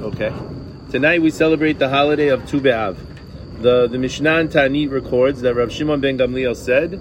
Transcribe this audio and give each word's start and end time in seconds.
Okay. 0.00 0.32
Tonight 0.90 1.20
we 1.20 1.30
celebrate 1.30 1.78
the 1.78 1.90
holiday 1.90 2.28
of 2.28 2.48
Tu 2.48 2.58
B'Av. 2.58 2.96
The 3.60 3.86
the 3.86 3.98
Mishnah 3.98 4.36
and 4.38 4.50
Ta'anit 4.50 4.90
records 4.90 5.42
that 5.42 5.54
Rav 5.54 5.70
Shimon 5.70 6.00
ben 6.00 6.16
Gamliel 6.16 6.56
said 6.56 6.98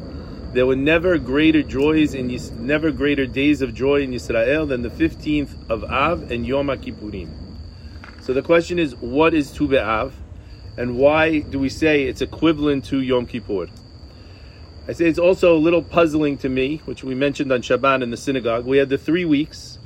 there 0.52 0.65
were 0.65 0.75
never 0.75 1.17
greater 1.17 1.63
joys 1.63 2.13
in 2.13 2.29
Yis- 2.29 2.51
never 2.51 2.91
greater 2.91 3.25
days 3.25 3.62
of 3.62 3.73
joy 3.73 4.01
in 4.01 4.12
Israel 4.12 4.65
than 4.65 4.81
the 4.81 4.89
15th 4.89 5.51
of 5.70 5.85
Av 5.85 6.29
and 6.29 6.46
Yom 6.46 6.67
Kippurim. 6.67 7.29
So 8.20 8.34
the 8.34 8.41
question 8.41 8.77
is, 8.77 8.98
what 8.98 9.34
is 9.34 9.54
Tu 9.54 9.66
B'Av, 9.66 10.11
and 10.75 10.97
why 10.97 11.39
do 11.39 11.57
we 11.57 11.70
say 11.70 12.04
it's 12.04 12.21
equivalent 12.21 12.84
to 12.86 13.00
Yom 13.00 13.27
Kippur? 13.27 13.68
I 14.89 14.91
say 14.91 15.05
it's 15.05 15.20
also 15.20 15.55
a 15.55 15.57
little 15.57 15.84
puzzling 15.84 16.38
to 16.39 16.50
me, 16.50 16.81
which 16.84 17.05
we 17.05 17.16
mentioned 17.16 17.54
on 17.54 17.61
Shabbat 17.61 18.04
in 18.04 18.09
the 18.11 18.18
synagogue. 18.18 18.66
We 18.66 18.77
had 18.77 18.89
the 18.89 18.97
three 18.97 19.23
weeks, 19.23 19.79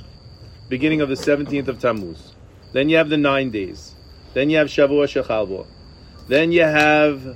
beginning 0.68 1.00
of 1.00 1.08
the 1.08 1.14
17th 1.14 1.68
of 1.68 1.78
Tammuz. 1.78 2.33
Then 2.74 2.88
you 2.88 2.96
have 2.96 3.08
the 3.08 3.16
nine 3.16 3.50
days. 3.50 3.94
Then 4.32 4.50
you 4.50 4.56
have 4.56 4.66
Shavua 4.66 5.06
Shechal 5.06 5.48
Bo. 5.48 5.66
Then 6.26 6.50
you 6.50 6.64
have 6.64 7.24
uh, 7.24 7.34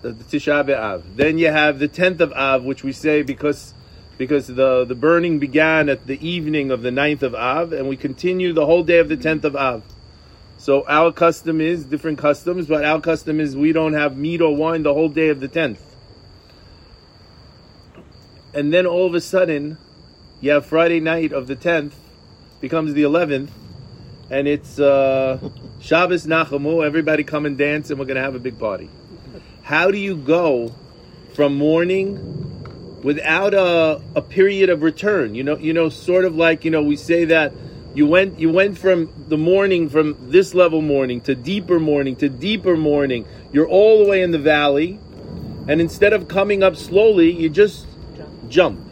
the 0.00 0.12
Tisha 0.12 0.66
B'Av. 0.66 1.04
Then 1.14 1.38
you 1.38 1.52
have 1.52 1.78
the 1.78 1.88
10th 1.88 2.18
of 2.18 2.32
Av, 2.32 2.64
which 2.64 2.82
we 2.82 2.90
say 2.90 3.22
because 3.22 3.74
because 4.18 4.48
the, 4.48 4.84
the 4.84 4.94
burning 4.96 5.38
began 5.38 5.88
at 5.88 6.08
the 6.08 6.18
evening 6.26 6.72
of 6.72 6.82
the 6.82 6.90
9th 6.90 7.22
of 7.22 7.34
Av, 7.36 7.72
and 7.72 7.88
we 7.88 7.96
continue 7.96 8.52
the 8.52 8.66
whole 8.66 8.82
day 8.82 8.98
of 8.98 9.08
the 9.08 9.16
10th 9.16 9.44
of 9.44 9.54
Av. 9.54 9.84
So 10.58 10.84
our 10.88 11.12
custom 11.12 11.60
is 11.60 11.84
different 11.84 12.18
customs, 12.18 12.66
but 12.66 12.84
our 12.84 13.00
custom 13.00 13.38
is 13.38 13.54
we 13.54 13.72
don't 13.72 13.92
have 13.92 14.16
meat 14.16 14.40
or 14.40 14.56
wine 14.56 14.82
the 14.82 14.94
whole 14.94 15.10
day 15.10 15.28
of 15.28 15.38
the 15.38 15.48
10th. 15.48 15.78
And 18.52 18.72
then 18.72 18.84
all 18.84 19.06
of 19.06 19.14
a 19.14 19.20
sudden, 19.20 19.78
you 20.40 20.50
have 20.50 20.66
Friday 20.66 20.98
night 20.98 21.32
of 21.32 21.46
the 21.46 21.54
10th, 21.54 21.92
becomes 22.60 22.94
the 22.94 23.02
11th, 23.02 23.50
and 24.30 24.48
it's 24.48 24.78
uh, 24.78 25.38
Shabbos 25.80 26.26
Nachamu. 26.26 26.84
Everybody 26.84 27.24
come 27.24 27.46
and 27.46 27.56
dance, 27.56 27.90
and 27.90 27.98
we're 27.98 28.06
going 28.06 28.16
to 28.16 28.22
have 28.22 28.34
a 28.34 28.40
big 28.40 28.58
party. 28.58 28.90
How 29.62 29.90
do 29.90 29.98
you 29.98 30.16
go 30.16 30.74
from 31.34 31.56
mourning 31.56 33.02
without 33.02 33.54
a, 33.54 34.00
a 34.14 34.22
period 34.22 34.70
of 34.70 34.82
return? 34.82 35.34
You 35.34 35.44
know, 35.44 35.56
you 35.56 35.72
know, 35.72 35.88
sort 35.88 36.24
of 36.24 36.36
like 36.36 36.64
you 36.64 36.70
know, 36.70 36.82
we 36.82 36.96
say 36.96 37.26
that 37.26 37.52
you 37.94 38.06
went 38.06 38.38
you 38.38 38.50
went 38.50 38.78
from 38.78 39.12
the 39.28 39.38
mourning 39.38 39.88
from 39.88 40.30
this 40.30 40.54
level 40.54 40.82
mourning 40.82 41.20
to 41.22 41.34
deeper 41.34 41.78
mourning 41.78 42.16
to 42.16 42.28
deeper 42.28 42.76
mourning. 42.76 43.26
You're 43.52 43.68
all 43.68 44.04
the 44.04 44.10
way 44.10 44.22
in 44.22 44.32
the 44.32 44.38
valley, 44.38 44.98
and 45.68 45.80
instead 45.80 46.12
of 46.12 46.28
coming 46.28 46.62
up 46.62 46.76
slowly, 46.76 47.30
you 47.30 47.48
just 47.48 47.86
jump. 48.48 48.85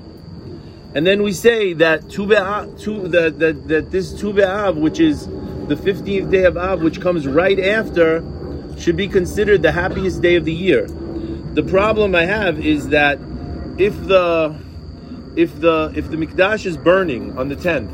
And 0.95 1.05
then 1.05 1.23
we 1.23 1.33
say 1.33 1.73
that 1.75 2.09
that, 2.09 3.35
that, 3.39 3.69
that 3.69 3.91
this 3.91 4.13
Tu 4.13 4.33
B'Av, 4.33 4.77
which 4.77 5.01
is 5.01 5.27
the 5.27 5.75
15th 5.75 6.31
day 6.31 6.45
of 6.45 6.57
Av, 6.57 6.83
which 6.83 7.01
comes 7.01 7.27
right 7.27 7.59
after, 7.59 8.23
should 8.79 8.97
be 8.97 9.09
considered 9.09 9.63
the 9.63 9.73
happiest 9.73 10.23
day 10.23 10.37
of 10.37 10.45
the 10.45 10.53
year. 10.53 10.87
The 10.87 11.65
problem 11.65 12.15
I 12.15 12.27
have 12.27 12.65
is 12.65 12.89
that 12.89 13.19
if 13.79 14.07
the 14.07 14.57
if 15.37 15.61
the 15.61 15.93
if 15.97 16.11
the 16.11 16.17
Mikdash 16.17 16.65
is 16.65 16.77
burning 16.77 17.37
on 17.39 17.49
the 17.49 17.57
10th, 17.57 17.91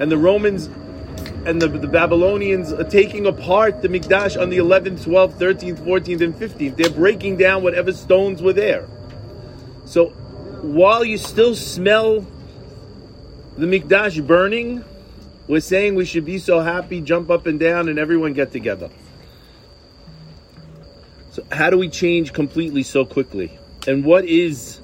and 0.00 0.10
the 0.10 0.18
Romans 0.18 0.66
and 1.46 1.62
the, 1.62 1.68
the 1.68 1.88
Babylonians 1.88 2.72
are 2.72 2.84
taking 2.84 3.26
apart 3.26 3.82
the 3.82 3.88
Mikdash 3.88 4.40
on 4.40 4.50
the 4.50 4.58
11th, 4.58 5.04
12th, 5.04 5.34
13th, 5.34 5.78
14th, 5.78 6.20
and 6.20 6.34
15th, 6.34 6.76
they're 6.76 6.90
breaking 6.90 7.36
down 7.36 7.62
whatever 7.62 7.92
stones 7.92 8.42
were 8.42 8.52
there. 8.52 8.86
So 9.84 10.12
while 10.62 11.04
you 11.04 11.18
still 11.18 11.54
smell 11.54 12.26
the 13.56 13.66
Mikdash 13.66 14.26
burning, 14.26 14.84
we're 15.48 15.60
saying 15.60 15.94
we 15.94 16.04
should 16.04 16.24
be 16.24 16.38
so 16.38 16.60
happy, 16.60 17.00
jump 17.00 17.30
up 17.30 17.46
and 17.46 17.58
down, 17.60 17.88
and 17.88 17.98
everyone 17.98 18.32
get 18.32 18.52
together. 18.52 18.90
So, 21.32 21.44
how 21.52 21.70
do 21.70 21.78
we 21.78 21.88
change 21.88 22.32
completely 22.32 22.82
so 22.82 23.04
quickly? 23.04 23.58
And 23.86 24.04
what 24.04 24.24
is 24.24 24.80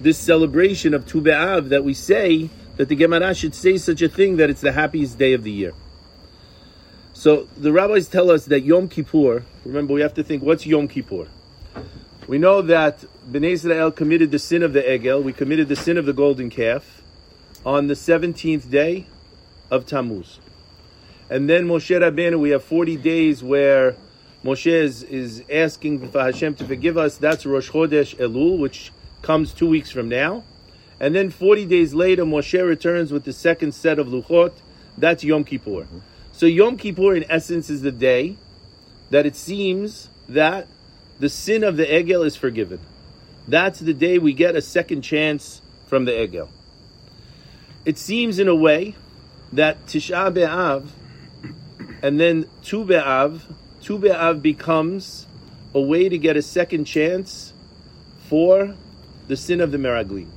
this 0.00 0.18
celebration 0.18 0.94
of 0.94 1.06
Tu 1.06 1.20
B'Av 1.20 1.68
that 1.68 1.84
we 1.84 1.94
say 1.94 2.50
that 2.76 2.88
the 2.88 2.96
Gemara 2.96 3.34
should 3.34 3.54
say 3.54 3.76
such 3.76 4.02
a 4.02 4.08
thing 4.08 4.38
that 4.38 4.50
it's 4.50 4.62
the 4.62 4.72
happiest 4.72 5.18
day 5.18 5.34
of 5.34 5.44
the 5.44 5.50
year? 5.50 5.74
So, 7.12 7.48
the 7.56 7.70
rabbis 7.70 8.08
tell 8.08 8.30
us 8.30 8.46
that 8.46 8.60
Yom 8.60 8.88
Kippur, 8.88 9.44
remember, 9.64 9.92
we 9.92 10.00
have 10.00 10.14
to 10.14 10.24
think 10.24 10.42
what's 10.42 10.64
Yom 10.64 10.88
Kippur? 10.88 11.28
We 12.26 12.38
know 12.38 12.62
that 12.62 13.04
Bnei 13.28 13.52
Israel 13.52 13.90
committed 13.90 14.30
the 14.30 14.38
sin 14.38 14.62
of 14.62 14.72
the 14.72 14.82
Egel, 14.82 15.22
we 15.22 15.32
committed 15.32 15.68
the 15.68 15.76
sin 15.76 15.96
of 15.96 16.06
the 16.06 16.12
golden 16.12 16.50
calf 16.50 17.02
on 17.64 17.86
the 17.88 17.94
17th 17.94 18.70
day 18.70 19.06
of 19.70 19.86
Tammuz. 19.86 20.38
And 21.28 21.48
then 21.48 21.66
Moshe 21.66 21.98
Rabbeinu, 21.98 22.38
we 22.38 22.50
have 22.50 22.64
40 22.64 22.96
days 22.96 23.42
where 23.42 23.96
Moshe 24.44 24.70
is, 24.70 25.02
is 25.04 25.44
asking 25.50 26.10
for 26.10 26.20
Hashem 26.20 26.54
to 26.56 26.66
forgive 26.66 26.96
us. 26.96 27.16
That's 27.16 27.46
Rosh 27.46 27.70
Chodesh 27.70 28.16
Elul, 28.16 28.58
which 28.58 28.92
comes 29.22 29.52
two 29.52 29.68
weeks 29.68 29.90
from 29.90 30.08
now. 30.08 30.44
And 30.98 31.14
then 31.14 31.30
40 31.30 31.66
days 31.66 31.94
later, 31.94 32.24
Moshe 32.24 32.66
returns 32.66 33.12
with 33.12 33.24
the 33.24 33.32
second 33.32 33.72
set 33.72 33.98
of 33.98 34.08
Luchot. 34.08 34.52
That's 34.98 35.24
Yom 35.24 35.44
Kippur. 35.44 35.84
Mm-hmm. 35.84 35.98
So 36.32 36.46
Yom 36.46 36.76
Kippur, 36.76 37.14
in 37.14 37.24
essence, 37.30 37.70
is 37.70 37.82
the 37.82 37.92
day 37.92 38.36
that 39.10 39.26
it 39.26 39.36
seems 39.36 40.08
that 40.28 40.66
the 41.20 41.28
sin 41.28 41.62
of 41.62 41.76
the 41.76 41.86
Egel 41.86 42.26
is 42.26 42.34
forgiven. 42.34 42.80
That's 43.46 43.78
the 43.78 43.94
day 43.94 44.18
we 44.18 44.32
get 44.32 44.56
a 44.56 44.62
second 44.62 45.02
chance 45.02 45.62
from 45.86 46.04
the 46.06 46.12
Egel. 46.12 46.48
It 47.84 47.98
seems 47.98 48.38
in 48.38 48.48
a 48.48 48.54
way 48.54 48.96
that 49.52 49.86
Tisha 49.86 50.32
B'Av 50.34 50.88
and 52.02 52.18
then 52.18 52.46
Tu 52.62 52.84
B'Av, 52.84 53.42
Tu 53.82 53.98
B'Av 53.98 54.42
becomes 54.42 55.26
a 55.74 55.80
way 55.80 56.08
to 56.08 56.18
get 56.18 56.36
a 56.36 56.42
second 56.42 56.84
chance 56.86 57.52
for 58.28 58.74
the 59.28 59.36
sin 59.36 59.60
of 59.60 59.72
the 59.72 59.78
Meraglim. 59.78 60.28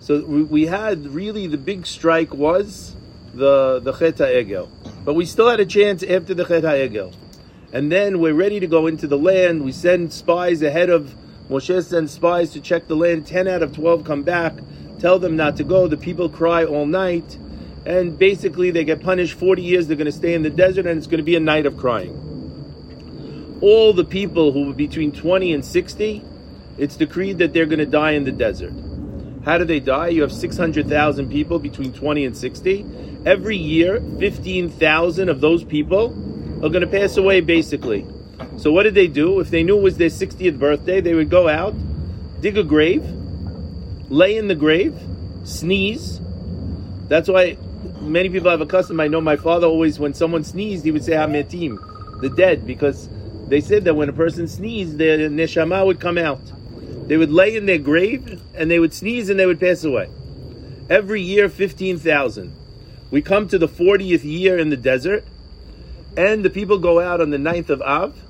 So 0.00 0.24
we, 0.24 0.42
we 0.42 0.66
had 0.66 1.06
really 1.08 1.46
the 1.46 1.58
big 1.58 1.86
strike 1.86 2.32
was 2.32 2.94
the 3.34 3.80
the 3.80 3.92
Chet 3.92 4.16
Egel, 4.16 4.68
but 5.04 5.14
we 5.14 5.26
still 5.26 5.50
had 5.50 5.60
a 5.60 5.66
chance 5.66 6.02
after 6.02 6.34
the 6.34 6.44
Chet 6.44 6.62
Egel, 6.62 7.12
and 7.72 7.92
then 7.92 8.20
we're 8.20 8.34
ready 8.34 8.60
to 8.60 8.66
go 8.66 8.86
into 8.86 9.06
the 9.06 9.18
land. 9.18 9.64
We 9.64 9.72
send 9.72 10.12
spies 10.12 10.62
ahead 10.62 10.90
of 10.90 11.14
Moshe 11.48 11.82
sends 11.82 12.12
spies 12.12 12.50
to 12.52 12.60
check 12.60 12.88
the 12.88 12.96
land. 12.96 13.26
Ten 13.26 13.48
out 13.48 13.62
of 13.62 13.74
twelve 13.74 14.04
come 14.04 14.22
back, 14.22 14.54
tell 14.98 15.18
them 15.18 15.36
not 15.36 15.56
to 15.56 15.64
go. 15.64 15.88
The 15.88 15.96
people 15.96 16.28
cry 16.28 16.64
all 16.64 16.84
night, 16.84 17.38
and 17.86 18.18
basically 18.18 18.70
they 18.70 18.84
get 18.84 19.02
punished. 19.02 19.32
Forty 19.34 19.62
years 19.62 19.86
they're 19.86 19.96
going 19.96 20.06
to 20.06 20.12
stay 20.12 20.34
in 20.34 20.42
the 20.42 20.50
desert, 20.50 20.86
and 20.86 20.98
it's 20.98 21.06
going 21.06 21.18
to 21.18 21.24
be 21.24 21.36
a 21.36 21.40
night 21.40 21.64
of 21.64 21.78
crying. 21.78 22.24
All 23.62 23.94
the 23.94 24.04
people 24.04 24.52
who 24.52 24.66
were 24.66 24.74
between 24.74 25.10
twenty 25.10 25.54
and 25.54 25.64
sixty, 25.64 26.22
it's 26.76 26.96
decreed 26.96 27.38
that 27.38 27.54
they're 27.54 27.66
going 27.66 27.78
to 27.78 27.86
die 27.86 28.12
in 28.12 28.24
the 28.24 28.32
desert. 28.32 28.74
How 29.44 29.56
do 29.56 29.64
they 29.64 29.80
die? 29.80 30.08
You 30.08 30.22
have 30.22 30.32
600,000 30.32 31.30
people 31.30 31.58
between 31.58 31.94
20 31.94 32.26
and 32.26 32.36
60. 32.36 32.84
Every 33.24 33.56
year, 33.56 34.02
15,000 34.18 35.28
of 35.30 35.40
those 35.40 35.64
people 35.64 36.10
are 36.62 36.68
going 36.68 36.80
to 36.80 36.86
pass 36.86 37.16
away, 37.16 37.40
basically. 37.40 38.06
So, 38.56 38.72
what 38.72 38.82
did 38.84 38.94
they 38.94 39.06
do? 39.06 39.40
If 39.40 39.50
they 39.50 39.62
knew 39.62 39.78
it 39.78 39.82
was 39.82 39.96
their 39.96 40.08
60th 40.08 40.58
birthday, 40.58 41.00
they 41.00 41.14
would 41.14 41.30
go 41.30 41.48
out, 41.48 41.74
dig 42.40 42.58
a 42.58 42.64
grave, 42.64 43.04
lay 44.08 44.36
in 44.36 44.48
the 44.48 44.54
grave, 44.54 44.98
sneeze. 45.44 46.20
That's 47.08 47.28
why 47.28 47.56
many 48.00 48.28
people 48.28 48.50
have 48.50 48.60
a 48.60 48.66
custom. 48.66 49.00
I 49.00 49.08
know 49.08 49.20
my 49.20 49.36
father 49.36 49.66
always, 49.66 49.98
when 49.98 50.14
someone 50.14 50.44
sneezed, 50.44 50.84
he 50.84 50.90
would 50.90 51.04
say 51.04 51.12
Hametim, 51.12 52.20
the 52.20 52.30
dead, 52.30 52.66
because 52.66 53.08
they 53.46 53.60
said 53.60 53.84
that 53.84 53.94
when 53.94 54.08
a 54.08 54.12
person 54.12 54.48
sneezed, 54.48 54.98
their 54.98 55.18
neshama 55.30 55.86
would 55.86 56.00
come 56.00 56.18
out. 56.18 56.40
They 57.06 57.16
would 57.16 57.30
lay 57.30 57.56
in 57.56 57.66
their 57.66 57.78
grave 57.78 58.42
and 58.54 58.70
they 58.70 58.78
would 58.78 58.92
sneeze 58.92 59.30
and 59.30 59.38
they 59.38 59.46
would 59.46 59.60
pass 59.60 59.84
away. 59.84 60.10
Every 60.90 61.22
year, 61.22 61.48
15,000. 61.48 62.54
We 63.10 63.22
come 63.22 63.48
to 63.48 63.58
the 63.58 63.68
40th 63.68 64.24
year 64.24 64.58
in 64.58 64.68
the 64.68 64.76
desert 64.76 65.24
and 66.18 66.44
the 66.44 66.50
people 66.50 66.78
go 66.78 66.98
out 66.98 67.20
on 67.20 67.30
the 67.30 67.36
9th 67.36 67.70
of 67.70 67.80
Av. 67.80 68.20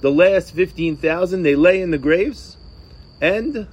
The 0.00 0.10
last 0.10 0.54
15,000, 0.54 1.42
they 1.42 1.56
lay 1.56 1.82
in 1.82 1.90
the 1.90 1.98
graves. 1.98 2.56
And 3.20 3.68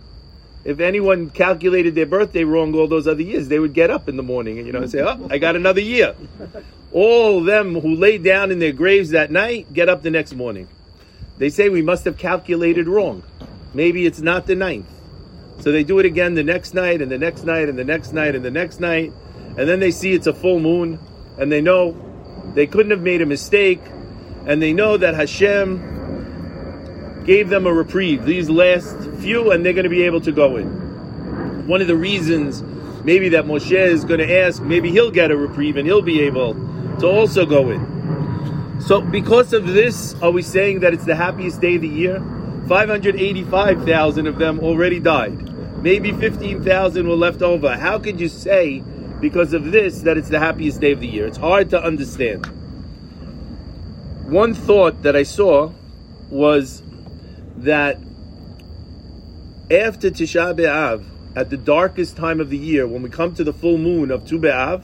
if 0.65 0.81
anyone 0.81 1.29
calculated 1.29 1.95
their 1.95 2.05
birthday 2.05 2.43
wrong 2.43 2.75
all 2.75 2.89
those 2.89 3.07
other 3.07 3.21
years, 3.21 3.47
they 3.47 3.57
would 3.57 3.73
get 3.73 3.89
up 3.89 4.09
in 4.09 4.17
the 4.17 4.23
morning 4.23 4.57
and, 4.57 4.67
you 4.67 4.73
know, 4.73 4.81
and 4.81 4.91
say, 4.91 4.99
oh, 4.99 5.25
I 5.29 5.37
got 5.37 5.55
another 5.55 5.79
year. 5.79 6.15
All 6.91 7.43
them 7.43 7.79
who 7.79 7.95
lay 7.95 8.17
down 8.17 8.51
in 8.51 8.59
their 8.59 8.71
graves 8.71 9.09
that 9.11 9.29
night 9.31 9.71
get 9.73 9.89
up 9.89 10.01
the 10.01 10.11
next 10.11 10.33
morning. 10.33 10.67
They 11.37 11.49
say 11.49 11.67
we 11.67 11.81
must 11.81 12.05
have 12.05 12.17
calculated 12.17 12.87
wrong. 12.87 13.23
Maybe 13.73 14.05
it's 14.05 14.21
not 14.21 14.47
the 14.47 14.55
ninth. 14.55 14.89
So 15.59 15.71
they 15.71 15.83
do 15.83 15.99
it 15.99 16.05
again 16.05 16.35
the 16.35 16.43
next 16.43 16.73
night 16.73 17.01
and 17.01 17.11
the 17.11 17.17
next 17.17 17.43
night 17.43 17.67
and 17.67 17.77
the 17.77 17.83
next 17.83 18.13
night 18.13 18.35
and 18.35 18.43
the 18.43 18.51
next 18.51 18.79
night. 18.79 19.11
And 19.57 19.67
then 19.67 19.79
they 19.79 19.91
see 19.91 20.13
it's 20.13 20.27
a 20.27 20.33
full 20.33 20.59
moon 20.59 20.99
and 21.37 21.51
they 21.51 21.61
know 21.61 22.04
they 22.53 22.67
couldn't 22.67 22.91
have 22.91 23.01
made 23.01 23.21
a 23.21 23.25
mistake. 23.25 23.81
And 24.45 24.61
they 24.61 24.73
know 24.73 24.97
that 24.97 25.15
Hashem 25.15 27.23
gave 27.25 27.49
them 27.49 27.65
a 27.65 27.73
reprieve, 27.73 28.25
these 28.25 28.49
last 28.49 28.95
few, 29.19 29.51
and 29.51 29.65
they're 29.65 29.73
going 29.73 29.85
to 29.85 29.89
be 29.89 30.03
able 30.03 30.21
to 30.21 30.31
go 30.31 30.57
in. 30.57 31.67
One 31.67 31.81
of 31.81 31.87
the 31.87 31.95
reasons 31.95 32.61
maybe 33.05 33.29
that 33.29 33.45
Moshe 33.45 33.71
is 33.71 34.03
going 34.03 34.19
to 34.19 34.39
ask, 34.39 34.61
maybe 34.61 34.91
he'll 34.91 35.11
get 35.11 35.31
a 35.31 35.37
reprieve 35.37 35.77
and 35.77 35.87
he'll 35.87 36.01
be 36.01 36.21
able 36.21 36.55
to 36.99 37.07
also 37.07 37.45
go 37.45 37.69
in. 37.69 38.81
So, 38.81 39.01
because 39.01 39.53
of 39.53 39.67
this, 39.67 40.15
are 40.21 40.31
we 40.31 40.41
saying 40.41 40.81
that 40.81 40.93
it's 40.93 41.05
the 41.05 41.15
happiest 41.15 41.61
day 41.61 41.75
of 41.75 41.81
the 41.81 41.87
year? 41.87 42.19
585,000 42.67 44.27
of 44.27 44.37
them 44.37 44.59
already 44.59 44.99
died. 44.99 45.81
Maybe 45.81 46.11
15,000 46.11 47.07
were 47.07 47.15
left 47.15 47.41
over. 47.41 47.77
How 47.77 47.99
could 47.99 48.19
you 48.19 48.27
say, 48.27 48.83
because 49.19 49.53
of 49.53 49.71
this, 49.71 50.01
that 50.01 50.17
it's 50.17 50.29
the 50.29 50.39
happiest 50.39 50.81
day 50.81 50.91
of 50.91 50.99
the 50.99 51.07
year? 51.07 51.25
It's 51.25 51.37
hard 51.37 51.69
to 51.71 51.81
understand. 51.81 52.45
One 54.25 54.53
thought 54.53 55.03
that 55.03 55.15
I 55.15 55.23
saw 55.23 55.71
was 56.29 56.81
that 57.57 57.97
after 59.71 60.11
Tisha 60.11 60.57
B'Av, 60.57 61.03
at 61.35 61.49
the 61.49 61.57
darkest 61.57 62.15
time 62.15 62.39
of 62.39 62.49
the 62.49 62.57
year, 62.57 62.87
when 62.87 63.01
we 63.01 63.09
come 63.09 63.33
to 63.35 63.43
the 63.43 63.53
full 63.53 63.77
moon 63.77 64.11
of 64.11 64.25
Tu 64.25 64.39
B'Av, 64.39 64.83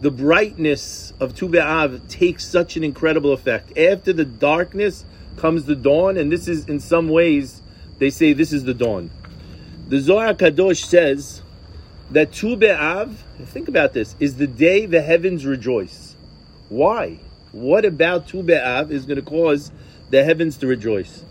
the 0.00 0.10
brightness 0.10 1.12
of 1.20 1.34
Tu 1.34 1.48
B'Av 1.48 2.08
takes 2.08 2.44
such 2.44 2.76
an 2.76 2.84
incredible 2.84 3.32
effect. 3.32 3.76
After 3.78 4.12
the 4.12 4.24
darkness 4.24 5.04
comes 5.36 5.64
the 5.64 5.74
dawn, 5.74 6.16
and 6.16 6.30
this 6.30 6.48
is 6.48 6.66
in 6.66 6.80
some 6.80 7.08
ways 7.08 7.62
they 7.98 8.10
say 8.10 8.32
this 8.32 8.52
is 8.52 8.64
the 8.64 8.74
dawn. 8.74 9.10
The 9.88 10.00
Zohar 10.00 10.34
Kadosh 10.34 10.84
says 10.84 11.42
that 12.14 12.32
Tu 12.32 12.56
B'Av, 12.56 13.12
think 13.46 13.66
about 13.66 13.92
this, 13.92 14.14
is 14.20 14.36
the 14.36 14.46
day 14.46 14.86
the 14.86 15.02
heavens 15.02 15.44
rejoice. 15.44 16.14
Why? 16.68 17.18
What 17.50 17.84
about 17.84 18.28
Tu 18.28 18.40
B'Av 18.40 18.92
is 18.92 19.04
going 19.04 19.16
to 19.16 19.22
cause 19.22 19.72
the 20.10 20.22
heavens 20.22 20.56
to 20.58 20.68
rejoice? 20.68 21.24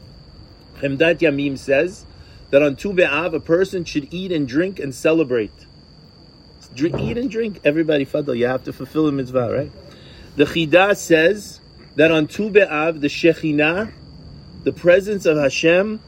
Hemdat 0.79 1.19
Yamim 1.19 1.57
says 1.57 2.05
that 2.51 2.61
on 2.61 2.75
Tu 2.75 2.91
B'Av 2.91 3.33
a 3.33 3.39
person 3.39 3.85
should 3.85 4.13
eat 4.13 4.33
and 4.33 4.45
drink 4.45 4.77
and 4.77 4.93
celebrate. 4.93 5.53
Drink, 6.75 6.99
eat 6.99 7.17
and 7.17 7.31
drink. 7.31 7.61
Everybody, 7.63 8.05
Fadl, 8.05 8.37
you 8.37 8.47
have 8.47 8.65
to 8.65 8.73
fulfill 8.73 9.05
the 9.05 9.13
mitzvah, 9.13 9.53
right? 9.53 9.71
The 10.35 10.43
Chidah 10.43 10.97
says 10.97 11.61
that 11.95 12.11
on 12.11 12.27
Tu 12.27 12.49
B'Av, 12.49 12.99
the 12.99 13.07
Shekhinah, 13.07 13.89
the 14.65 14.73
presence 14.73 15.25
of 15.25 15.37
Hashem, 15.37 16.01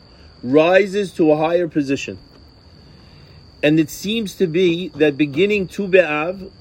rises 0.44 1.14
to 1.14 1.32
a 1.32 1.38
higher 1.38 1.70
position. 1.70 2.18
And 3.66 3.80
it 3.80 3.90
seems 3.90 4.36
to 4.36 4.46
be 4.46 4.90
that 4.90 5.18
beginning 5.18 5.68
Tu 5.68 5.88
B'Av, 5.88 6.52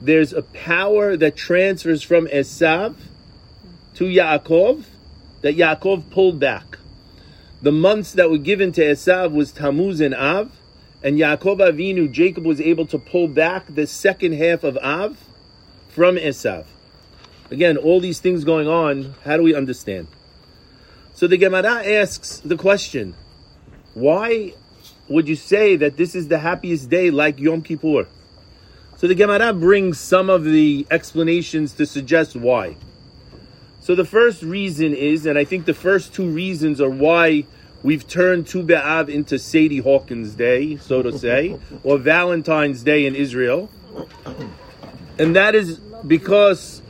there's 0.00 0.32
a 0.32 0.42
power 0.42 1.16
that 1.16 1.34
transfers 1.34 2.04
from 2.04 2.28
Esav 2.28 2.94
to 3.94 4.04
Yaakov, 4.04 4.84
that 5.40 5.56
Yaakov 5.56 6.08
pulled 6.08 6.38
back. 6.38 6.78
The 7.62 7.72
months 7.72 8.12
that 8.12 8.30
were 8.30 8.38
given 8.38 8.70
to 8.74 8.80
Esav 8.80 9.32
was 9.32 9.50
Tammuz 9.50 10.00
and 10.00 10.14
Av, 10.14 10.52
and 11.02 11.18
Yaakov 11.18 11.58
Avinu, 11.58 12.08
Jacob 12.12 12.46
was 12.46 12.60
able 12.60 12.86
to 12.86 12.98
pull 12.98 13.26
back 13.26 13.64
the 13.74 13.88
second 13.88 14.34
half 14.34 14.62
of 14.62 14.76
Av 14.76 15.18
from 15.88 16.14
Esav. 16.14 16.66
Again, 17.50 17.76
all 17.76 17.98
these 17.98 18.20
things 18.20 18.44
going 18.44 18.68
on, 18.68 19.16
how 19.24 19.36
do 19.36 19.42
we 19.42 19.52
understand? 19.52 20.06
So 21.12 21.26
the 21.26 21.38
Gemara 21.38 21.84
asks 21.84 22.38
the 22.38 22.56
question, 22.56 23.16
why 23.94 24.54
would 25.08 25.28
you 25.28 25.36
say 25.36 25.76
that 25.76 25.96
this 25.96 26.14
is 26.14 26.28
the 26.28 26.38
happiest 26.38 26.90
day 26.90 27.10
like 27.10 27.38
Yom 27.38 27.62
Kippur? 27.62 28.06
So 28.96 29.06
the 29.06 29.14
Gemara 29.14 29.52
brings 29.52 30.00
some 30.00 30.30
of 30.30 30.44
the 30.44 30.86
explanations 30.90 31.74
to 31.74 31.86
suggest 31.86 32.34
why. 32.34 32.76
So 33.80 33.94
the 33.94 34.04
first 34.04 34.42
reason 34.42 34.94
is, 34.94 35.26
and 35.26 35.38
I 35.38 35.44
think 35.44 35.66
the 35.66 35.74
first 35.74 36.14
two 36.14 36.28
reasons 36.28 36.80
are 36.80 36.90
why 36.90 37.44
we've 37.82 38.08
turned 38.08 38.48
Tu 38.48 38.62
B'Av 38.62 39.08
into 39.08 39.38
Sadie 39.38 39.78
Hawkins 39.78 40.34
Day, 40.34 40.76
so 40.76 41.02
to 41.02 41.16
say, 41.16 41.58
or 41.84 41.98
Valentine's 41.98 42.82
Day 42.82 43.06
in 43.06 43.14
Israel. 43.14 43.70
And 45.18 45.36
that 45.36 45.54
is 45.54 45.78
because 46.06 46.82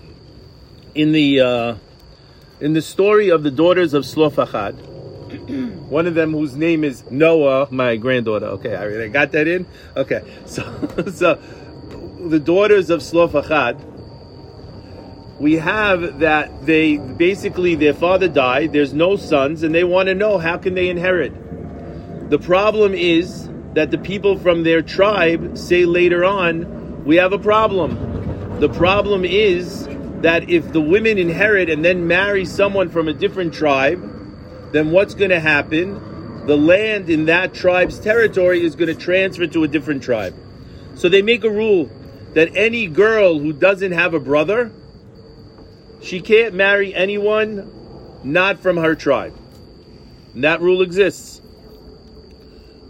in 0.95 1.13
the 1.13 1.41
uh, 1.41 1.75
in 2.61 2.73
the 2.73 2.83
story 2.83 3.29
of 3.29 3.43
the 3.43 3.51
daughters 3.51 3.93
of 3.93 4.05
Tzelofchad, 4.05 4.96
one 5.89 6.07
of 6.07 6.15
them 6.15 6.33
whose 6.33 6.57
name 6.57 6.85
is 6.85 7.05
Noah, 7.11 7.69
my 7.71 7.97
granddaughter. 7.97 8.47
Okay, 8.47 8.75
I, 8.75 9.05
I 9.05 9.09
got 9.09 9.33
that 9.33 9.49
in. 9.49 9.67
Okay, 9.97 10.23
so 10.47 10.63
so 11.13 11.41
the 12.29 12.41
daughters 12.41 12.91
of 12.91 13.01
Tzelofchad, 13.01 13.81
we 15.39 15.55
have 15.55 16.21
that 16.21 16.67
they 16.67 16.97
basically 16.97 17.75
their 17.75 17.95
father 17.95 18.29
died. 18.29 18.73
There's 18.73 18.95
no 18.95 19.17
sons, 19.17 19.63
and 19.63 19.75
they 19.75 19.85
want 19.85 20.09
to 20.09 20.15
know 20.15 20.39
how 20.39 20.57
can 20.57 20.75
they 20.75 20.89
inherit. 20.89 21.33
The 22.31 22.39
problem 22.39 22.95
is 22.95 23.49
that 23.75 23.91
the 23.91 23.99
people 23.99 24.39
from 24.39 24.65
their 24.65 24.83
tribe 24.83 25.57
say 25.57 25.85
later 25.85 26.25
on, 26.25 27.05
we 27.05 27.17
have 27.17 27.33
a 27.33 27.39
problem. 27.39 28.59
The 28.59 28.71
problem 28.71 29.25
is 29.25 29.87
that 30.23 30.49
if 30.49 30.73
the 30.73 30.81
women 30.81 31.19
inherit 31.19 31.69
and 31.69 31.85
then 31.85 32.07
marry 32.09 32.47
someone 32.47 32.89
from 32.89 33.07
a 33.07 33.13
different 33.13 33.53
tribe, 33.53 34.16
then 34.73 34.91
what's 34.91 35.15
going 35.15 35.31
to 35.31 35.41
happen? 35.41 36.47
The 36.47 36.57
land 36.57 37.11
in 37.11 37.27
that 37.27 37.55
tribe's 37.55 37.99
territory 37.99 38.65
is 38.65 38.77
going 38.77 38.95
to 38.95 39.01
transfer 39.01 39.47
to 39.47 39.65
a 39.65 39.69
different 39.69 40.03
tribe. 40.03 40.35
So 40.95 41.09
they 41.09 41.23
make 41.23 41.45
a 41.45 41.51
rule 41.51 41.91
that 42.35 42.55
any 42.55 42.87
girl 42.87 43.39
who 43.39 43.53
doesn't 43.53 43.93
have 43.93 44.15
a 44.15 44.21
brother, 44.21 44.71
she 46.03 46.21
can't 46.21 46.55
marry 46.55 46.95
anyone 46.95 47.71
not 48.23 48.59
from 48.59 48.77
her 48.77 48.95
tribe. 48.95 49.35
And 50.35 50.45
that 50.45 50.61
rule 50.61 50.83
exists. 50.83 51.41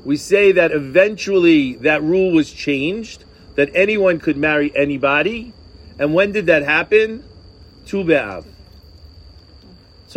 We 0.05 0.17
say 0.17 0.53
that 0.53 0.73
eventually 0.73 1.75
that 1.77 2.03
rule 2.03 2.33
was 2.33 2.53
changed, 2.53 3.25
that 3.55 3.71
anyone 3.75 4.21
could 4.21 4.37
marry 4.37 4.71
anybody, 4.77 5.53
and 5.99 6.15
when 6.15 6.33
did 6.33 6.47
that 6.47 6.63
happen? 6.63 7.25
Tu 7.87 8.05
B'Av. 8.05 8.45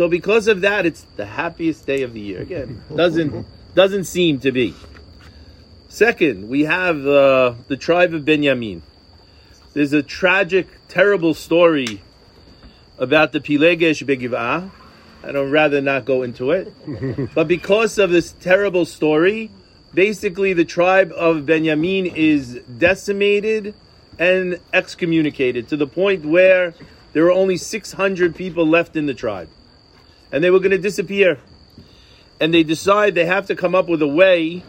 So 0.00 0.08
because 0.08 0.48
of 0.48 0.62
that, 0.62 0.86
it's 0.86 1.02
the 1.16 1.26
happiest 1.26 1.84
day 1.84 2.00
of 2.04 2.14
the 2.14 2.20
year. 2.20 2.40
Again, 2.40 2.82
doesn't 2.96 3.46
doesn't 3.74 4.04
seem 4.04 4.40
to 4.40 4.50
be. 4.50 4.74
Second, 5.90 6.48
we 6.48 6.64
have 6.64 7.06
uh, 7.06 7.52
the 7.68 7.76
tribe 7.76 8.14
of 8.14 8.24
Benjamin. 8.24 8.80
There's 9.74 9.92
a 9.92 10.02
tragic, 10.02 10.68
terrible 10.88 11.34
story 11.34 12.00
about 12.96 13.32
the 13.32 13.40
Pilegesh 13.40 14.02
Begivah. 14.06 14.70
I 15.22 15.32
don't 15.32 15.50
rather 15.50 15.82
not 15.82 16.06
go 16.06 16.22
into 16.22 16.50
it. 16.52 16.72
but 17.34 17.46
because 17.46 17.98
of 17.98 18.08
this 18.08 18.32
terrible 18.32 18.86
story, 18.86 19.50
basically 19.92 20.54
the 20.54 20.64
tribe 20.64 21.12
of 21.14 21.44
Benjamin 21.44 22.06
is 22.06 22.54
decimated 22.78 23.74
and 24.18 24.60
excommunicated 24.72 25.68
to 25.68 25.76
the 25.76 25.86
point 25.86 26.24
where 26.24 26.72
there 27.12 27.26
are 27.26 27.32
only 27.32 27.58
600 27.58 28.34
people 28.34 28.66
left 28.66 28.96
in 28.96 29.04
the 29.04 29.12
tribe. 29.12 29.50
And 30.32 30.42
they 30.42 30.50
were 30.50 30.58
going 30.58 30.70
to 30.70 30.78
disappear. 30.78 31.38
And 32.40 32.54
they 32.54 32.62
decide 32.62 33.14
they 33.14 33.26
have 33.26 33.46
to 33.46 33.56
come 33.56 33.74
up 33.74 33.88
with 33.88 34.02
a 34.02 34.08
way 34.08 34.62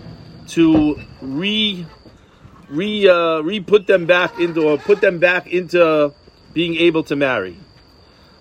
to 0.50 1.00
re 1.22 1.86
re 2.70 3.08
uh, 3.08 3.41
re 3.41 3.60
put 3.60 3.88
them 3.88 4.06
back 4.06 4.39
into 4.39 4.68
or 4.68 4.77
put 4.77 5.01
them 5.01 5.20
back 5.20 5.48
into 5.48 6.13
being 6.53 6.75
able 6.75 7.03
to 7.03 7.15
marry. 7.15 7.58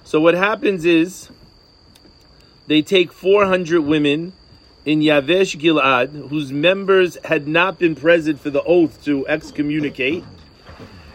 So 0.04 0.20
what 0.20 0.34
happens 0.34 0.84
is 0.84 1.28
they 2.66 2.82
take 2.82 3.12
400 3.12 3.80
women 3.80 4.32
in 4.84 5.00
Yavesh 5.00 5.60
Gilad 5.60 6.28
whose 6.30 6.52
members 6.52 7.18
had 7.24 7.46
not 7.46 7.78
been 7.78 7.94
present 7.94 8.40
for 8.40 8.50
the 8.50 8.62
oath 8.62 9.04
to 9.04 9.26
excommunicate 9.28 10.24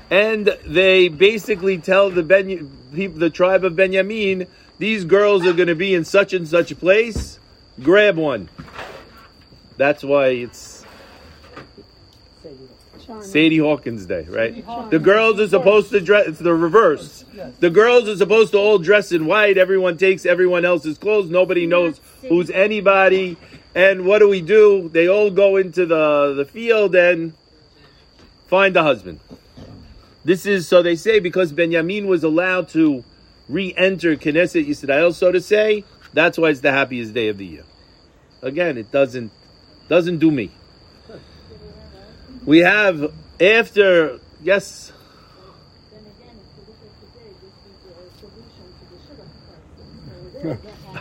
and 0.09 0.55
they 0.65 1.07
basically 1.07 1.77
tell 1.77 2.09
the 2.09 2.23
ben, 2.23 2.71
the 2.91 3.29
tribe 3.29 3.65
of 3.65 3.75
Benjamin, 3.75 4.47
these 4.77 5.05
girls 5.05 5.45
are 5.45 5.53
going 5.53 5.67
to 5.67 5.75
be 5.75 5.93
in 5.93 6.05
such 6.05 6.33
and 6.33 6.47
such 6.47 6.71
a 6.71 6.75
place. 6.75 7.39
Grab 7.81 8.17
one. 8.17 8.49
That's 9.77 10.03
why 10.03 10.27
it's 10.27 10.85
Sadie 13.21 13.57
Hawkins 13.57 14.05
Day, 14.05 14.23
right? 14.23 14.65
The 14.89 14.99
girls 14.99 15.39
are 15.39 15.47
supposed 15.47 15.91
to 15.91 16.01
dress. 16.01 16.27
It's 16.27 16.39
the 16.39 16.53
reverse. 16.53 17.25
The 17.59 17.69
girls 17.69 18.07
are 18.07 18.15
supposed 18.15 18.53
to 18.53 18.57
all 18.57 18.79
dress 18.79 19.11
in 19.11 19.25
white. 19.25 19.57
Everyone 19.57 19.97
takes 19.97 20.25
everyone 20.25 20.65
else's 20.65 20.97
clothes. 20.97 21.29
Nobody 21.29 21.67
knows 21.67 21.99
who's 22.21 22.49
anybody. 22.49 23.37
And 23.73 24.05
what 24.05 24.19
do 24.19 24.29
we 24.29 24.41
do? 24.41 24.89
They 24.89 25.07
all 25.07 25.29
go 25.29 25.57
into 25.57 25.85
the, 25.85 26.33
the 26.33 26.45
field 26.45 26.95
and 26.95 27.33
find 28.47 28.75
a 28.77 28.83
husband. 28.83 29.19
This 30.23 30.45
is, 30.45 30.67
so 30.67 30.81
they 30.81 30.95
say, 30.95 31.19
because 31.19 31.51
Benjamin 31.51 32.07
was 32.07 32.23
allowed 32.23 32.69
to 32.69 33.03
re-enter 33.47 34.15
Knesset 34.15 34.67
Yisrael, 34.67 35.13
so 35.13 35.31
to 35.31 35.41
say, 35.41 35.83
that's 36.13 36.37
why 36.37 36.49
it's 36.49 36.61
the 36.61 36.71
happiest 36.71 37.13
day 37.13 37.27
of 37.27 37.37
the 37.37 37.45
year. 37.45 37.65
Again, 38.41 38.77
it 38.77 38.91
doesn't, 38.91 39.31
doesn't 39.87 40.19
do 40.19 40.31
me. 40.31 40.51
We 42.45 42.59
have, 42.59 43.11
after, 43.39 44.19
yes, 44.43 44.93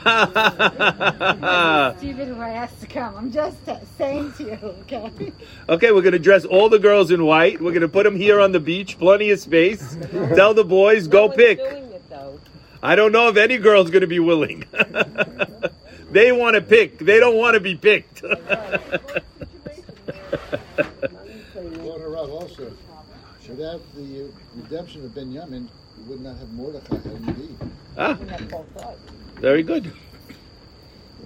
Stephen 1.99 2.29
who 2.29 2.43
asked 2.43 2.81
to 2.81 2.87
come. 2.87 3.15
I'm 3.17 3.33
just 3.33 3.57
saying 3.97 4.33
to 4.35 4.45
you, 4.45 4.59
okay? 4.83 5.33
Okay, 5.69 5.93
we're 5.93 6.03
going 6.03 6.13
to 6.13 6.19
dress 6.19 6.45
all 6.45 6.69
the 6.69 6.79
girls 6.79 7.11
in 7.11 7.25
white. 7.25 7.61
We're 7.61 7.71
going 7.71 7.83
to 7.83 7.89
put 7.89 8.05
them 8.05 8.17
here 8.17 8.41
on 8.41 8.53
the 8.53 8.61
beach, 8.61 8.99
plenty 8.99 9.31
of 9.31 9.41
space. 9.41 9.97
Tell 10.35 10.53
the 10.53 10.65
boys, 10.65 11.09
go 11.09 11.21
No 11.21 11.27
one's 11.27 11.37
pick. 11.37 11.84
Doing 12.93 12.93
it, 12.93 12.93
though. 12.93 12.93
I 12.93 12.95
don't 12.97 13.13
know 13.13 13.29
if 13.29 13.37
any 13.37 13.59
girl's 13.59 13.91
going 13.91 14.03
to 14.03 14.07
be 14.07 14.21
willing. 14.21 14.65
they 16.11 16.33
want 16.33 16.55
to 16.55 16.61
pick. 16.63 16.99
They 16.99 17.19
don't 17.21 17.37
want 17.37 17.55
to 17.55 17.61
be 17.61 17.77
picked. 17.77 18.23
Also, 22.25 22.73
without 23.49 23.81
the 23.95 24.31
redemption 24.57 25.05
of 25.05 25.15
Benjamin, 25.15 25.69
we 25.99 26.05
would 26.05 26.21
not 26.21 26.37
have 26.39 26.51
Mordechai 26.53 26.97
and 26.97 27.29
Indeed. 27.29 27.57
ah, 27.97 28.17
We 28.21 28.29
have 28.29 28.51
both 28.51 28.81
sides. 28.81 28.99
very 29.37 29.63
good. 29.63 29.93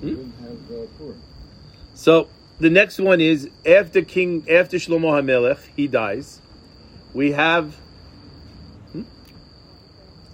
Wouldn't 0.03 0.35
have 0.41 0.71
uh. 0.71 1.13
So 1.95 2.29
the 2.61 2.71
next 2.71 2.99
one 2.99 3.21
is 3.21 3.49
after 3.67 4.03
King 4.03 4.45
after 4.51 4.77
Shlomo 4.77 5.21
HaMelech, 5.23 5.61
he 5.77 5.87
dies. 5.87 6.41
We 7.15 7.33
have 7.33 7.75
Hmm? 7.75 7.88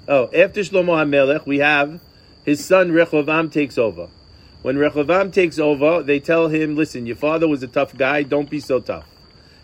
Oh, 0.06 0.25
after 0.34 0.61
Shlomo 0.61 1.02
HaMelech, 1.02 1.46
we 1.46 1.58
have 1.58 1.99
his 2.44 2.64
son 2.64 2.90
Rechovam 2.90 3.50
takes 3.50 3.78
over. 3.78 4.08
When 4.61 4.76
Rechovam 4.76 5.32
takes 5.32 5.58
over, 5.58 6.02
they 6.02 6.20
tell 6.20 6.49
him, 6.49 6.76
"Listen, 6.76 7.06
your 7.06 7.16
father 7.16 7.49
was 7.49 7.62
a 7.62 7.66
tough 7.66 7.96
guy. 7.96 8.23
Don't 8.23 8.50
be 8.50 8.61
so 8.61 8.80
tough." 8.80 9.06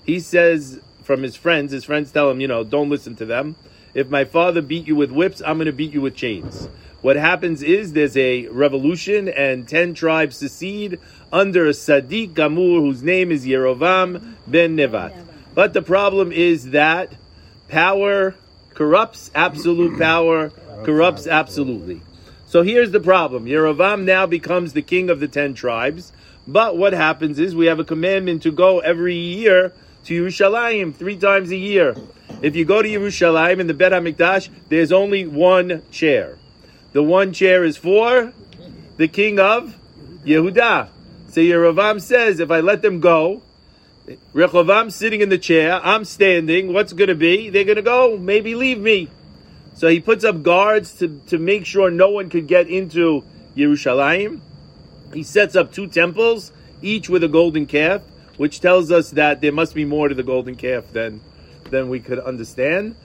He 0.05 0.19
says 0.19 0.81
from 1.03 1.23
his 1.23 1.37
friends, 1.37 1.73
his 1.73 1.85
friends 1.85 2.11
tell 2.11 2.31
him, 2.31 2.41
"You 2.41 2.49
know, 2.49 2.65
don't 2.65 2.89
listen 2.89 3.17
to 3.17 3.27
them. 3.27 3.57
If 3.93 4.09
my 4.09 4.25
father 4.25 4.63
beat 4.63 4.87
you 4.87 4.97
with 4.97 5.11
whips, 5.11 5.43
I'm 5.45 5.57
going 5.57 5.67
to 5.67 5.73
beat 5.73 5.93
you 5.93 6.01
with 6.01 6.15
chains." 6.15 6.69
What 7.03 7.17
happens 7.17 7.63
is 7.63 7.93
there's 7.93 8.17
a 8.17 8.47
revolution, 8.49 9.29
and 9.29 9.67
ten 9.67 9.95
tribes 9.95 10.37
secede 10.37 10.99
under 11.33 11.67
a 11.67 11.71
Sadiq 11.73 12.35
Gamur, 12.35 12.81
whose 12.81 13.03
name 13.03 13.33
is 13.33 13.47
Yerovam 13.47 14.21
ben 14.47 14.77
Nevat. 14.77 15.13
But 15.55 15.73
the 15.73 15.83
problem 15.83 16.31
is 16.31 16.71
that 16.71 17.13
power 17.69 18.35
corrupts, 18.81 19.31
absolute 19.35 19.99
power 19.99 20.49
corrupts 20.85 21.27
absolutely. 21.27 22.01
So 22.47 22.63
here's 22.63 22.91
the 22.91 22.99
problem. 22.99 23.45
Yerovam 23.45 24.05
now 24.05 24.25
becomes 24.25 24.73
the 24.73 24.81
king 24.81 25.11
of 25.11 25.21
the 25.21 25.29
ten 25.29 25.53
tribes. 25.53 26.15
But 26.49 26.79
what 26.79 26.95
happens 26.95 27.39
is 27.39 27.55
we 27.55 27.67
have 27.67 27.79
a 27.79 27.85
commandment 27.85 28.43
to 28.45 28.51
go 28.51 28.79
every 28.79 29.17
year 29.17 29.75
to 30.05 30.25
Yerushalayim 30.25 30.95
three 30.95 31.19
times 31.19 31.51
a 31.51 31.59
year. 31.59 31.95
If 32.41 32.57
you 32.57 32.65
go 32.65 32.81
to 32.81 32.89
Yerushalayim 32.89 33.61
in 33.61 33.67
the 33.67 33.75
Bet 33.75 33.93
HaMikdash, 33.93 34.49
there's 34.71 34.93
only 34.93 35.27
one 35.27 35.83
chair. 35.91 36.39
The 36.93 37.03
one 37.03 37.35
chair 37.35 37.65
is 37.65 37.77
for 37.77 38.33
the 38.97 39.09
king 39.09 39.39
of 39.39 39.77
Yehuda. 40.25 40.89
So 41.29 41.43
Yerovam 41.43 42.01
says, 42.01 42.41
if 42.41 42.51
I 42.51 42.61
let 42.61 42.81
them 42.81 43.01
go, 43.01 43.43
Rechovam 44.35 44.91
sitting 44.91 45.21
in 45.21 45.29
the 45.29 45.39
chair, 45.39 45.81
I'm 45.83 46.05
standing, 46.05 46.73
what's 46.73 46.93
going 46.93 47.09
to 47.09 47.15
be? 47.15 47.51
They're 47.51 47.65
going 47.65 47.77
to 47.77 47.83
go, 47.83 48.17
maybe 48.17 48.55
leave 48.55 48.79
me. 48.79 49.09
So 49.75 49.89
he 49.89 50.01
puts 50.01 50.25
up 50.25 50.43
guards 50.43 50.95
to, 50.99 51.21
to 51.29 51.39
make 51.39 51.65
sure 51.67 51.91
no 51.91 52.11
one 52.11 52.29
could 52.29 52.47
get 52.47 52.69
into 52.69 53.25
Yerushalayim. 53.57 54.41
He 55.15 55.23
sets 55.23 55.57
up 55.57 55.73
two 55.73 55.87
temples, 55.87 56.53
each 56.83 57.09
with 57.09 57.25
a 57.25 57.29
golden 57.29 57.67
calf, 57.67 58.03
which 58.37 58.61
tells 58.61 58.91
us 58.91 59.11
that 59.13 59.41
there 59.41 59.53
must 59.53 59.75
be 59.75 59.85
more 59.85 60.09
to 60.09 60.15
the 60.15 60.23
golden 60.23 60.55
calf 60.55 60.93
than, 60.93 61.21
than 61.71 61.89
we 61.89 62.01
could 62.01 62.19
understand. 62.19 62.97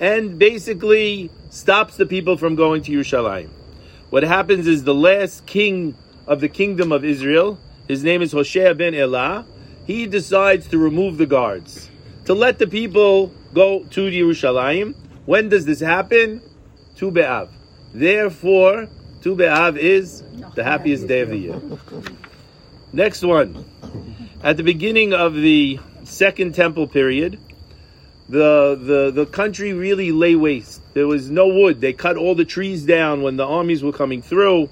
And 0.00 0.38
basically 0.38 1.30
stops 1.50 1.96
the 1.96 2.06
people 2.06 2.36
from 2.36 2.56
going 2.56 2.82
to 2.82 2.92
Yerushalayim. 2.92 3.48
What 4.10 4.22
happens 4.22 4.66
is 4.66 4.84
the 4.84 4.94
last 4.94 5.46
king 5.46 5.94
of 6.26 6.40
the 6.40 6.48
kingdom 6.48 6.92
of 6.92 7.04
Israel, 7.04 7.58
his 7.86 8.02
name 8.02 8.22
is 8.22 8.32
Hoshea 8.32 8.72
ben 8.72 8.94
Elah, 8.94 9.44
he 9.86 10.06
decides 10.06 10.68
to 10.68 10.78
remove 10.78 11.18
the 11.18 11.26
guards, 11.26 11.90
to 12.24 12.34
let 12.34 12.58
the 12.58 12.66
people 12.66 13.32
go 13.52 13.84
to 13.84 14.00
Yerushalayim. 14.02 14.94
When 15.26 15.48
does 15.48 15.64
this 15.64 15.80
happen? 15.80 16.42
Tu 16.96 17.10
B'Av. 17.10 17.48
Therefore, 17.92 18.88
Tu 19.22 19.36
B'Av 19.36 19.76
is 19.76 20.22
the 20.54 20.64
happiest 20.64 21.06
day 21.06 21.20
of 21.20 21.30
the 21.30 21.36
year. 21.36 21.60
Next 22.92 23.22
one. 23.22 23.64
At 24.42 24.56
the 24.56 24.62
beginning 24.62 25.14
of 25.14 25.34
the 25.34 25.80
second 26.04 26.54
temple 26.54 26.86
period, 26.86 27.38
the, 28.28 28.78
the, 28.80 29.10
the 29.10 29.26
country 29.26 29.72
really 29.72 30.12
lay 30.12 30.34
waste. 30.34 30.80
There 30.94 31.06
was 31.06 31.30
no 31.30 31.48
wood. 31.48 31.80
They 31.80 31.92
cut 31.92 32.16
all 32.16 32.34
the 32.34 32.44
trees 32.44 32.84
down 32.84 33.22
when 33.22 33.36
the 33.36 33.44
armies 33.44 33.82
were 33.82 33.92
coming 33.92 34.22
through. 34.22 34.70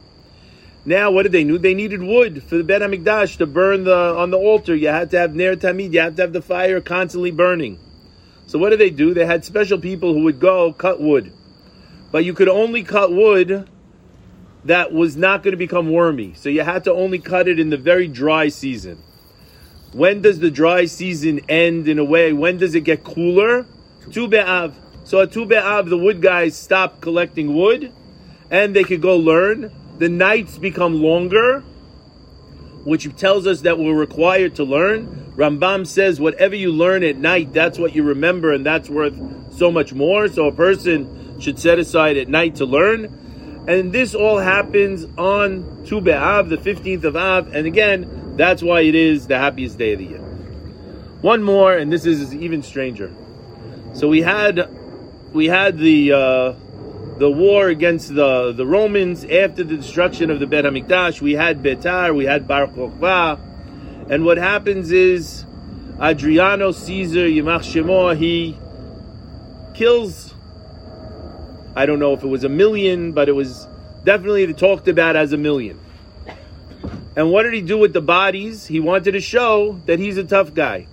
Now, 0.84 1.10
what 1.12 1.22
did 1.22 1.32
they 1.32 1.44
need? 1.44 1.62
They 1.62 1.74
needed 1.74 2.02
wood 2.02 2.42
for 2.42 2.56
the 2.56 2.64
Bet 2.64 2.82
HaMikdash 2.82 3.36
to 3.38 3.46
burn 3.46 3.84
the 3.84 3.96
on 3.96 4.30
the 4.30 4.38
altar. 4.38 4.74
You 4.74 4.88
had 4.88 5.10
to 5.12 5.18
have 5.18 5.34
Ner 5.34 5.54
Tamid. 5.54 5.92
You 5.92 6.00
had 6.00 6.16
to 6.16 6.22
have 6.22 6.32
the 6.32 6.42
fire 6.42 6.80
constantly 6.80 7.30
burning. 7.30 7.78
So 8.46 8.58
what 8.58 8.70
did 8.70 8.80
they 8.80 8.90
do? 8.90 9.14
They 9.14 9.24
had 9.24 9.44
special 9.44 9.78
people 9.78 10.12
who 10.12 10.24
would 10.24 10.40
go 10.40 10.72
cut 10.72 11.00
wood. 11.00 11.32
But 12.10 12.24
you 12.24 12.34
could 12.34 12.48
only 12.48 12.82
cut 12.82 13.12
wood 13.12 13.68
that 14.64 14.92
was 14.92 15.16
not 15.16 15.42
going 15.42 15.52
to 15.52 15.56
become 15.56 15.90
wormy. 15.90 16.34
So 16.34 16.48
you 16.48 16.62
had 16.62 16.84
to 16.84 16.92
only 16.92 17.18
cut 17.18 17.48
it 17.48 17.58
in 17.58 17.70
the 17.70 17.76
very 17.76 18.08
dry 18.08 18.48
season. 18.48 19.02
When 19.92 20.20
does 20.22 20.40
the 20.40 20.50
dry 20.50 20.86
season 20.86 21.40
end 21.48 21.88
in 21.88 21.98
a 21.98 22.04
way? 22.04 22.32
When 22.32 22.58
does 22.58 22.74
it 22.74 22.82
get 22.82 23.04
cooler? 23.04 23.66
Tu 24.10 24.26
Be'av. 24.26 24.74
So 25.04 25.20
at 25.20 25.32
Tu 25.32 25.46
Be'av, 25.46 25.88
the 25.88 25.98
wood 25.98 26.20
guys 26.20 26.56
stopped 26.56 27.00
collecting 27.00 27.54
wood 27.54 27.92
and 28.50 28.74
they 28.74 28.84
could 28.84 29.00
go 29.00 29.16
learn. 29.16 29.70
The 30.02 30.08
nights 30.08 30.58
become 30.58 31.00
longer, 31.00 31.60
which 32.82 33.08
tells 33.14 33.46
us 33.46 33.60
that 33.60 33.78
we're 33.78 33.94
required 33.94 34.56
to 34.56 34.64
learn. 34.64 35.32
Rambam 35.36 35.86
says 35.86 36.18
whatever 36.18 36.56
you 36.56 36.72
learn 36.72 37.04
at 37.04 37.16
night, 37.16 37.52
that's 37.52 37.78
what 37.78 37.94
you 37.94 38.02
remember, 38.02 38.52
and 38.52 38.66
that's 38.66 38.90
worth 38.90 39.14
so 39.52 39.70
much 39.70 39.92
more. 39.92 40.26
So 40.26 40.48
a 40.48 40.52
person 40.52 41.40
should 41.40 41.56
set 41.60 41.78
aside 41.78 42.16
at 42.16 42.26
night 42.26 42.56
to 42.56 42.64
learn. 42.64 43.64
And 43.68 43.92
this 43.92 44.12
all 44.12 44.38
happens 44.38 45.04
on 45.16 45.84
Tu 45.86 46.00
B'Av, 46.00 46.48
the 46.48 46.56
15th 46.56 47.04
of 47.04 47.14
Av, 47.14 47.54
and 47.54 47.68
again, 47.68 48.34
that's 48.36 48.60
why 48.60 48.80
it 48.80 48.96
is 48.96 49.28
the 49.28 49.38
happiest 49.38 49.78
day 49.78 49.92
of 49.92 50.00
the 50.00 50.06
year. 50.06 50.22
One 51.20 51.44
more, 51.44 51.76
and 51.76 51.92
this 51.92 52.06
is 52.06 52.34
even 52.34 52.64
stranger. 52.64 53.14
So 53.94 54.08
we 54.08 54.22
had 54.22 54.68
we 55.32 55.46
had 55.46 55.78
the 55.78 56.12
uh, 56.12 56.52
the 57.22 57.30
war 57.30 57.68
against 57.68 58.12
the, 58.16 58.50
the 58.50 58.66
Romans 58.66 59.24
after 59.24 59.62
the 59.62 59.76
destruction 59.76 60.28
of 60.28 60.40
the 60.40 60.46
Bet 60.48 60.64
HaMikdash. 60.64 61.20
We 61.20 61.34
had 61.34 61.62
Betar, 61.62 62.12
we 62.12 62.24
had 62.24 62.48
Bar 62.48 62.66
Kokhba. 62.66 63.38
And 64.10 64.24
what 64.24 64.38
happens 64.38 64.90
is 64.90 65.44
Adriano 66.00 66.72
Caesar, 66.72 67.28
Yimach 67.28 67.62
Shemo, 67.62 68.16
he 68.16 68.58
kills, 69.72 70.34
I 71.76 71.86
don't 71.86 72.00
know 72.00 72.12
if 72.12 72.24
it 72.24 72.26
was 72.26 72.42
a 72.42 72.48
million, 72.48 73.12
but 73.12 73.28
it 73.28 73.36
was 73.36 73.68
definitely 74.02 74.52
talked 74.52 74.88
about 74.88 75.14
as 75.14 75.32
a 75.32 75.38
million. 75.38 75.78
And 77.14 77.30
what 77.30 77.44
did 77.44 77.54
he 77.54 77.62
do 77.62 77.78
with 77.78 77.92
the 77.92 78.00
bodies? 78.00 78.66
He 78.66 78.80
wanted 78.80 79.12
to 79.12 79.20
show 79.20 79.80
that 79.86 80.00
he's 80.00 80.16
a 80.16 80.24
tough 80.24 80.54
guy. 80.54 80.88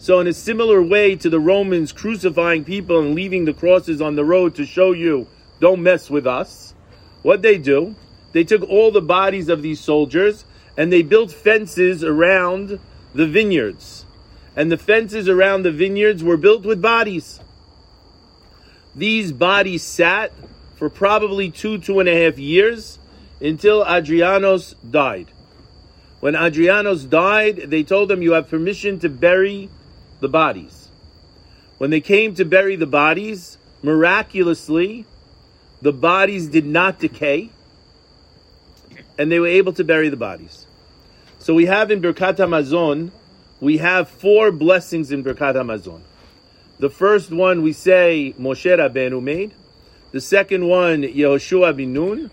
So, 0.00 0.18
in 0.18 0.26
a 0.26 0.32
similar 0.32 0.82
way 0.82 1.14
to 1.14 1.30
the 1.30 1.38
Romans 1.38 1.92
crucifying 1.92 2.64
people 2.64 2.98
and 2.98 3.14
leaving 3.14 3.44
the 3.44 3.52
crosses 3.52 4.00
on 4.00 4.16
the 4.16 4.24
road 4.24 4.56
to 4.56 4.66
show 4.66 4.90
you 4.90 5.28
don't 5.60 5.82
mess 5.82 6.10
with 6.10 6.26
us. 6.26 6.74
What 7.22 7.42
they 7.42 7.58
do, 7.58 7.94
they 8.32 8.44
took 8.44 8.62
all 8.62 8.90
the 8.90 9.02
bodies 9.02 9.48
of 9.48 9.62
these 9.62 9.80
soldiers 9.80 10.44
and 10.76 10.92
they 10.92 11.02
built 11.02 11.30
fences 11.30 12.02
around 12.02 12.80
the 13.14 13.26
vineyards. 13.26 14.06
And 14.56 14.70
the 14.72 14.78
fences 14.78 15.28
around 15.28 15.62
the 15.62 15.72
vineyards 15.72 16.24
were 16.24 16.36
built 16.36 16.64
with 16.64 16.80
bodies. 16.80 17.40
These 18.94 19.32
bodies 19.32 19.82
sat 19.82 20.32
for 20.76 20.90
probably 20.90 21.50
two, 21.50 21.78
two 21.78 22.00
and 22.00 22.08
a 22.08 22.24
half 22.24 22.38
years 22.38 22.98
until 23.40 23.84
Adrianos 23.84 24.74
died. 24.90 25.30
When 26.20 26.34
Adrianos 26.34 27.08
died, 27.08 27.70
they 27.70 27.82
told 27.82 28.10
him, 28.10 28.22
You 28.22 28.32
have 28.32 28.48
permission 28.48 28.98
to 29.00 29.08
bury 29.08 29.70
the 30.20 30.28
bodies. 30.28 30.88
When 31.78 31.90
they 31.90 32.00
came 32.00 32.34
to 32.34 32.44
bury 32.44 32.76
the 32.76 32.86
bodies, 32.86 33.56
miraculously, 33.82 35.06
the 35.82 35.92
bodies 35.92 36.48
did 36.48 36.66
not 36.66 36.98
decay, 36.98 37.50
and 39.18 39.30
they 39.30 39.38
were 39.38 39.46
able 39.46 39.72
to 39.74 39.84
bury 39.84 40.08
the 40.08 40.16
bodies. 40.16 40.66
So 41.38 41.54
we 41.54 41.66
have 41.66 41.90
in 41.90 42.02
Birkat 42.02 42.36
Hamazon, 42.36 43.10
we 43.60 43.78
have 43.78 44.08
four 44.08 44.52
blessings 44.52 45.12
in 45.12 45.22
Birkat 45.22 45.54
Hamazon. 45.54 46.02
The 46.78 46.90
first 46.90 47.30
one 47.30 47.62
we 47.62 47.74
say 47.74 48.34
Moshe 48.38 48.64
Rabbeinu 48.64 49.22
made. 49.22 49.52
The 50.12 50.20
second 50.20 50.66
one 50.66 51.02
Yehoshua 51.02 51.76
bin 51.76 51.92
Nun. 51.92 52.30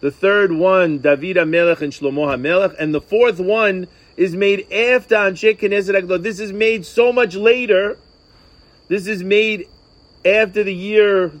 The 0.00 0.10
third 0.10 0.50
one 0.52 0.98
David 0.98 1.36
HaMelech 1.36 1.80
and 1.80 1.92
Shlomo 1.92 2.26
HaMelech. 2.26 2.74
And 2.78 2.92
the 2.92 3.00
fourth 3.00 3.38
one 3.38 3.86
is 4.16 4.34
made 4.34 4.70
after 4.72 5.14
Anshe 5.14 5.58
Knesset. 5.58 6.22
This 6.22 6.40
is 6.40 6.52
made 6.52 6.84
so 6.84 7.12
much 7.12 7.36
later. 7.36 7.96
This 8.88 9.06
is 9.06 9.22
made 9.22 9.68
after 10.24 10.64
the 10.64 10.74
year 10.74 11.32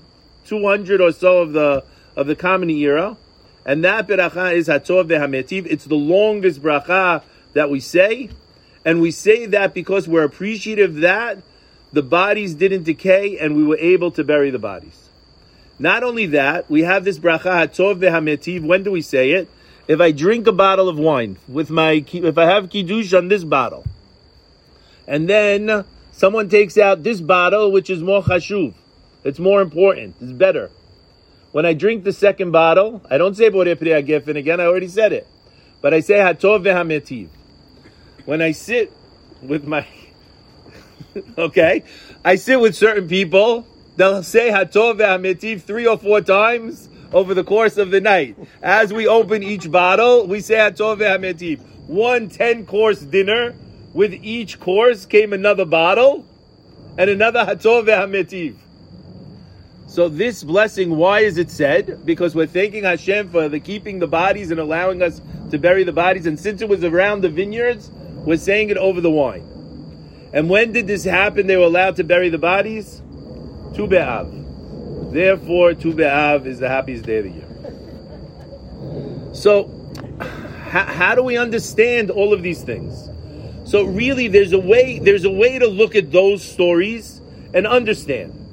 200 0.46 1.00
or 1.00 1.12
so 1.12 1.38
of 1.38 1.52
the 1.52 1.84
of 2.16 2.26
the 2.26 2.36
Common 2.36 2.70
Era, 2.70 3.16
And 3.66 3.84
that 3.84 4.06
bracha 4.06 4.54
is 4.54 4.68
Hatov 4.68 5.08
veHametiv. 5.08 5.66
It's 5.66 5.84
the 5.84 5.96
longest 5.96 6.62
bracha 6.62 7.22
that 7.54 7.70
we 7.70 7.80
say. 7.80 8.30
And 8.84 9.00
we 9.00 9.10
say 9.10 9.46
that 9.46 9.74
because 9.74 10.06
we're 10.06 10.24
appreciative 10.24 10.96
that 10.96 11.38
the 11.92 12.02
bodies 12.02 12.54
didn't 12.54 12.82
decay 12.84 13.38
and 13.38 13.56
we 13.56 13.64
were 13.64 13.78
able 13.78 14.10
to 14.12 14.24
bury 14.24 14.50
the 14.50 14.58
bodies. 14.58 15.08
Not 15.78 16.02
only 16.02 16.26
that, 16.26 16.70
we 16.70 16.82
have 16.82 17.04
this 17.04 17.18
bracha 17.18 17.66
Hatov 17.66 17.98
veHametiv. 17.98 18.64
When 18.64 18.82
do 18.82 18.90
we 18.90 19.02
say 19.02 19.32
it? 19.32 19.48
If 19.88 20.00
I 20.00 20.12
drink 20.12 20.46
a 20.46 20.52
bottle 20.52 20.88
of 20.88 20.98
wine 20.98 21.36
with 21.48 21.70
my, 21.70 22.04
if 22.12 22.38
I 22.38 22.46
have 22.46 22.70
kiddush 22.70 23.12
on 23.12 23.28
this 23.28 23.44
bottle, 23.44 23.84
and 25.06 25.28
then 25.28 25.84
someone 26.12 26.48
takes 26.48 26.78
out 26.78 27.02
this 27.02 27.20
bottle, 27.20 27.70
which 27.70 27.90
is 27.90 28.02
more 28.02 28.22
chashuv, 28.22 28.72
it's 29.24 29.38
more 29.38 29.62
important, 29.62 30.16
it's 30.20 30.32
better. 30.32 30.70
When 31.52 31.64
I 31.64 31.72
drink 31.72 32.04
the 32.04 32.12
second 32.12 32.50
bottle, 32.50 33.02
I 33.08 33.16
don't 33.16 33.36
say 33.36 33.48
Borei 33.48 34.36
again, 34.36 34.60
I 34.60 34.64
already 34.64 34.88
said 34.88 35.12
it. 35.12 35.26
But 35.80 35.94
I 35.94 36.00
say 36.00 36.14
Hatov 36.14 36.64
veHametiv. 36.64 37.28
When 38.24 38.42
I 38.42 38.52
sit 38.52 38.92
with 39.40 39.66
my, 39.66 39.86
okay, 41.38 41.84
I 42.24 42.36
sit 42.36 42.60
with 42.60 42.74
certain 42.74 43.06
people, 43.06 43.66
they'll 43.96 44.22
say 44.22 44.50
Hatov 44.50 44.98
veHametiv 44.98 45.62
three 45.62 45.86
or 45.86 45.96
four 45.96 46.20
times 46.20 46.88
over 47.12 47.34
the 47.34 47.44
course 47.44 47.76
of 47.76 47.90
the 47.90 48.00
night. 48.00 48.36
As 48.62 48.92
we 48.92 49.06
open 49.06 49.42
each 49.42 49.70
bottle, 49.70 50.26
we 50.26 50.40
say 50.40 50.56
Hatov 50.56 50.98
veHametiv. 50.98 51.60
One 51.86 52.28
10 52.28 52.66
course 52.66 53.00
dinner, 53.00 53.54
with 53.92 54.12
each 54.12 54.58
course 54.58 55.06
came 55.06 55.32
another 55.32 55.64
bottle 55.64 56.26
and 56.98 57.08
another 57.08 57.44
Hatov 57.44 57.86
veHametiv. 57.86 58.56
So 59.94 60.08
this 60.08 60.42
blessing, 60.42 60.96
why 60.96 61.20
is 61.20 61.38
it 61.38 61.52
said? 61.52 62.04
Because 62.04 62.34
we're 62.34 62.48
thanking 62.48 62.82
Hashem 62.82 63.28
for 63.28 63.48
the 63.48 63.60
keeping 63.60 64.00
the 64.00 64.08
bodies 64.08 64.50
and 64.50 64.58
allowing 64.58 65.02
us 65.02 65.20
to 65.52 65.58
bury 65.58 65.84
the 65.84 65.92
bodies. 65.92 66.26
And 66.26 66.36
since 66.36 66.60
it 66.62 66.68
was 66.68 66.82
around 66.82 67.20
the 67.20 67.28
vineyards, 67.28 67.92
we're 68.26 68.38
saying 68.38 68.70
it 68.70 68.76
over 68.76 69.00
the 69.00 69.12
wine. 69.12 69.46
And 70.32 70.50
when 70.50 70.72
did 70.72 70.88
this 70.88 71.04
happen? 71.04 71.46
They 71.46 71.56
were 71.56 71.62
allowed 71.62 71.94
to 71.94 72.02
bury 72.02 72.28
the 72.28 72.38
bodies? 72.38 73.02
Tu 73.76 73.86
Be'av. 73.86 75.12
Therefore, 75.12 75.74
Tu 75.74 75.94
Be'av 75.94 76.44
is 76.44 76.58
the 76.58 76.68
happiest 76.68 77.04
day 77.04 77.18
of 77.18 77.24
the 77.26 77.30
year. 77.30 77.46
So, 79.32 79.70
how, 80.70 80.86
how 80.86 81.14
do 81.14 81.22
we 81.22 81.38
understand 81.38 82.10
all 82.10 82.32
of 82.32 82.42
these 82.42 82.64
things? 82.64 83.10
So 83.64 83.84
really, 83.84 84.26
there's 84.26 84.52
a 84.52 84.58
way. 84.58 84.98
There's 84.98 85.24
a 85.24 85.30
way 85.30 85.60
to 85.60 85.68
look 85.68 85.94
at 85.94 86.10
those 86.10 86.42
stories 86.42 87.20
and 87.54 87.64
understand. 87.64 88.43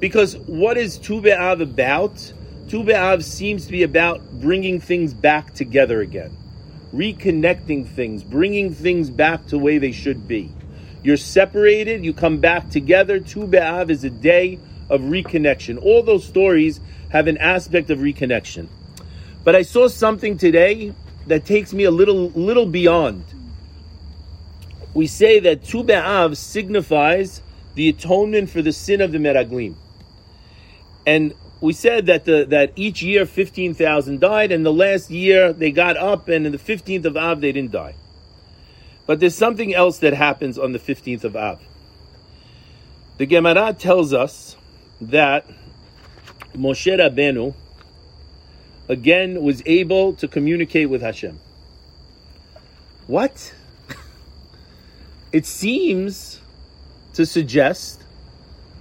Because 0.00 0.36
what 0.36 0.76
is 0.78 0.96
Tu 0.96 1.20
B'Av 1.20 1.60
about? 1.60 2.32
Tu 2.68 2.84
B'Av 2.84 3.22
seems 3.22 3.66
to 3.66 3.72
be 3.72 3.82
about 3.82 4.20
bringing 4.40 4.80
things 4.80 5.12
back 5.12 5.54
together 5.54 6.00
again, 6.00 6.36
reconnecting 6.94 7.86
things, 7.86 8.22
bringing 8.22 8.72
things 8.72 9.10
back 9.10 9.44
to 9.44 9.50
the 9.50 9.58
way 9.58 9.78
they 9.78 9.90
should 9.90 10.28
be. 10.28 10.52
You're 11.02 11.16
separated, 11.16 12.04
you 12.04 12.12
come 12.12 12.38
back 12.38 12.70
together. 12.70 13.18
Tu 13.18 13.46
B'Av 13.46 13.90
is 13.90 14.04
a 14.04 14.10
day 14.10 14.60
of 14.88 15.00
reconnection. 15.00 15.82
All 15.82 16.02
those 16.02 16.24
stories 16.24 16.80
have 17.10 17.26
an 17.26 17.38
aspect 17.38 17.90
of 17.90 17.98
reconnection. 17.98 18.68
But 19.42 19.56
I 19.56 19.62
saw 19.62 19.88
something 19.88 20.38
today 20.38 20.94
that 21.26 21.44
takes 21.44 21.72
me 21.72 21.84
a 21.84 21.90
little, 21.90 22.30
little 22.30 22.66
beyond. 22.66 23.24
We 24.94 25.06
say 25.08 25.40
that 25.40 25.64
Tu 25.64 25.82
B'Av 25.82 26.36
signifies 26.36 27.42
the 27.74 27.88
atonement 27.88 28.50
for 28.50 28.62
the 28.62 28.72
sin 28.72 29.00
of 29.00 29.10
the 29.10 29.18
Meraglim. 29.18 29.74
And 31.08 31.32
we 31.62 31.72
said 31.72 32.04
that 32.04 32.26
the 32.26 32.44
that 32.50 32.74
each 32.76 33.02
year 33.02 33.24
fifteen 33.24 33.72
thousand 33.72 34.20
died, 34.20 34.52
and 34.52 34.64
the 34.64 34.72
last 34.72 35.10
year 35.10 35.54
they 35.54 35.70
got 35.70 35.96
up, 35.96 36.28
and 36.28 36.44
in 36.44 36.52
the 36.52 36.58
fifteenth 36.58 37.06
of 37.06 37.16
Av 37.16 37.40
they 37.40 37.50
didn't 37.50 37.72
die. 37.72 37.94
But 39.06 39.18
there's 39.18 39.34
something 39.34 39.74
else 39.74 40.00
that 40.00 40.12
happens 40.12 40.58
on 40.58 40.72
the 40.72 40.78
fifteenth 40.78 41.24
of 41.24 41.34
Av. 41.34 41.62
The 43.16 43.24
Gemara 43.24 43.72
tells 43.72 44.12
us 44.12 44.56
that 45.00 45.46
Moshe 46.54 46.92
Rabbeinu 46.94 47.54
again 48.86 49.42
was 49.42 49.62
able 49.64 50.12
to 50.12 50.28
communicate 50.28 50.90
with 50.90 51.00
Hashem. 51.00 51.40
What? 53.06 53.54
it 55.32 55.46
seems 55.46 56.42
to 57.14 57.24
suggest 57.24 58.02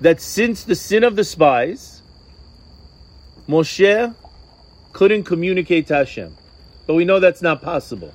that 0.01 0.19
since 0.19 0.65
the 0.65 0.75
sin 0.75 1.05
of 1.05 1.15
the 1.15 1.23
spies, 1.23 1.96
Moshe 3.47 4.13
couldn't 4.93 5.23
communicate 5.23 5.87
to 5.87 5.95
Hashem. 5.95 6.35
But 6.85 6.95
we 6.95 7.05
know 7.05 7.19
that's 7.19 7.41
not 7.41 7.61
possible. 7.61 8.13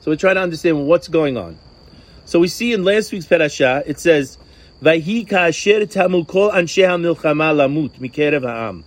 So 0.00 0.10
we 0.10 0.16
try 0.16 0.34
to 0.34 0.40
understand 0.40 0.86
what's 0.86 1.08
going 1.08 1.36
on. 1.36 1.58
So 2.24 2.40
we 2.40 2.48
see 2.48 2.72
in 2.72 2.84
last 2.84 3.12
week's 3.12 3.26
parasha, 3.26 3.82
it 3.86 4.00
says, 4.00 4.38
kol 4.82 4.90
anshe 4.90 6.86
ha'milchama 6.86 7.54
lamut 7.54 7.98
mikerev 7.98 8.42
ha'am. 8.42 8.84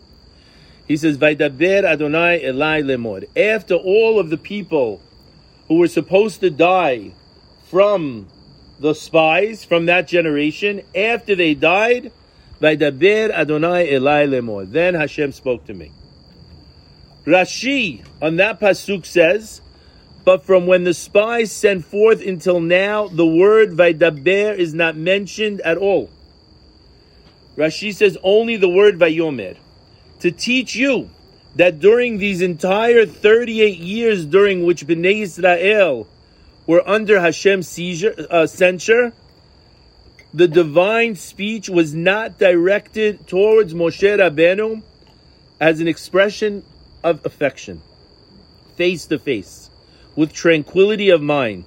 He 0.88 0.98
says, 0.98 1.22
Adonai 1.22 2.42
Elai. 2.44 3.26
After 3.38 3.76
all 3.76 4.20
of 4.20 4.30
the 4.30 4.38
people 4.38 5.02
who 5.68 5.76
were 5.76 5.88
supposed 5.88 6.40
to 6.42 6.50
die 6.50 7.12
from 7.70 8.28
the 8.80 8.96
spies 8.96 9.64
from 9.64 9.86
that 9.86 10.08
generation, 10.08 10.82
after 10.96 11.36
they 11.36 11.54
died, 11.54 12.12
Vaydaber 12.62 13.32
Adonai 13.32 13.92
Elai 13.92 14.28
lemor. 14.28 14.70
Then 14.70 14.94
Hashem 14.94 15.32
spoke 15.32 15.66
to 15.66 15.74
me. 15.74 15.92
Rashi 17.26 18.04
on 18.22 18.38
that 18.38 18.60
pasuk 18.60 19.06
says, 19.06 19.62
but 20.26 20.44
from 20.44 20.68
when 20.68 20.84
the 20.84 20.94
spies 20.94 21.52
sent 21.52 21.86
forth 21.86 22.26
until 22.26 22.60
now, 22.60 23.08
the 23.08 23.26
word 23.26 23.72
Vaydaber 23.72 24.58
is 24.58 24.74
not 24.74 24.96
mentioned 24.96 25.62
at 25.62 25.78
all. 25.78 26.10
Rashi 27.56 27.94
says 27.94 28.18
only 28.24 28.58
the 28.58 28.70
word 28.70 29.00
Vayomer. 29.00 29.58
To 30.20 30.32
teach 30.32 30.76
you 30.76 31.10
that 31.56 31.80
during 31.80 32.18
these 32.18 32.42
entire 32.42 33.06
38 33.06 33.78
years 33.78 34.26
during 34.26 34.66
which 34.66 34.86
Bnei 34.86 35.22
Israel 35.22 36.08
were 36.68 36.88
under 36.88 37.20
Hashem's 37.20 37.68
seizure, 37.68 38.16
uh, 38.30 38.46
censure, 38.46 39.14
the 40.34 40.48
divine 40.48 41.16
speech 41.16 41.70
was 41.70 41.94
not 41.94 42.38
directed 42.38 43.28
towards 43.28 43.74
Moshe 43.74 44.02
Rabbeinu 44.02 44.84
as 45.60 45.80
an 45.80 45.88
expression 45.88 46.64
of 47.04 47.26
affection, 47.26 47.82
face 48.76 49.06
to 49.08 49.18
face, 49.18 49.70
with 50.16 50.32
tranquility 50.32 51.10
of 51.10 51.22
mind, 51.22 51.66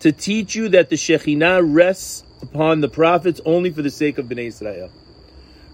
to 0.00 0.10
teach 0.10 0.54
you 0.54 0.68
that 0.70 0.88
the 0.88 0.96
Shekhinah 0.96 1.60
rests 1.62 2.24
upon 2.40 2.80
the 2.80 2.88
prophets 2.88 3.40
only 3.44 3.70
for 3.70 3.82
the 3.82 3.90
sake 3.90 4.18
of 4.18 4.26
Bnei 4.26 4.46
Israel. 4.46 4.90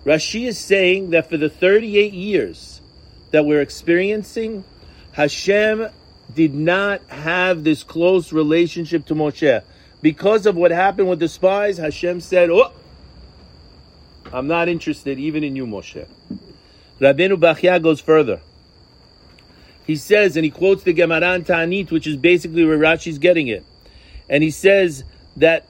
Rashi 0.04 0.46
is 0.46 0.58
saying 0.58 1.10
that 1.10 1.28
for 1.28 1.36
the 1.36 1.48
38 1.48 2.12
years 2.12 2.80
that 3.30 3.44
we're 3.44 3.60
experiencing, 3.60 4.64
Hashem 5.12 5.88
did 6.34 6.54
not 6.54 7.00
have 7.08 7.64
this 7.64 7.82
close 7.82 8.32
relationship 8.32 9.06
to 9.06 9.14
Moshe. 9.14 9.62
Because 10.00 10.46
of 10.46 10.56
what 10.56 10.70
happened 10.70 11.08
with 11.08 11.18
the 11.18 11.28
spies, 11.28 11.78
Hashem 11.78 12.20
said, 12.20 12.50
Oh, 12.50 12.72
I'm 14.32 14.46
not 14.46 14.68
interested 14.68 15.18
even 15.18 15.42
in 15.42 15.56
you, 15.56 15.66
Moshe. 15.66 16.06
Rabbeinu 17.00 17.36
Bachya 17.36 17.82
goes 17.82 18.00
further. 18.00 18.40
He 19.86 19.96
says, 19.96 20.36
and 20.36 20.44
he 20.44 20.50
quotes 20.50 20.82
the 20.82 20.92
Gemaran 20.92 21.46
Ta'anit, 21.46 21.90
which 21.90 22.06
is 22.06 22.16
basically 22.16 22.64
where 22.64 22.78
Rashi's 22.78 23.18
getting 23.18 23.48
it. 23.48 23.64
And 24.28 24.42
he 24.42 24.50
says 24.50 25.02
that 25.38 25.66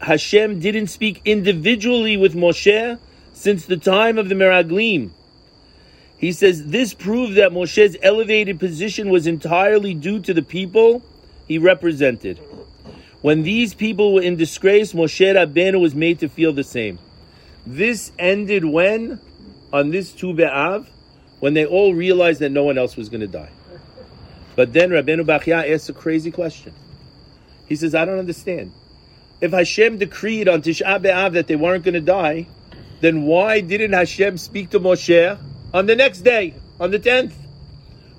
Hashem 0.00 0.60
didn't 0.60 0.86
speak 0.86 1.20
individually 1.26 2.16
with 2.16 2.34
Moshe 2.34 2.98
since 3.34 3.66
the 3.66 3.76
time 3.76 4.16
of 4.16 4.30
the 4.30 4.34
Meraglim. 4.34 5.10
He 6.16 6.32
says 6.32 6.66
this 6.66 6.94
proved 6.94 7.36
that 7.36 7.52
Moshe's 7.52 7.96
elevated 8.02 8.58
position 8.58 9.10
was 9.10 9.26
entirely 9.26 9.92
due 9.92 10.20
to 10.20 10.32
the 10.32 10.42
people 10.42 11.02
he 11.46 11.58
represented. 11.58 12.40
When 13.22 13.42
these 13.42 13.74
people 13.74 14.14
were 14.14 14.22
in 14.22 14.36
disgrace, 14.36 14.94
Moshe 14.94 15.34
Rabbeinu 15.34 15.78
was 15.78 15.94
made 15.94 16.20
to 16.20 16.28
feel 16.28 16.52
the 16.54 16.64
same. 16.64 16.98
This 17.66 18.12
ended 18.18 18.64
when? 18.64 19.20
On 19.72 19.90
this 19.90 20.12
Tu 20.12 20.32
B'Av, 20.32 20.86
when 21.38 21.54
they 21.54 21.64
all 21.64 21.94
realized 21.94 22.40
that 22.40 22.50
no 22.50 22.64
one 22.64 22.78
else 22.78 22.96
was 22.96 23.08
going 23.08 23.20
to 23.20 23.28
die. 23.28 23.50
But 24.56 24.72
then 24.72 24.90
Rabbeinu 24.90 25.24
Bachya 25.24 25.72
asks 25.72 25.88
a 25.88 25.92
crazy 25.92 26.30
question. 26.30 26.74
He 27.66 27.76
says, 27.76 27.94
I 27.94 28.04
don't 28.04 28.18
understand. 28.18 28.72
If 29.40 29.52
Hashem 29.52 29.98
decreed 29.98 30.48
on 30.48 30.62
Tisha 30.62 31.00
B'Av 31.00 31.34
that 31.34 31.46
they 31.46 31.56
weren't 31.56 31.84
going 31.84 31.94
to 31.94 32.00
die, 32.00 32.46
then 33.00 33.22
why 33.22 33.60
didn't 33.60 33.92
Hashem 33.92 34.38
speak 34.38 34.70
to 34.70 34.80
Moshe 34.80 35.38
on 35.72 35.86
the 35.86 35.94
next 35.94 36.22
day, 36.22 36.54
on 36.80 36.90
the 36.90 36.98
10th? 36.98 37.32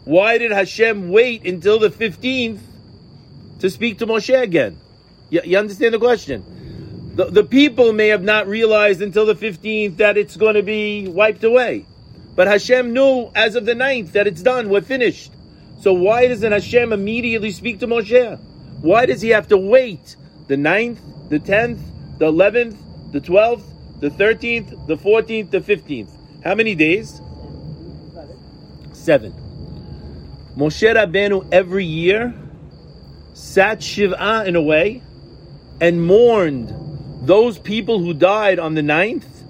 Why 0.05 0.37
did 0.37 0.51
Hashem 0.51 1.09
wait 1.09 1.45
until 1.45 1.79
the 1.79 1.89
15th 1.89 2.59
to 3.59 3.69
speak 3.69 3.97
to 3.99 4.07
Moshe 4.07 4.41
again? 4.41 4.77
You, 5.31 5.41
you 5.45 5.57
understand 5.57 5.93
the 5.95 5.99
question? 5.99 7.15
The, 7.15 7.25
the 7.25 7.43
people 7.43 7.93
may 7.93 8.09
have 8.09 8.21
not 8.21 8.47
realized 8.47 9.01
until 9.01 9.25
the 9.25 9.33
15th 9.33 9.97
that 9.97 10.17
it's 10.17 10.37
going 10.37 10.55
to 10.55 10.61
be 10.61 11.07
wiped 11.07 11.43
away. 11.43 11.85
But 12.35 12.47
Hashem 12.47 12.93
knew 12.93 13.31
as 13.33 13.55
of 13.55 13.65
the 13.65 13.73
ninth 13.73 14.13
that 14.13 14.27
it's 14.27 14.41
done, 14.41 14.69
we're 14.69 14.81
finished. 14.81 15.31
So 15.79 15.93
why 15.93 16.27
doesn't 16.27 16.51
Hashem 16.51 16.93
immediately 16.93 17.51
speak 17.51 17.79
to 17.79 17.87
Moshe? 17.87 18.39
Why 18.81 19.05
does 19.05 19.21
he 19.21 19.29
have 19.29 19.47
to 19.47 19.57
wait 19.57 20.15
the 20.47 20.57
ninth, 20.57 20.99
the 21.29 21.39
tenth, 21.39 21.81
the 22.19 22.27
eleventh, 22.27 22.77
the 23.11 23.19
twelfth, 23.19 23.65
the 23.99 24.09
thirteenth, 24.09 24.73
the 24.87 24.97
fourteenth, 24.97 25.51
the 25.51 25.61
fifteenth? 25.61 26.11
How 26.43 26.55
many 26.55 26.75
days? 26.75 27.21
Seven. 28.93 29.33
Moshe 30.55 30.93
Rabbeinu 30.93 31.47
every 31.51 31.85
year 31.85 32.33
sat 33.33 33.79
Shiv'ah 33.79 34.45
in 34.45 34.55
a 34.55 34.61
way 34.61 35.01
and 35.81 36.05
mourned 36.05 36.71
those 37.27 37.57
people 37.57 37.99
who 37.99 38.13
died 38.13 38.59
on 38.59 38.75
the 38.75 38.81
ninth 38.81 39.43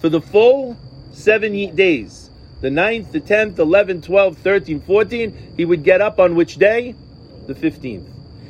for 0.00 0.08
the 0.08 0.20
full 0.20 0.76
seven 1.12 1.74
days. 1.74 2.30
The 2.60 2.70
ninth, 2.70 3.10
the 3.10 3.20
tenth, 3.20 3.58
eleventh, 3.58 4.06
twelfth, 4.06 4.38
thirteenth, 4.38 4.86
fourteenth. 4.86 5.34
He 5.56 5.64
would 5.64 5.82
get 5.82 6.00
up 6.00 6.20
on 6.20 6.36
which 6.36 6.56
day? 6.56 6.94
The 7.46 7.56
fifteenth. 7.56 8.08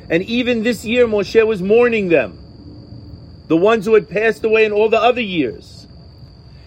And 0.09 0.21
even 0.23 0.61
this 0.61 0.85
year, 0.85 1.07
Moshe 1.07 1.47
was 1.47 1.63
mourning 1.63 2.09
them, 2.09 2.37
the 3.47 3.57
ones 3.57 3.85
who 3.85 3.95
had 3.95 4.09
passed 4.09 4.43
away 4.43 4.65
in 4.65 4.71
all 4.71 4.89
the 4.89 5.01
other 5.01 5.21
years. 5.21 5.87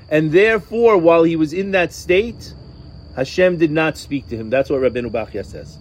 And 0.08 0.32
therefore, 0.32 0.96
while 0.96 1.22
he 1.22 1.36
was 1.36 1.52
in 1.52 1.72
that 1.72 1.92
state, 1.92 2.54
Hashem 3.14 3.58
did 3.58 3.70
not 3.70 3.96
speak 3.96 4.28
to 4.28 4.36
him. 4.36 4.50
That's 4.50 4.70
what 4.70 4.80
Rabbi 4.80 5.00
Bachya 5.00 5.44
says. 5.44 5.78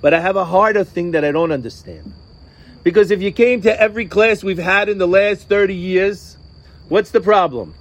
But 0.00 0.12
I 0.12 0.20
have 0.20 0.36
a 0.36 0.44
harder 0.44 0.84
thing 0.84 1.12
that 1.12 1.24
I 1.24 1.32
don't 1.32 1.52
understand. 1.52 2.12
Because 2.82 3.10
if 3.10 3.22
you 3.22 3.32
came 3.32 3.62
to 3.62 3.80
every 3.80 4.06
class 4.06 4.42
we've 4.42 4.58
had 4.58 4.88
in 4.88 4.98
the 4.98 5.06
last 5.06 5.48
30 5.48 5.74
years, 5.74 6.36
what's 6.88 7.10
the 7.10 7.20
problem? 7.20 7.74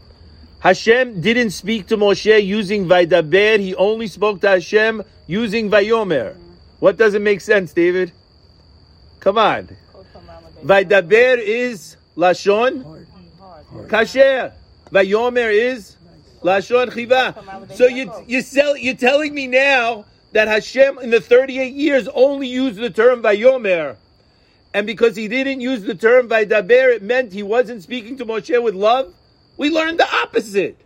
Hashem 0.60 1.22
didn't 1.22 1.52
speak 1.52 1.88
to 1.88 1.98
Moshe 1.98 2.46
using 2.46 2.86
Vaidaber, 2.86 3.60
he 3.60 3.74
only 3.76 4.06
spoke 4.08 4.42
to 4.42 4.50
Hashem 4.50 5.04
using 5.26 5.72
Vayomer. 5.72 6.36
What 6.80 6.98
doesn't 6.98 7.24
make 7.24 7.42
sense, 7.42 7.74
David? 7.74 8.12
Come 9.20 9.38
on. 9.38 9.70
Vaidaber 10.64 11.38
is 11.40 11.98
Lashon 12.16 13.06
Kashe. 13.88 14.54
Vayomer 14.92 15.52
is 15.52 15.98
Lashon 16.42 16.90
Chiva. 16.90 17.76
So 17.76 17.88
you 17.88 18.12
you 18.28 18.42
sell 18.42 18.76
you're 18.78 18.96
telling 18.96 19.34
me 19.34 19.48
now 19.48 20.06
that 20.34 20.48
Hashem 20.48 21.00
in 21.00 21.10
the 21.10 21.22
38 21.22 21.74
years 21.74 22.08
only 22.14 22.48
used 22.48 22.78
the 22.78 22.90
term 22.90 23.24
Vayomer. 23.24 23.96
And 24.74 24.88
because 24.88 25.16
he 25.16 25.28
didn't 25.28 25.62
use 25.62 25.84
the 25.84 25.96
term 25.96 26.30
Vaidaber, 26.30 26.96
it 26.96 27.04
meant 27.04 27.34
he 27.34 27.44
wasn't 27.44 27.84
speaking 27.84 28.18
to 28.18 28.26
Moshe 28.26 28.62
with 28.64 28.74
love? 28.76 29.14
We 29.58 29.70
learned 29.70 30.00
the 30.00 30.08
opposite. 30.24 30.78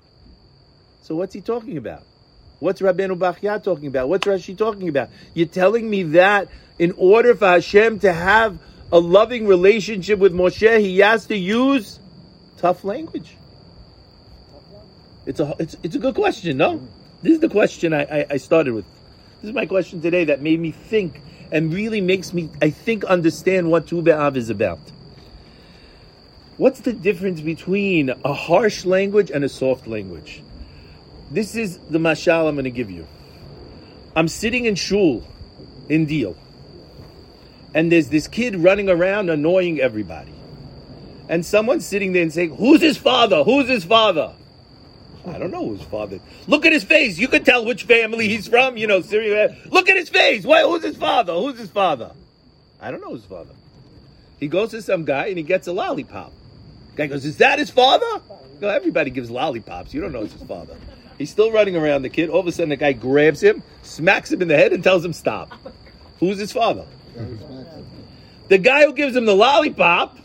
So 1.02 1.16
what's 1.16 1.34
he 1.34 1.42
talking 1.42 1.78
about? 1.78 2.04
What's 2.60 2.82
Rabbeinu 2.82 3.18
Bachya 3.18 3.64
talking 3.64 3.88
about? 3.88 4.10
What's 4.10 4.26
Rashi 4.26 4.58
talking 4.58 4.90
about? 4.90 5.10
You're 5.34 5.48
telling 5.48 5.88
me 5.88 6.04
that 6.04 6.50
in 6.80 6.94
order 6.98 7.36
for 7.36 7.48
Hashem 7.48 8.00
to 8.00 8.12
have 8.12 8.58
a 8.92 9.00
loving 9.00 9.46
relationship 9.46 10.20
with 10.20 10.34
Moshe, 10.34 10.80
he 10.80 11.00
has 11.00 11.28
to 11.28 11.38
use 11.38 12.00
tough 12.58 12.84
language. 12.84 13.36
It's 15.26 15.40
a 15.40 15.56
it's, 15.60 15.76
it's 15.84 15.96
a 15.96 16.00
good 16.00 16.16
question, 16.16 16.58
no? 16.58 16.82
This 17.22 17.34
is 17.34 17.40
the 17.40 17.50
question 17.50 17.94
I, 17.94 18.04
I, 18.04 18.26
I 18.32 18.38
started 18.38 18.74
with. 18.74 18.86
This 19.42 19.50
is 19.50 19.56
my 19.56 19.66
question 19.66 20.02
today 20.02 20.26
that 20.26 20.42
made 20.42 20.60
me 20.60 20.72
think 20.72 21.22
and 21.52 21.74
really 21.74 22.02
makes 22.02 22.34
me, 22.34 22.50
I 22.62 22.70
think, 22.70 23.04
understand 23.04 23.70
what 23.70 23.88
Tu 23.88 24.02
B'Av 24.02 24.36
is 24.36 24.50
about. 24.50 24.80
What's 26.58 26.80
the 26.80 26.94
difference 26.94 27.42
between 27.42 28.10
a 28.10 28.34
harsh 28.34 28.86
language 28.86 29.30
and 29.30 29.44
a 29.44 29.50
soft 29.50 29.88
language? 29.88 30.42
This 31.30 31.56
is 31.56 31.78
the 31.90 32.00
mashal 32.00 32.48
I'm 32.48 32.56
going 32.56 32.64
to 32.66 32.72
give 32.72 32.90
you. 32.90 33.08
I'm 34.16 34.28
sitting 34.28 34.66
in 34.66 34.76
shul 34.76 35.28
in 35.90 36.06
Deal, 36.06 36.38
and 37.74 37.92
there's 37.92 38.08
this 38.10 38.28
kid 38.28 38.56
running 38.56 38.90
around 38.90 39.30
annoying 39.30 39.82
everybody. 39.82 40.32
And 41.28 41.46
someone's 41.46 41.86
sitting 41.86 42.14
there 42.14 42.22
and 42.22 42.32
saying, 42.32 42.56
Who's 42.56 42.82
his 42.82 42.98
father? 42.98 43.44
Who's 43.44 43.68
his 43.68 43.84
father? 43.84 44.34
I 45.28 45.38
don't 45.38 45.52
know 45.52 45.68
who's 45.68 45.82
father. 45.82 46.20
Look 46.48 46.66
at 46.66 46.74
his 46.74 46.84
face. 46.84 47.18
You 47.18 47.28
can 47.28 47.44
tell 47.44 47.66
which 47.66 47.84
family 47.84 48.28
he's 48.28 48.48
from. 48.48 48.78
You 48.78 48.88
know, 48.88 49.02
Syria. 49.02 49.56
Look 49.66 49.90
at 49.90 49.96
his 49.96 50.10
face. 50.10 50.46
Why, 50.46 50.64
who's 50.64 50.84
his 50.84 50.98
father? 50.98 51.34
Who's 51.34 51.58
his 51.58 51.70
father? 51.70 52.12
I 52.80 52.92
don't 52.92 53.02
know 53.02 53.14
his 53.14 53.26
father. 53.26 53.54
He 54.40 54.48
goes 54.48 54.72
to 54.72 54.82
some 54.82 55.06
guy 55.06 55.28
and 55.28 55.38
he 55.38 55.44
gets 55.44 55.68
a 55.68 55.74
lollipop. 55.74 56.32
Guy 56.96 57.08
goes, 57.08 57.26
"Is 57.26 57.38
that 57.38 57.60
his 57.60 57.70
father?" 57.70 58.22
No, 58.62 58.70
everybody 58.70 59.10
gives 59.10 59.30
lollipops. 59.32 59.94
You 59.94 60.02
don't 60.02 60.12
know 60.12 60.24
it's 60.24 60.34
his 60.34 60.44
father. 60.44 60.76
He's 61.18 61.30
still 61.30 61.52
running 61.52 61.76
around 61.76 62.04
the 62.04 62.10
kid. 62.10 62.30
All 62.30 62.42
of 62.42 62.48
a 62.48 62.52
sudden, 62.52 62.70
the 62.70 62.76
guy 62.76 62.94
grabs 62.94 63.42
him, 63.42 63.64
smacks 63.82 64.32
him 64.32 64.42
in 64.42 64.48
the 64.48 64.58
head, 64.58 64.74
and 64.74 64.84
tells 64.84 65.04
him, 65.04 65.14
"Stop." 65.14 65.52
Who's 66.20 66.38
his 66.38 66.52
father? 66.52 66.86
The 68.48 68.58
guy 68.58 68.86
who 68.86 68.94
gives 68.94 69.16
him 69.16 69.26
the 69.26 69.36
lollipop, 69.36 70.18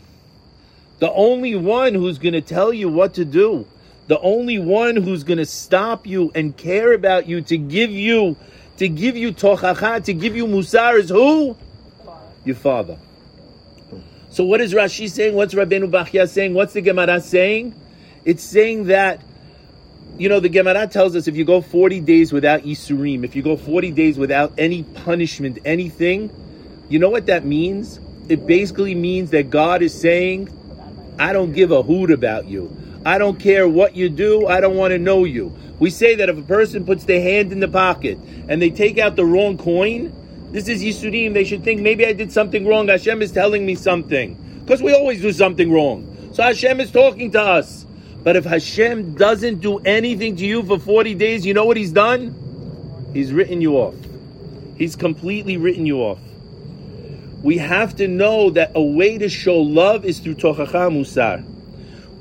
the 0.99 1.11
only 1.11 1.55
one 1.55 1.95
who's 1.95 2.19
going 2.19 2.33
to 2.33 2.41
tell 2.41 2.71
you 2.71 2.87
what 2.89 3.15
to 3.15 3.25
do, 3.25 3.65
the 4.11 4.19
only 4.19 4.59
one 4.59 4.97
who's 4.97 5.23
going 5.23 5.37
to 5.37 5.45
stop 5.45 6.05
you 6.05 6.33
and 6.35 6.57
care 6.57 6.91
about 6.91 7.27
you 7.27 7.39
to 7.43 7.57
give 7.57 7.91
you, 7.91 8.35
to 8.75 8.89
give 8.89 9.15
you 9.15 9.31
tochacha, 9.31 10.03
to 10.03 10.13
give 10.13 10.35
you 10.35 10.45
musar 10.45 10.99
is 10.99 11.07
who? 11.07 11.55
Your 12.43 12.57
father. 12.57 12.97
So 14.29 14.43
what 14.43 14.59
is 14.59 14.73
Rashi 14.73 15.09
saying? 15.09 15.33
What's 15.33 15.53
Rabbeinu 15.53 15.89
Bachya 15.89 16.27
saying? 16.27 16.53
What's 16.53 16.73
the 16.73 16.81
Gemara 16.81 17.21
saying? 17.21 17.73
It's 18.25 18.43
saying 18.43 18.87
that, 18.87 19.21
you 20.17 20.27
know, 20.27 20.41
the 20.41 20.49
Gemara 20.49 20.87
tells 20.87 21.15
us 21.15 21.29
if 21.29 21.37
you 21.37 21.45
go 21.45 21.61
40 21.61 22.01
days 22.01 22.33
without 22.33 22.63
Isurim, 22.63 23.23
if 23.23 23.33
you 23.33 23.41
go 23.41 23.55
40 23.55 23.91
days 23.91 24.17
without 24.17 24.51
any 24.57 24.83
punishment, 24.83 25.59
anything, 25.63 26.35
you 26.89 26.99
know 26.99 27.09
what 27.09 27.27
that 27.27 27.45
means? 27.45 28.01
It 28.27 28.45
basically 28.45 28.93
means 28.93 29.31
that 29.31 29.49
God 29.49 29.81
is 29.81 29.97
saying, 29.97 30.49
I 31.17 31.31
don't 31.31 31.53
give 31.53 31.71
a 31.71 31.81
hoot 31.81 32.11
about 32.11 32.49
you. 32.49 32.75
I 33.05 33.17
don't 33.17 33.39
care 33.39 33.67
what 33.67 33.95
you 33.95 34.09
do. 34.09 34.47
I 34.47 34.61
don't 34.61 34.75
want 34.75 34.91
to 34.91 34.99
know 34.99 35.23
you. 35.23 35.55
We 35.79 35.89
say 35.89 36.15
that 36.15 36.29
if 36.29 36.37
a 36.37 36.43
person 36.43 36.85
puts 36.85 37.05
their 37.05 37.21
hand 37.21 37.51
in 37.51 37.59
the 37.59 37.67
pocket 37.67 38.19
and 38.47 38.61
they 38.61 38.69
take 38.69 38.99
out 38.99 39.15
the 39.15 39.25
wrong 39.25 39.57
coin, 39.57 40.13
this 40.51 40.67
is 40.67 40.83
Yisurim. 40.83 41.33
They 41.33 41.43
should 41.43 41.63
think 41.63 41.81
maybe 41.81 42.05
I 42.05 42.13
did 42.13 42.31
something 42.31 42.67
wrong. 42.67 42.87
Hashem 42.87 43.21
is 43.21 43.31
telling 43.31 43.65
me 43.65 43.73
something. 43.73 44.35
Because 44.59 44.83
we 44.83 44.93
always 44.93 45.21
do 45.21 45.31
something 45.31 45.71
wrong. 45.71 46.29
So 46.33 46.43
Hashem 46.43 46.79
is 46.79 46.91
talking 46.91 47.31
to 47.31 47.41
us. 47.41 47.85
But 48.23 48.35
if 48.35 48.45
Hashem 48.45 49.15
doesn't 49.15 49.61
do 49.61 49.79
anything 49.79 50.35
to 50.35 50.45
you 50.45 50.61
for 50.61 50.77
40 50.77 51.15
days, 51.15 51.45
you 51.45 51.55
know 51.55 51.65
what 51.65 51.77
he's 51.77 51.91
done? 51.91 53.09
He's 53.13 53.33
written 53.33 53.61
you 53.61 53.77
off. 53.77 53.95
He's 54.77 54.95
completely 54.95 55.57
written 55.57 55.87
you 55.87 55.97
off. 55.97 56.19
We 57.41 57.57
have 57.57 57.95
to 57.95 58.07
know 58.07 58.51
that 58.51 58.73
a 58.75 58.81
way 58.81 59.17
to 59.17 59.27
show 59.27 59.57
love 59.57 60.05
is 60.05 60.19
through 60.19 60.35
Tochacha 60.35 60.91
Musar. 60.91 61.43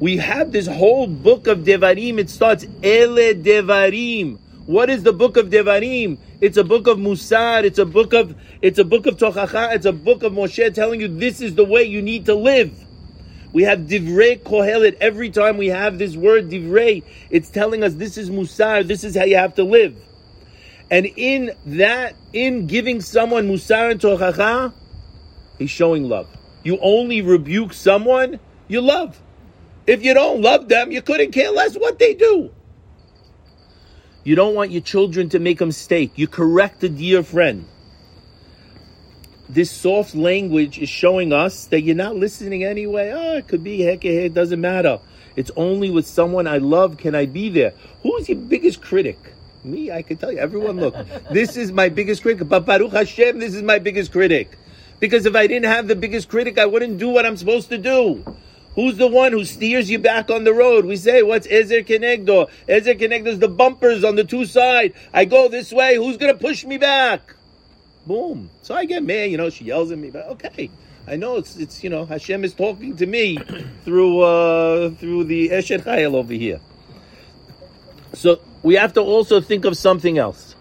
We 0.01 0.17
have 0.17 0.51
this 0.51 0.67
whole 0.67 1.07
book 1.07 1.47
of 1.47 1.59
Devarim. 1.59 2.19
It 2.19 2.31
starts 2.31 2.65
Ele 2.83 3.35
Devarim. 3.35 4.39
What 4.65 4.89
is 4.89 5.03
the 5.03 5.13
book 5.13 5.37
of 5.37 5.51
Devarim? 5.51 6.17
It's 6.41 6.57
a 6.57 6.65
book 6.65 6.87
of 6.87 6.97
Musar. 6.97 7.65
It's 7.65 7.79
a 7.79 7.85
book 7.85 8.15
of 8.15 8.35
it's 8.63 8.79
a 8.79 8.85
book 8.85 9.05
of 9.05 9.19
Tochacha. 9.19 9.75
It's 9.75 9.85
a 9.85 9.93
book 9.93 10.23
of 10.23 10.33
Moshe 10.33 10.73
telling 10.73 11.03
you 11.03 11.09
this 11.09 11.43
is 11.43 11.55
the 11.55 11.65
way 11.65 11.85
you 11.85 12.01
need 12.01 12.25
to 12.27 12.35
live. 12.35 12.73
We 13.53 13.65
have 13.65 13.81
Divrei 13.81 14.43
Kohelet. 14.43 14.97
Every 15.03 15.29
time 15.29 15.59
we 15.59 15.67
have 15.67 15.99
this 15.99 16.17
word 16.17 16.49
Divrei, 16.49 17.03
it's 17.29 17.51
telling 17.51 17.85
us 17.85 17.93
this 17.93 18.17
is 18.17 18.31
Musar. 18.31 18.87
This 18.87 19.05
is 19.05 19.15
how 19.15 19.25
you 19.25 19.37
have 19.37 19.55
to 19.57 19.65
live. 19.65 19.97
And 20.91 21.05
in 21.05 21.53
that, 21.67 22.17
in 22.33 22.67
giving 22.67 23.03
someone 23.03 23.49
Musar 23.49 23.91
and 23.91 24.01
Tochacha, 24.01 24.73
he's 25.59 25.71
showing 25.71 26.09
love. 26.09 26.27
You 26.63 26.79
only 26.81 27.21
rebuke 27.21 27.75
someone 27.75 28.41
you 28.67 28.81
love. 28.81 29.21
If 29.87 30.05
you 30.05 30.15
don't 30.15 30.43
love 30.43 30.69
them, 30.69 30.93
you 30.93 31.03
couldn't 31.03 31.33
care 31.33 31.51
less 31.51 31.75
what 31.75 31.99
they 31.99 32.15
do. 32.15 32.51
You 34.23 34.35
don't 34.35 34.55
want 34.55 34.71
your 34.71 34.83
children 34.83 35.29
to 35.31 35.39
make 35.39 35.61
a 35.61 35.67
mistake. 35.67 36.13
You 36.17 36.29
correct 36.29 36.85
a 36.85 36.89
dear 36.89 37.23
friend. 37.23 37.67
This 39.49 39.71
soft 39.71 40.15
language 40.15 40.79
is 40.79 40.89
showing 40.89 41.33
us 41.33 41.67
that 41.67 41.81
you're 41.81 41.97
not 41.97 42.15
listening 42.15 42.63
anyway. 42.63 43.11
Oh, 43.13 43.39
it 43.39 43.49
could 43.49 43.65
be 43.65 43.81
heck, 43.81 44.05
it 44.05 44.35
doesn't 44.35 44.61
matter. 44.61 45.01
It's 45.35 45.51
only 45.57 45.91
with 45.91 46.07
someone 46.07 46.47
I 46.47 46.59
love 46.59 46.99
can 46.99 47.15
I 47.15 47.27
be 47.27 47.49
there. 47.49 47.73
Who's 48.03 48.29
your 48.29 48.39
biggest 48.39 48.83
critic? 48.83 49.19
Me, 49.65 49.91
I 49.91 50.03
can 50.03 50.19
tell 50.19 50.31
you. 50.31 50.39
Everyone, 50.39 50.77
look, 50.79 50.95
this 51.33 51.57
is 51.57 51.73
my 51.73 51.89
biggest 51.89 52.23
critic. 52.23 52.49
But 52.49 52.67
Baruch 52.67 52.93
Hashem, 52.93 53.39
this 53.39 53.55
is 53.55 53.63
my 53.63 53.79
biggest 53.79 54.13
critic. 54.13 54.57
Because 55.01 55.27
if 55.27 55.35
I 55.35 55.47
didn't 55.47 55.71
have 55.71 55.89
the 55.89 55.97
biggest 55.97 56.29
critic, 56.29 56.59
I 56.59 56.67
wouldn't 56.67 56.99
do 56.99 57.09
what 57.09 57.25
I'm 57.25 57.37
supposed 57.37 57.71
to 57.71 57.79
do. 57.79 58.25
Who's 58.75 58.97
the 58.97 59.09
one 59.09 59.33
who 59.33 59.45
steers 59.45 59.91
you 59.91 59.99
back 59.99 60.31
on 60.31 60.45
the 60.45 60.55
road? 60.55 60.85
We 60.85 60.97
say, 60.97 61.23
what's 61.23 61.47
Ezer 61.49 61.83
Kenegdo? 61.83 62.49
Ezer 62.69 62.95
Kenegdo 62.95 63.27
is 63.27 63.39
the 63.41 63.49
bumpers 63.49 64.05
on 64.05 64.15
the 64.15 64.25
two 64.25 64.45
side. 64.45 64.95
I 65.13 65.25
go 65.25 65.49
this 65.49 65.73
way. 65.73 65.97
Who's 65.97 66.17
going 66.17 66.33
to 66.33 66.39
push 66.39 66.65
me 66.65 66.79
back? 66.79 67.35
Boom. 68.07 68.51
So 68.63 68.75
I 68.75 68.85
get 68.85 69.03
mad, 69.03 69.31
you 69.31 69.37
know, 69.37 69.51
she 69.51 69.65
yells 69.65 69.91
at 69.91 69.99
me, 69.99 70.11
but 70.11 70.27
okay. 70.29 70.71
I 71.07 71.17
know 71.17 71.37
it's, 71.37 71.57
it's 71.57 71.83
you 71.83 71.91
know, 71.91 72.05
Hashem 72.07 72.45
is 72.45 72.55
talking 72.55 72.97
to 72.97 73.07
me 73.07 73.37
through, 73.85 74.21
uh, 74.21 74.91
through 74.91 75.25
the 75.25 75.49
Eshet 75.49 75.83
Chayil 75.83 76.15
over 76.15 76.33
here. 76.33 76.61
So 78.15 78.41
we 78.63 78.75
have 78.75 78.93
to 78.95 79.01
also 79.01 79.41
think 79.41 79.65
of 79.65 79.77
something 79.77 80.19
else. 80.19 80.55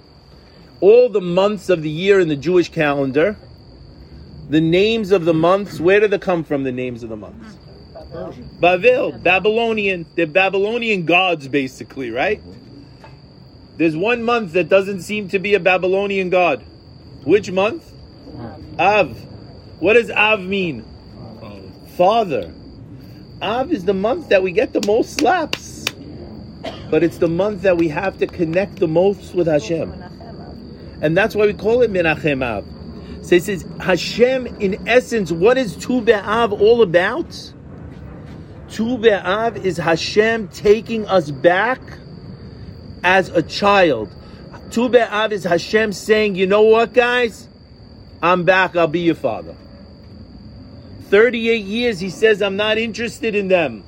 All 0.81 1.09
the 1.09 1.21
months 1.21 1.69
of 1.69 1.83
the 1.83 1.89
year 1.89 2.19
in 2.19 2.27
the 2.27 2.35
Jewish 2.35 2.69
calendar, 2.69 3.37
the 4.49 4.61
names 4.61 5.11
of 5.11 5.25
the 5.25 5.33
months, 5.33 5.79
where 5.79 5.99
do 5.99 6.07
they 6.07 6.17
come 6.17 6.43
from, 6.43 6.63
the 6.63 6.71
names 6.71 7.03
of 7.03 7.09
the 7.09 7.17
months? 7.17 7.57
Persian. 8.11 8.49
Babylonian. 8.59 10.05
They're 10.15 10.27
Babylonian 10.27 11.05
gods, 11.05 11.47
basically, 11.47 12.11
right? 12.11 12.41
There's 13.77 13.95
one 13.95 14.23
month 14.23 14.53
that 14.53 14.67
doesn't 14.67 15.01
seem 15.01 15.29
to 15.29 15.39
be 15.39 15.53
a 15.53 15.59
Babylonian 15.59 16.29
god. 16.29 16.63
Which 17.23 17.51
month? 17.51 17.91
Av. 18.77 19.17
What 19.79 19.93
does 19.93 20.11
Av 20.11 20.41
mean? 20.41 20.85
Father. 21.95 22.53
Av 23.41 23.71
is 23.71 23.85
the 23.85 23.93
month 23.93 24.29
that 24.29 24.43
we 24.43 24.51
get 24.51 24.73
the 24.73 24.85
most 24.85 25.17
slaps. 25.19 25.85
But 26.89 27.03
it's 27.03 27.19
the 27.19 27.27
month 27.27 27.61
that 27.61 27.77
we 27.77 27.87
have 27.89 28.17
to 28.17 28.27
connect 28.27 28.77
the 28.77 28.87
most 28.87 29.33
with 29.33 29.47
Hashem. 29.47 29.93
And 31.01 31.15
that's 31.15 31.35
why 31.35 31.45
we 31.45 31.53
call 31.53 31.81
it 31.81 31.91
Menachem 31.91 32.43
Av. 32.43 32.65
So 33.25 33.35
it 33.35 33.43
says, 33.43 33.65
Hashem, 33.79 34.47
in 34.59 34.87
essence, 34.87 35.31
what 35.31 35.57
is 35.57 35.75
Tu 35.75 36.01
B'Av 36.01 36.59
all 36.59 36.81
about? 36.81 37.53
Tu 38.71 38.97
B'Av 38.97 39.63
is 39.63 39.77
Hashem 39.77 40.49
taking 40.49 41.07
us 41.07 41.31
back 41.31 41.81
as 43.03 43.29
a 43.29 43.41
child. 43.41 44.13
Tu 44.69 44.87
B'Av 44.87 45.31
is 45.31 45.43
Hashem 45.43 45.91
saying, 45.91 46.35
you 46.35 46.45
know 46.45 46.61
what, 46.61 46.93
guys? 46.93 47.47
I'm 48.21 48.43
back, 48.43 48.75
I'll 48.75 48.87
be 48.87 48.99
your 48.99 49.15
father. 49.15 49.55
38 51.05 51.65
years, 51.65 51.99
he 51.99 52.11
says, 52.11 52.41
I'm 52.41 52.57
not 52.57 52.77
interested 52.77 53.33
in 53.33 53.47
them. 53.47 53.83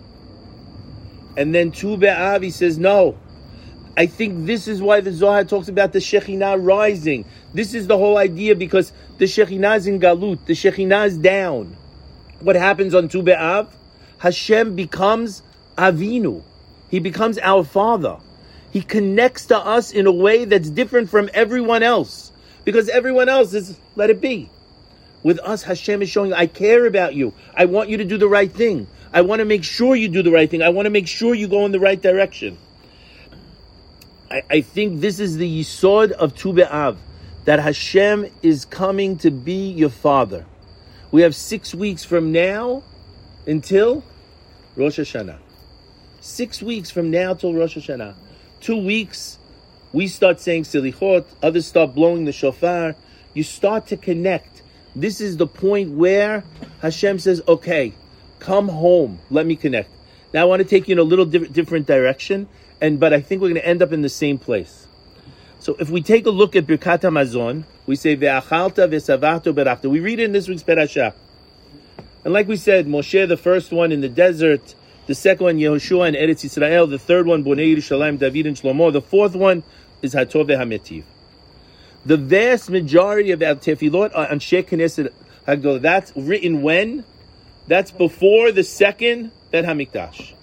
And 1.37 1.53
then 1.53 1.71
Tu 1.71 1.95
B'Av, 1.97 2.41
he 2.41 2.49
says, 2.49 2.79
no. 2.79 3.19
I 3.95 4.07
think 4.07 4.47
this 4.47 4.67
is 4.67 4.81
why 4.81 5.01
the 5.01 5.11
Zohar 5.11 5.43
talks 5.43 5.67
about 5.67 5.93
the 5.93 5.99
Shekhinah 5.99 6.57
rising. 6.65 7.25
This 7.53 7.75
is 7.75 7.85
the 7.85 7.97
whole 7.97 8.17
idea 8.17 8.55
because 8.55 8.93
the 9.19 9.25
Shekhinah 9.25 9.77
is 9.77 9.85
in 9.85 9.99
Galut, 9.99 10.45
the 10.45 10.53
Shekhinah 10.53 11.07
is 11.07 11.17
down. 11.19 11.77
What 12.39 12.55
happens 12.55 12.95
on 12.95 13.09
Tu 13.09 13.21
B'Av? 13.21 13.67
Hashem 14.21 14.75
becomes 14.75 15.41
Avinu. 15.79 16.43
He 16.91 16.99
becomes 16.99 17.39
our 17.39 17.63
father. 17.63 18.17
He 18.69 18.83
connects 18.83 19.47
to 19.47 19.57
us 19.57 19.91
in 19.91 20.05
a 20.05 20.11
way 20.11 20.45
that's 20.45 20.69
different 20.69 21.09
from 21.09 21.27
everyone 21.33 21.81
else. 21.81 22.31
Because 22.63 22.87
everyone 22.87 23.29
else 23.29 23.55
is, 23.55 23.79
let 23.95 24.11
it 24.11 24.21
be. 24.21 24.51
With 25.23 25.39
us, 25.39 25.63
Hashem 25.63 26.03
is 26.03 26.09
showing, 26.09 26.33
I 26.33 26.45
care 26.45 26.85
about 26.85 27.15
you. 27.15 27.33
I 27.55 27.65
want 27.65 27.89
you 27.89 27.97
to 27.97 28.05
do 28.05 28.19
the 28.19 28.27
right 28.27 28.51
thing. 28.51 28.85
I 29.11 29.21
want 29.21 29.39
to 29.39 29.45
make 29.45 29.63
sure 29.63 29.95
you 29.95 30.07
do 30.07 30.21
the 30.21 30.31
right 30.31 30.47
thing. 30.47 30.61
I 30.61 30.69
want 30.69 30.85
to 30.85 30.91
make 30.91 31.07
sure 31.07 31.33
you 31.33 31.47
go 31.47 31.65
in 31.65 31.71
the 31.71 31.79
right 31.79 31.99
direction. 31.99 32.59
I, 34.29 34.43
I 34.51 34.61
think 34.61 35.01
this 35.01 35.19
is 35.19 35.37
the 35.37 35.61
Yisod 35.61 36.11
of 36.11 36.35
Tu 36.35 36.53
B'Av, 36.53 36.97
that 37.45 37.57
Hashem 37.57 38.27
is 38.43 38.65
coming 38.65 39.17
to 39.17 39.31
be 39.31 39.71
your 39.71 39.89
father. 39.89 40.45
We 41.09 41.23
have 41.23 41.35
six 41.35 41.73
weeks 41.73 42.03
from 42.03 42.31
now 42.31 42.83
until 43.47 44.03
Rosh 44.75 44.99
Hashanah. 44.99 45.37
Six 46.21 46.61
weeks 46.61 46.89
from 46.89 47.11
now 47.11 47.33
till 47.33 47.53
Rosh 47.53 47.77
Hashanah. 47.77 48.15
Two 48.61 48.77
weeks, 48.77 49.37
we 49.91 50.07
start 50.07 50.39
saying 50.39 50.63
Silichot, 50.63 51.25
others 51.43 51.65
start 51.65 51.93
blowing 51.93 52.25
the 52.25 52.31
shofar. 52.31 52.95
You 53.33 53.43
start 53.43 53.87
to 53.87 53.97
connect. 53.97 54.61
This 54.95 55.19
is 55.19 55.37
the 55.37 55.47
point 55.47 55.91
where 55.91 56.43
Hashem 56.81 57.19
says, 57.19 57.41
okay, 57.47 57.93
come 58.39 58.69
home, 58.69 59.19
let 59.29 59.45
me 59.45 59.55
connect. 59.55 59.89
Now 60.33 60.43
I 60.43 60.45
want 60.45 60.61
to 60.61 60.67
take 60.67 60.87
you 60.87 60.93
in 60.93 60.99
a 60.99 61.03
little 61.03 61.25
diff- 61.25 61.51
different 61.51 61.87
direction, 61.87 62.47
and 62.79 62.99
but 62.99 63.13
I 63.13 63.21
think 63.21 63.41
we're 63.41 63.49
going 63.49 63.61
to 63.61 63.67
end 63.67 63.81
up 63.81 63.91
in 63.91 64.01
the 64.01 64.09
same 64.09 64.37
place. 64.37 64.87
So 65.59 65.75
if 65.79 65.89
we 65.89 66.01
take 66.01 66.25
a 66.25 66.31
look 66.31 66.55
at 66.55 66.65
Birkat 66.65 67.01
Hamazon, 67.01 67.65
we 67.85 67.95
say 67.95 68.15
Ve'achalta 68.15 68.89
ve'savato 68.89 69.53
berachta. 69.53 69.89
We 69.89 69.99
read 69.99 70.19
it 70.19 70.23
in 70.23 70.31
this 70.31 70.47
week's 70.47 70.63
Perashah. 70.63 71.13
And 72.23 72.33
like 72.33 72.47
we 72.47 72.55
said, 72.55 72.87
Moshe, 72.87 73.27
the 73.27 73.37
first 73.37 73.71
one 73.71 73.91
in 73.91 74.01
the 74.01 74.09
desert, 74.09 74.75
the 75.07 75.15
second 75.15 75.43
one, 75.43 75.57
Yehoshua 75.57 76.09
and 76.09 76.15
Eretz 76.15 76.45
Yisrael, 76.45 76.89
the 76.89 76.99
third 76.99 77.25
one, 77.25 77.43
Bonei 77.43 77.75
Yerushalayim, 77.75 78.19
David 78.19 78.45
and 78.45 78.55
Shlomo, 78.55 78.93
the 78.93 79.01
fourth 79.01 79.35
one 79.35 79.63
is 80.01 80.13
Hatov 80.13 80.47
HaMetiv. 80.47 81.03
The 82.05 82.17
vast 82.17 82.69
majority 82.69 83.31
of 83.31 83.41
our 83.41 83.55
tefillot 83.55 84.11
are 84.15 84.29
on 84.29 84.39
Shek 84.39 84.67
Knesset 84.67 85.11
Hagdolah. 85.47 85.81
That's 85.81 86.11
written 86.15 86.61
when? 86.61 87.03
That's 87.67 87.91
before 87.91 88.51
the 88.51 88.63
second 88.63 89.31
Bet 89.51 89.65
HaMikdash. 89.65 90.33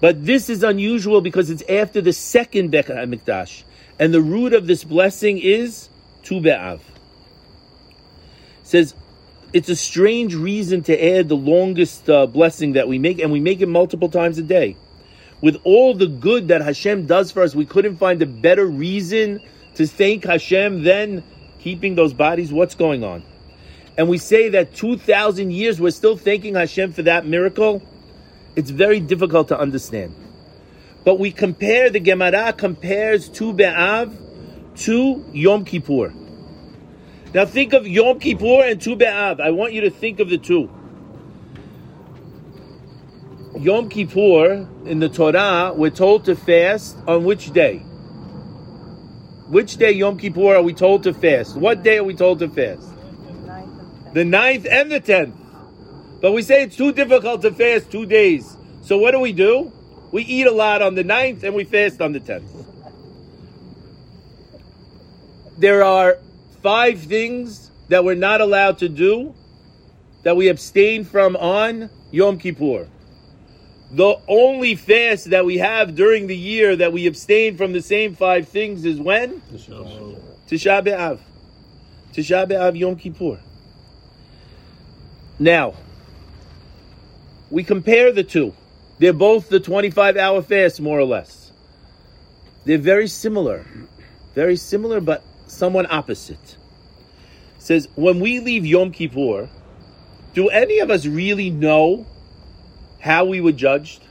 But 0.00 0.24
this 0.24 0.50
is 0.50 0.62
unusual 0.62 1.20
because 1.20 1.48
it's 1.48 1.62
after 1.68 2.00
the 2.00 2.12
second 2.12 2.70
Bet 2.70 2.86
HaMikdash. 2.86 3.62
And 3.98 4.12
the 4.12 4.20
root 4.20 4.52
of 4.52 4.66
this 4.66 4.84
blessing 4.84 5.38
is 5.38 5.88
Tu 6.22 6.40
B'Av. 6.40 6.80
says, 8.64 8.94
it's 9.52 9.68
a 9.68 9.76
strange 9.76 10.34
reason 10.34 10.82
to 10.84 11.16
add 11.16 11.28
the 11.28 11.36
longest 11.36 12.08
uh, 12.08 12.26
blessing 12.26 12.72
that 12.72 12.88
we 12.88 12.98
make, 12.98 13.18
and 13.18 13.30
we 13.30 13.40
make 13.40 13.60
it 13.60 13.68
multiple 13.68 14.08
times 14.08 14.38
a 14.38 14.42
day. 14.42 14.76
With 15.40 15.60
all 15.64 15.94
the 15.94 16.06
good 16.06 16.48
that 16.48 16.62
Hashem 16.62 17.06
does 17.06 17.30
for 17.30 17.42
us, 17.42 17.54
we 17.54 17.66
couldn't 17.66 17.96
find 17.96 18.22
a 18.22 18.26
better 18.26 18.64
reason 18.64 19.40
to 19.74 19.86
thank 19.86 20.24
Hashem 20.24 20.84
than 20.84 21.22
keeping 21.58 21.96
those 21.96 22.14
bodies. 22.14 22.52
What's 22.52 22.74
going 22.74 23.04
on? 23.04 23.24
And 23.98 24.08
we 24.08 24.18
say 24.18 24.50
that 24.50 24.74
2,000 24.74 25.50
years 25.50 25.80
we're 25.80 25.90
still 25.90 26.16
thanking 26.16 26.54
Hashem 26.54 26.92
for 26.92 27.02
that 27.02 27.26
miracle. 27.26 27.82
It's 28.56 28.70
very 28.70 29.00
difficult 29.00 29.48
to 29.48 29.58
understand. 29.58 30.14
But 31.04 31.18
we 31.18 31.30
compare, 31.30 31.90
the 31.90 32.00
Gemara 32.00 32.52
compares 32.52 33.28
Tu 33.28 33.52
Be'av 33.52 34.16
to 34.76 35.24
Yom 35.32 35.64
Kippur. 35.64 36.14
Now 37.34 37.46
think 37.46 37.72
of 37.72 37.86
Yom 37.86 38.20
Kippur 38.20 38.62
and 38.62 38.80
Tu 38.80 38.94
B'Av. 38.94 39.40
I 39.40 39.50
want 39.52 39.72
you 39.72 39.80
to 39.82 39.90
think 39.90 40.20
of 40.20 40.28
the 40.28 40.36
two. 40.36 40.70
Yom 43.58 43.88
Kippur 43.88 44.68
in 44.84 44.98
the 44.98 45.08
Torah, 45.08 45.72
we're 45.74 45.90
told 45.90 46.26
to 46.26 46.36
fast 46.36 46.96
on 47.06 47.24
which 47.24 47.52
day? 47.52 47.78
Which 49.48 49.78
day 49.78 49.92
Yom 49.92 50.18
Kippur 50.18 50.56
are 50.56 50.62
we 50.62 50.74
told 50.74 51.04
to 51.04 51.14
fast? 51.14 51.56
What 51.56 51.82
day 51.82 51.98
are 51.98 52.04
we 52.04 52.14
told 52.14 52.38
to 52.40 52.48
fast? 52.48 52.88
The 54.12 54.24
ninth 54.24 54.66
and 54.70 54.92
the 54.92 55.00
tenth. 55.00 55.34
But 56.20 56.32
we 56.32 56.42
say 56.42 56.64
it's 56.64 56.76
too 56.76 56.92
difficult 56.92 57.40
to 57.42 57.50
fast 57.50 57.90
two 57.90 58.04
days. 58.04 58.56
So 58.82 58.98
what 58.98 59.12
do 59.12 59.20
we 59.20 59.32
do? 59.32 59.72
We 60.10 60.22
eat 60.22 60.46
a 60.46 60.52
lot 60.52 60.82
on 60.82 60.94
the 60.94 61.04
ninth 61.04 61.44
and 61.44 61.54
we 61.54 61.64
fast 61.64 62.02
on 62.02 62.12
the 62.12 62.20
tenth. 62.20 62.50
There 65.56 65.82
are 65.82 66.18
five 66.62 67.00
things 67.00 67.70
that 67.88 68.04
we're 68.04 68.14
not 68.14 68.40
allowed 68.40 68.78
to 68.78 68.88
do 68.88 69.34
that 70.22 70.36
we 70.36 70.48
abstain 70.48 71.04
from 71.04 71.36
on 71.36 71.90
Yom 72.10 72.38
Kippur. 72.38 72.88
The 73.90 74.16
only 74.26 74.76
fast 74.76 75.30
that 75.30 75.44
we 75.44 75.58
have 75.58 75.94
during 75.94 76.26
the 76.26 76.36
year 76.36 76.76
that 76.76 76.92
we 76.92 77.06
abstain 77.06 77.56
from 77.56 77.72
the 77.72 77.82
same 77.82 78.14
five 78.14 78.48
things 78.48 78.84
is 78.84 78.98
when? 78.98 79.42
Tisha 79.52 80.82
B'Av. 80.82 81.18
Tisha 82.14 82.48
B'Av 82.48 82.78
Yom 82.78 82.96
Kippur. 82.96 83.38
Now, 85.38 85.74
we 87.50 87.64
compare 87.64 88.12
the 88.12 88.24
two. 88.24 88.54
They're 88.98 89.12
both 89.12 89.48
the 89.48 89.60
25 89.60 90.16
hour 90.16 90.40
fast, 90.40 90.80
more 90.80 90.98
or 90.98 91.04
less. 91.04 91.52
They're 92.64 92.78
very 92.78 93.08
similar. 93.08 93.66
Very 94.34 94.56
similar, 94.56 95.00
but 95.00 95.22
somewhat 95.52 95.90
opposite. 95.90 96.56
says, 97.58 97.88
when 97.94 98.20
we 98.20 98.40
leave 98.40 98.66
Yom 98.66 98.90
Kippur, 98.90 99.48
do 100.34 100.48
any 100.48 100.78
of 100.80 100.90
us 100.90 101.06
really 101.06 101.50
know 101.50 102.06
how 103.00 103.24
we 103.24 103.40
were 103.40 103.52
judged? 103.52 104.02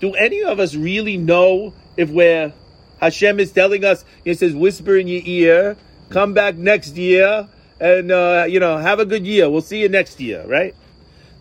Do 0.00 0.14
any 0.14 0.42
of 0.42 0.60
us 0.60 0.74
really 0.74 1.16
know 1.16 1.74
if 1.96 2.10
we're 2.10 2.52
Hashem 3.00 3.40
is 3.40 3.52
telling 3.52 3.84
us, 3.84 4.04
he 4.24 4.32
says, 4.34 4.54
whisper 4.54 4.96
in 4.96 5.08
your 5.08 5.20
ear, 5.24 5.76
come 6.08 6.32
back 6.32 6.56
next 6.56 6.96
year, 6.96 7.48
and 7.80 8.10
uh, 8.10 8.46
you 8.48 8.60
know, 8.60 8.78
have 8.78 9.00
a 9.00 9.04
good 9.04 9.26
year. 9.26 9.50
We'll 9.50 9.60
see 9.60 9.82
you 9.82 9.88
next 9.88 10.20
year, 10.20 10.46
right? 10.46 10.74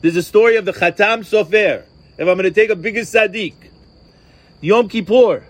There's 0.02 0.16
a 0.16 0.24
story 0.24 0.58
of 0.58 0.66
the 0.66 0.74
Khatam 0.74 1.20
Sofer. 1.20 1.84
If 2.18 2.20
I'm 2.20 2.26
going 2.26 2.44
to 2.44 2.52
take 2.52 2.70
a 2.70 2.76
bigger 2.76 3.02
Sadiq, 3.02 3.54
Yom 4.60 4.90
Kippur, 4.90 5.46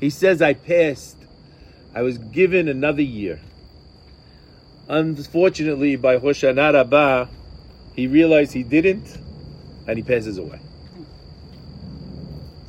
he 0.00 0.10
says, 0.10 0.42
I 0.42 0.54
passed. 0.54 1.17
I 1.94 2.02
was 2.02 2.18
given 2.18 2.68
another 2.68 3.02
year. 3.02 3.40
Unfortunately, 4.88 5.96
by 5.96 6.18
Hoshana 6.18 6.72
Rabbah, 6.72 7.26
he 7.94 8.06
realized 8.06 8.52
he 8.52 8.62
didn't, 8.62 9.18
and 9.86 9.96
he 9.96 10.02
passes 10.02 10.38
away. 10.38 10.60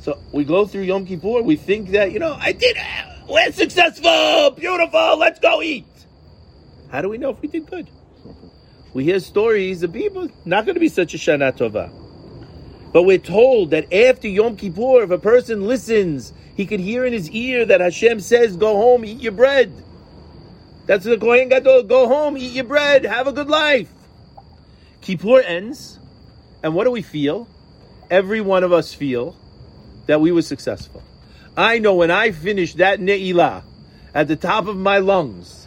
So 0.00 0.18
we 0.32 0.44
go 0.44 0.66
through 0.66 0.82
Yom 0.82 1.06
Kippur, 1.06 1.42
we 1.42 1.56
think 1.56 1.90
that, 1.90 2.12
you 2.12 2.18
know, 2.18 2.36
I 2.38 2.52
did 2.52 2.76
it! 2.78 3.28
We're 3.28 3.52
successful! 3.52 4.50
Beautiful! 4.50 5.18
Let's 5.18 5.38
go 5.38 5.62
eat! 5.62 5.86
How 6.90 7.02
do 7.02 7.08
we 7.08 7.18
know 7.18 7.30
if 7.30 7.40
we 7.40 7.48
did 7.48 7.66
good? 7.66 7.88
We 8.92 9.04
hear 9.04 9.20
stories 9.20 9.82
of 9.82 9.92
people 9.92 10.28
not 10.44 10.64
going 10.64 10.74
to 10.74 10.80
be 10.80 10.88
such 10.88 11.14
a 11.14 11.16
Shana 11.16 11.56
Tova. 11.56 11.92
But 12.92 13.04
we're 13.04 13.18
told 13.18 13.70
that 13.70 13.92
after 13.92 14.26
Yom 14.26 14.56
Kippur, 14.56 15.04
if 15.04 15.10
a 15.10 15.18
person 15.18 15.66
listens, 15.66 16.32
He 16.60 16.66
could 16.66 16.80
hear 16.80 17.06
in 17.06 17.14
his 17.14 17.30
ear 17.30 17.64
that 17.64 17.80
Hashem 17.80 18.20
says, 18.20 18.54
"Go 18.54 18.76
home, 18.76 19.02
eat 19.06 19.22
your 19.22 19.32
bread." 19.32 19.72
That's 20.84 21.06
the 21.06 21.16
Kohen 21.16 21.48
Gadol. 21.48 21.84
Go 21.84 22.06
home, 22.06 22.36
eat 22.36 22.52
your 22.52 22.64
bread, 22.64 23.06
have 23.06 23.26
a 23.26 23.32
good 23.32 23.48
life. 23.48 23.88
Kippur 25.00 25.40
ends, 25.40 25.98
and 26.62 26.74
what 26.74 26.84
do 26.84 26.90
we 26.90 27.00
feel? 27.00 27.48
Every 28.10 28.42
one 28.42 28.62
of 28.62 28.74
us 28.74 28.92
feel 28.92 29.36
that 30.04 30.20
we 30.20 30.32
were 30.32 30.42
successful. 30.42 31.02
I 31.56 31.78
know 31.78 31.94
when 31.94 32.10
I 32.10 32.30
finished 32.30 32.76
that 32.76 33.00
Ne'ilah 33.00 33.62
at 34.12 34.28
the 34.28 34.36
top 34.36 34.66
of 34.66 34.76
my 34.76 34.98
lungs. 34.98 35.66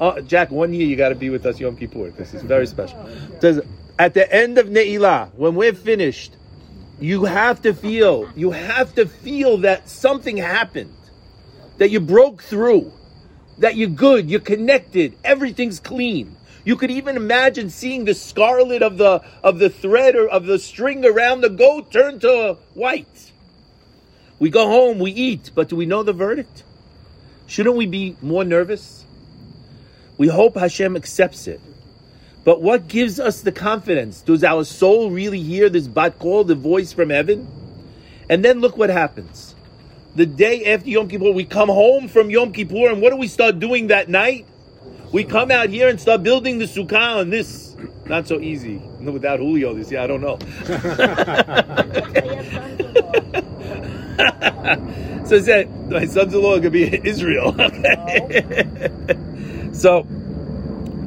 Uh, 0.00 0.22
Jack, 0.22 0.50
one 0.50 0.74
year 0.74 0.88
you 0.88 0.96
got 0.96 1.10
to 1.10 1.14
be 1.14 1.30
with 1.30 1.46
us 1.46 1.60
Yom 1.60 1.76
Kippur 1.76 2.10
because 2.10 2.34
it's 2.34 2.42
very 2.42 2.66
special. 2.66 2.98
At 3.96 4.14
the 4.14 4.26
end 4.34 4.58
of 4.58 4.66
Ne'ilah, 4.66 5.32
when 5.36 5.54
we're 5.54 5.72
finished, 5.72 6.34
you 7.02 7.24
have 7.24 7.62
to 7.62 7.74
feel, 7.74 8.30
you 8.36 8.52
have 8.52 8.94
to 8.94 9.06
feel 9.06 9.58
that 9.58 9.88
something 9.88 10.36
happened, 10.36 10.94
that 11.78 11.90
you 11.90 11.98
broke 11.98 12.42
through, 12.42 12.92
that 13.58 13.74
you're 13.74 13.88
good, 13.88 14.30
you're 14.30 14.40
connected, 14.40 15.16
everything's 15.24 15.80
clean. 15.80 16.36
You 16.64 16.76
could 16.76 16.92
even 16.92 17.16
imagine 17.16 17.70
seeing 17.70 18.04
the 18.04 18.14
scarlet 18.14 18.82
of 18.82 18.98
the 18.98 19.20
of 19.42 19.58
the 19.58 19.68
thread 19.68 20.14
or 20.14 20.28
of 20.28 20.46
the 20.46 20.60
string 20.60 21.04
around 21.04 21.40
the 21.40 21.50
goat 21.50 21.90
turn 21.90 22.20
to 22.20 22.56
white. 22.74 23.32
We 24.38 24.48
go 24.50 24.68
home, 24.68 25.00
we 25.00 25.10
eat, 25.10 25.50
but 25.56 25.68
do 25.68 25.76
we 25.76 25.86
know 25.86 26.04
the 26.04 26.12
verdict? 26.12 26.62
Shouldn't 27.48 27.74
we 27.74 27.86
be 27.86 28.16
more 28.22 28.44
nervous? 28.44 29.04
We 30.18 30.28
hope 30.28 30.54
Hashem 30.54 30.94
accepts 30.94 31.48
it. 31.48 31.60
But 32.44 32.60
what 32.60 32.88
gives 32.88 33.20
us 33.20 33.40
the 33.40 33.52
confidence? 33.52 34.20
Does 34.20 34.42
our 34.42 34.64
soul 34.64 35.10
really 35.10 35.40
hear 35.40 35.68
this 35.68 35.86
bat 35.86 36.18
kol, 36.18 36.44
the 36.44 36.54
voice 36.54 36.92
from 36.92 37.10
heaven? 37.10 37.46
And 38.28 38.44
then 38.44 38.60
look 38.60 38.76
what 38.76 38.90
happens. 38.90 39.54
The 40.16 40.26
day 40.26 40.72
after 40.72 40.88
Yom 40.88 41.08
Kippur, 41.08 41.30
we 41.30 41.44
come 41.44 41.68
home 41.68 42.08
from 42.08 42.30
Yom 42.30 42.52
Kippur, 42.52 42.90
and 42.90 43.00
what 43.00 43.10
do 43.10 43.16
we 43.16 43.28
start 43.28 43.58
doing 43.58 43.88
that 43.88 44.08
night? 44.08 44.46
We 45.12 45.24
come 45.24 45.50
out 45.50 45.68
here 45.68 45.88
and 45.88 46.00
start 46.00 46.22
building 46.22 46.58
the 46.58 46.64
sukkah 46.64 47.20
on 47.20 47.30
this. 47.30 47.76
Not 48.06 48.26
so 48.26 48.40
easy. 48.40 48.76
Without 49.00 49.38
Julio 49.38 49.74
this 49.74 49.90
year, 49.90 50.00
I 50.00 50.06
don't 50.06 50.20
know. 50.20 50.38
so 55.26 55.36
I 55.36 55.40
said, 55.40 55.90
my 55.90 56.06
sons-in-law 56.06 56.56
are 56.56 56.60
going 56.60 56.62
to 56.62 56.70
be 56.70 56.96
in 56.96 57.06
Israel. 57.06 57.54
Okay. 57.62 58.90
Oh. 59.08 59.72
so 59.72 60.06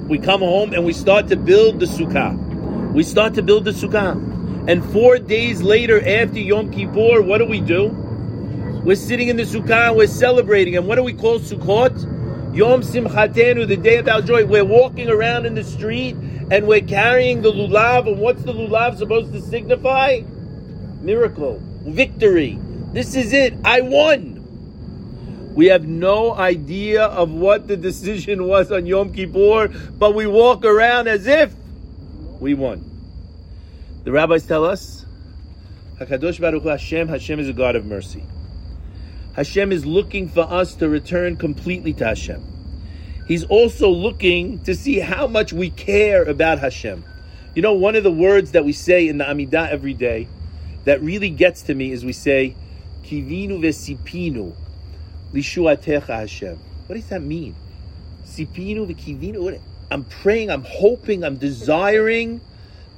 we 0.08 0.20
come 0.20 0.42
home 0.42 0.74
and 0.74 0.86
we 0.86 0.94
start 0.94 1.28
to 1.30 1.36
build 1.36 1.80
the 1.80 1.88
sukkah. 1.88 2.94
We 2.94 3.04
start 3.04 3.34
to 3.36 3.42
build 3.42 3.66
the 3.66 3.72
sukkah. 3.72 4.70
And 4.70 4.86
four 4.92 5.18
days 5.18 5.62
later, 5.62 6.00
after 6.00 6.40
Yom 6.40 6.72
Kippur, 6.72 7.22
what 7.22 7.40
do 7.40 7.46
we 7.46 7.60
do? 7.60 7.88
We're 8.84 8.96
sitting 8.96 9.30
in 9.30 9.38
the 9.38 9.44
sukkah 9.44 9.96
we're 9.96 10.06
celebrating. 10.06 10.78
And 10.78 10.88
what 10.88 10.96
do 10.96 11.04
we 11.04 11.14
call 11.14 11.40
Sukkot? 11.40 12.56
Yom 12.56 12.82
Simchatenu, 12.82 13.68
the 13.68 13.78
day 13.78 13.98
of 13.98 14.08
our 14.08 14.22
joy. 14.22 14.46
We're 14.46 14.64
walking 14.64 15.10
around 15.10 15.48
in 15.48 15.56
the 15.56 15.64
street 15.64 16.16
and 16.52 16.68
we're 16.68 16.82
carrying 16.82 17.42
the 17.42 17.52
lulav. 17.52 18.08
And 18.08 18.20
what's 18.20 18.44
the 18.44 18.54
lulav 18.54 18.98
supposed 18.98 19.34
to 19.34 19.42
signify? 19.42 20.22
Miracle, 21.02 21.60
victory. 21.82 22.60
This 22.94 23.16
is 23.16 23.34
it. 23.34 23.56
I 23.66 23.82
won. 23.82 24.35
We 25.56 25.68
have 25.68 25.88
no 25.88 26.36
idea 26.36 27.06
of 27.06 27.32
what 27.32 27.70
the 27.70 27.78
decision 27.78 28.46
was 28.46 28.74
on 28.74 28.86
Yom 28.86 29.14
Kippur, 29.14 29.70
but 29.98 30.14
we 30.14 30.28
walk 30.28 30.66
around 30.66 31.08
as 31.08 31.28
if 31.28 31.54
we 32.42 32.54
won. 32.54 32.84
The 34.04 34.12
rabbis 34.12 34.46
tell 34.46 34.66
us, 34.66 35.06
Hakadosh 35.98 36.42
Baruch 36.42 36.66
Hashem, 36.66 37.08
Hashem 37.08 37.40
is 37.40 37.48
a 37.48 37.54
God 37.54 37.78
of 37.78 37.86
mercy. 37.86 38.26
Hashem 39.38 39.72
is 39.72 39.86
looking 39.86 40.28
for 40.28 40.42
us 40.42 40.76
to 40.76 40.90
return 40.90 41.38
completely 41.38 41.94
to 41.94 42.06
Hashem. 42.06 42.44
He's 43.26 43.46
also 43.46 43.90
looking 43.90 44.62
to 44.66 44.76
see 44.76 45.00
how 45.00 45.26
much 45.26 45.54
we 45.54 45.70
care 45.70 46.24
about 46.24 46.60
Hashem. 46.60 47.06
You 47.56 47.62
know, 47.62 47.74
one 47.74 47.96
of 47.96 48.04
the 48.04 48.12
words 48.12 48.52
that 48.52 48.66
we 48.66 48.74
say 48.74 49.08
in 49.08 49.20
the 49.20 49.24
Amidah 49.24 49.70
every 49.70 49.94
day 49.94 50.28
that 50.84 51.02
really 51.02 51.30
gets 51.30 51.62
to 51.64 51.74
me 51.74 51.94
is 51.94 52.04
we 52.04 52.12
say, 52.12 52.58
Kivinu 53.04 53.62
vesipinu 53.62 54.54
lishuatecha 55.34 56.08
Hashem. 56.08 56.60
What 56.88 56.96
does 56.96 57.08
that 57.10 57.22
mean? 57.22 57.56
Sipinu 58.26 58.88
v'kivinu. 58.88 59.60
I'm 59.92 60.04
praying, 60.04 60.50
I'm 60.50 60.64
hoping, 60.64 61.24
I'm 61.24 61.38
desiring 61.38 62.42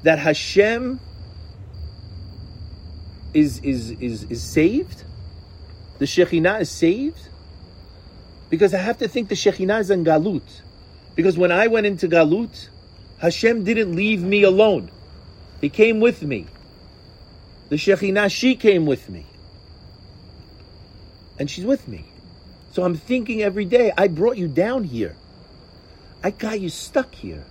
that 0.03 0.19
Hashem 0.19 0.99
is 3.33 3.59
is 3.59 3.91
is 3.91 4.23
is 4.23 4.41
saved 4.41 5.03
the 5.99 6.05
Shekhinah 6.05 6.61
is 6.61 6.69
saved? 6.69 7.29
Because 8.49 8.73
I 8.73 8.77
have 8.77 8.99
to 8.99 9.07
think 9.07 9.29
the 9.29 9.35
Shekhinah 9.35 9.81
is 9.81 9.89
in 9.89 10.05
Galut. 10.05 10.61
Because 11.15 11.37
when 11.37 11.51
I 11.51 11.67
went 11.67 11.85
into 11.85 12.07
Galut, 12.07 12.69
Hashem 13.17 13.63
didn't 13.63 13.95
leave 13.95 14.21
me 14.21 14.43
alone. 14.43 14.91
He 15.59 15.69
came 15.69 15.99
with 15.99 16.21
me. 16.21 16.45
The 17.69 17.75
Shekhinah, 17.75 18.31
she 18.31 18.55
came 18.55 18.85
with 18.85 19.09
me. 19.09 19.25
And 21.39 21.49
she's 21.49 21.65
with 21.65 21.87
me. 21.87 22.05
So 22.77 22.83
I'm 22.83 22.93
thinking 22.93 23.41
every 23.41 23.65
day, 23.65 23.91
I 23.97 24.07
brought 24.07 24.37
you 24.37 24.47
down 24.47 24.83
here. 24.83 25.15
I 26.23 26.29
got 26.29 26.61
you 26.61 26.69
stuck 26.69 27.15
here. 27.15 27.43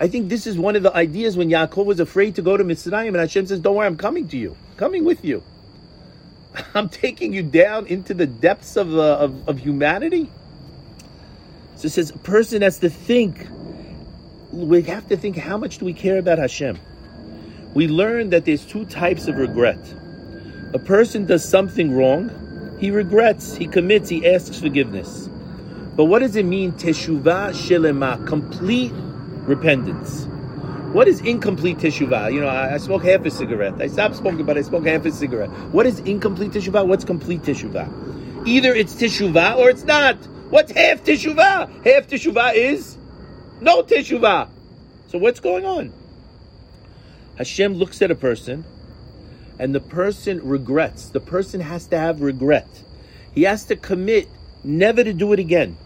I 0.00 0.08
think 0.08 0.30
this 0.30 0.46
is 0.46 0.56
one 0.56 0.74
of 0.74 0.82
the 0.82 0.96
ideas 0.96 1.36
when 1.36 1.50
Yaakov 1.50 1.84
was 1.84 2.00
afraid 2.00 2.36
to 2.36 2.40
go 2.40 2.56
to 2.56 2.64
Mitzrayim 2.64 3.08
and 3.08 3.16
Hashem 3.16 3.44
says, 3.44 3.60
Don't 3.60 3.74
worry, 3.74 3.86
I'm 3.86 3.98
coming 3.98 4.26
to 4.28 4.38
you. 4.38 4.56
coming 4.78 5.04
with 5.04 5.22
you. 5.22 5.42
I'm 6.74 6.88
taking 6.88 7.34
you 7.34 7.42
down 7.42 7.86
into 7.86 8.14
the 8.14 8.26
depths 8.26 8.76
of, 8.76 8.96
uh, 8.96 9.18
of, 9.18 9.50
of 9.50 9.58
humanity. 9.58 10.30
So 11.76 11.84
it 11.84 11.90
says 11.90 12.08
a 12.08 12.16
person 12.16 12.62
has 12.62 12.78
to 12.78 12.88
think. 12.88 13.46
We 14.50 14.80
have 14.80 15.06
to 15.10 15.18
think 15.18 15.36
how 15.36 15.58
much 15.58 15.76
do 15.76 15.84
we 15.84 15.92
care 15.92 16.16
about 16.16 16.38
Hashem? 16.38 16.78
We 17.74 17.88
learn 17.88 18.30
that 18.30 18.46
there's 18.46 18.64
two 18.64 18.86
types 18.86 19.28
of 19.28 19.36
regret. 19.36 19.94
A 20.72 20.78
person 20.78 21.26
does 21.26 21.46
something 21.46 21.94
wrong, 21.94 22.30
he 22.78 22.90
regrets, 22.90 23.56
he 23.56 23.66
commits, 23.66 24.08
he 24.08 24.28
asks 24.28 24.58
forgiveness. 24.58 25.28
But 25.96 26.06
what 26.06 26.20
does 26.20 26.36
it 26.36 26.44
mean, 26.44 26.72
teshuvah 26.72 27.50
shelema, 27.50 28.26
complete 28.26 28.92
repentance? 29.46 30.26
What 30.94 31.08
is 31.08 31.20
incomplete 31.20 31.78
teshuvah? 31.78 32.32
You 32.32 32.40
know, 32.40 32.48
I, 32.48 32.74
I 32.74 32.78
smoke 32.78 33.04
half 33.04 33.24
a 33.24 33.30
cigarette. 33.30 33.74
I 33.80 33.88
stopped 33.88 34.16
smoking, 34.16 34.44
but 34.44 34.56
I 34.56 34.62
smoke 34.62 34.86
half 34.86 35.04
a 35.04 35.10
cigarette. 35.10 35.50
What 35.72 35.86
is 35.86 35.98
incomplete 36.00 36.52
teshuvah? 36.52 36.86
What's 36.86 37.04
complete 37.04 37.42
teshuvah? 37.42 38.46
Either 38.46 38.74
it's 38.74 38.94
teshuvah 38.94 39.56
or 39.56 39.70
it's 39.70 39.84
not. 39.84 40.16
What's 40.50 40.70
half 40.72 41.02
teshuvah? 41.02 41.84
Half 41.84 42.06
teshuvah 42.06 42.54
is 42.54 42.96
no 43.60 43.82
teshuvah. 43.82 44.48
So 45.08 45.18
what's 45.18 45.40
going 45.40 45.64
on? 45.64 45.92
Hashem 47.38 47.74
looks 47.74 48.00
at 48.02 48.10
a 48.10 48.14
person, 48.14 48.64
and 49.58 49.74
the 49.74 49.80
person 49.80 50.46
regrets. 50.46 51.08
The 51.08 51.20
person 51.20 51.60
has 51.60 51.86
to 51.88 51.98
have 51.98 52.20
regret. 52.20 52.68
He 53.34 53.42
has 53.42 53.64
to 53.66 53.76
commit 53.76 54.28
never 54.62 55.04
to 55.04 55.12
do 55.12 55.32
it 55.32 55.38
again. 55.38 55.76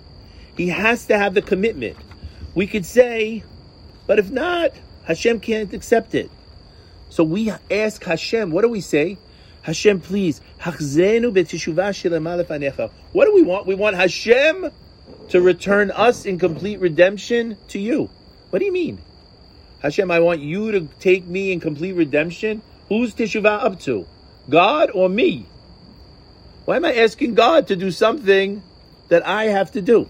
He 0.57 0.69
has 0.69 1.07
to 1.07 1.19
have 1.19 1.35
the 1.35 1.43
commitment. 1.43 1.97
We 2.55 2.67
could 2.67 2.87
say, 2.87 3.45
but 4.07 4.19
if 4.19 4.31
not, 4.31 4.73
Hashem 5.05 5.41
can't 5.41 5.73
accept 5.73 6.15
it. 6.15 6.31
So 7.11 7.25
we 7.25 7.53
ask 7.71 8.03
Hashem, 8.03 8.51
what 8.51 8.63
do 8.63 8.69
we 8.69 8.81
say? 8.81 9.19
Hashem, 9.63 10.01
please, 10.01 10.41
what 10.61 10.79
do 10.79 10.85
we 13.35 13.43
want? 13.43 13.67
We 13.67 13.75
want 13.75 13.97
Hashem 13.97 14.71
to 15.29 15.41
return 15.41 15.91
us 15.91 16.25
in 16.25 16.39
complete 16.39 16.81
redemption 16.81 17.57
to 17.69 17.79
you. 17.79 18.09
What 18.51 18.61
do 18.61 18.65
you 18.65 18.73
mean? 18.73 18.99
Hashem, 19.81 20.11
I 20.11 20.21
want 20.21 20.41
you 20.41 20.73
to 20.73 20.89
take 21.01 21.27
me 21.27 21.53
in 21.53 21.61
complete 21.61 21.93
redemption. 21.93 22.63
Who's 22.89 23.15
teshuvah 23.15 23.65
up 23.65 23.81
to? 23.81 24.07
God 24.49 24.91
or 24.93 25.09
me? 25.09 25.47
Why 26.65 26.77
am 26.77 26.85
I 26.85 26.95
asking 26.97 27.35
God 27.35 27.69
to 27.69 27.77
do 27.77 27.91
something 27.91 28.63
that 29.09 29.27
I 29.27 29.47
have 29.47 29.73
to 29.73 29.83
do? 29.83 30.09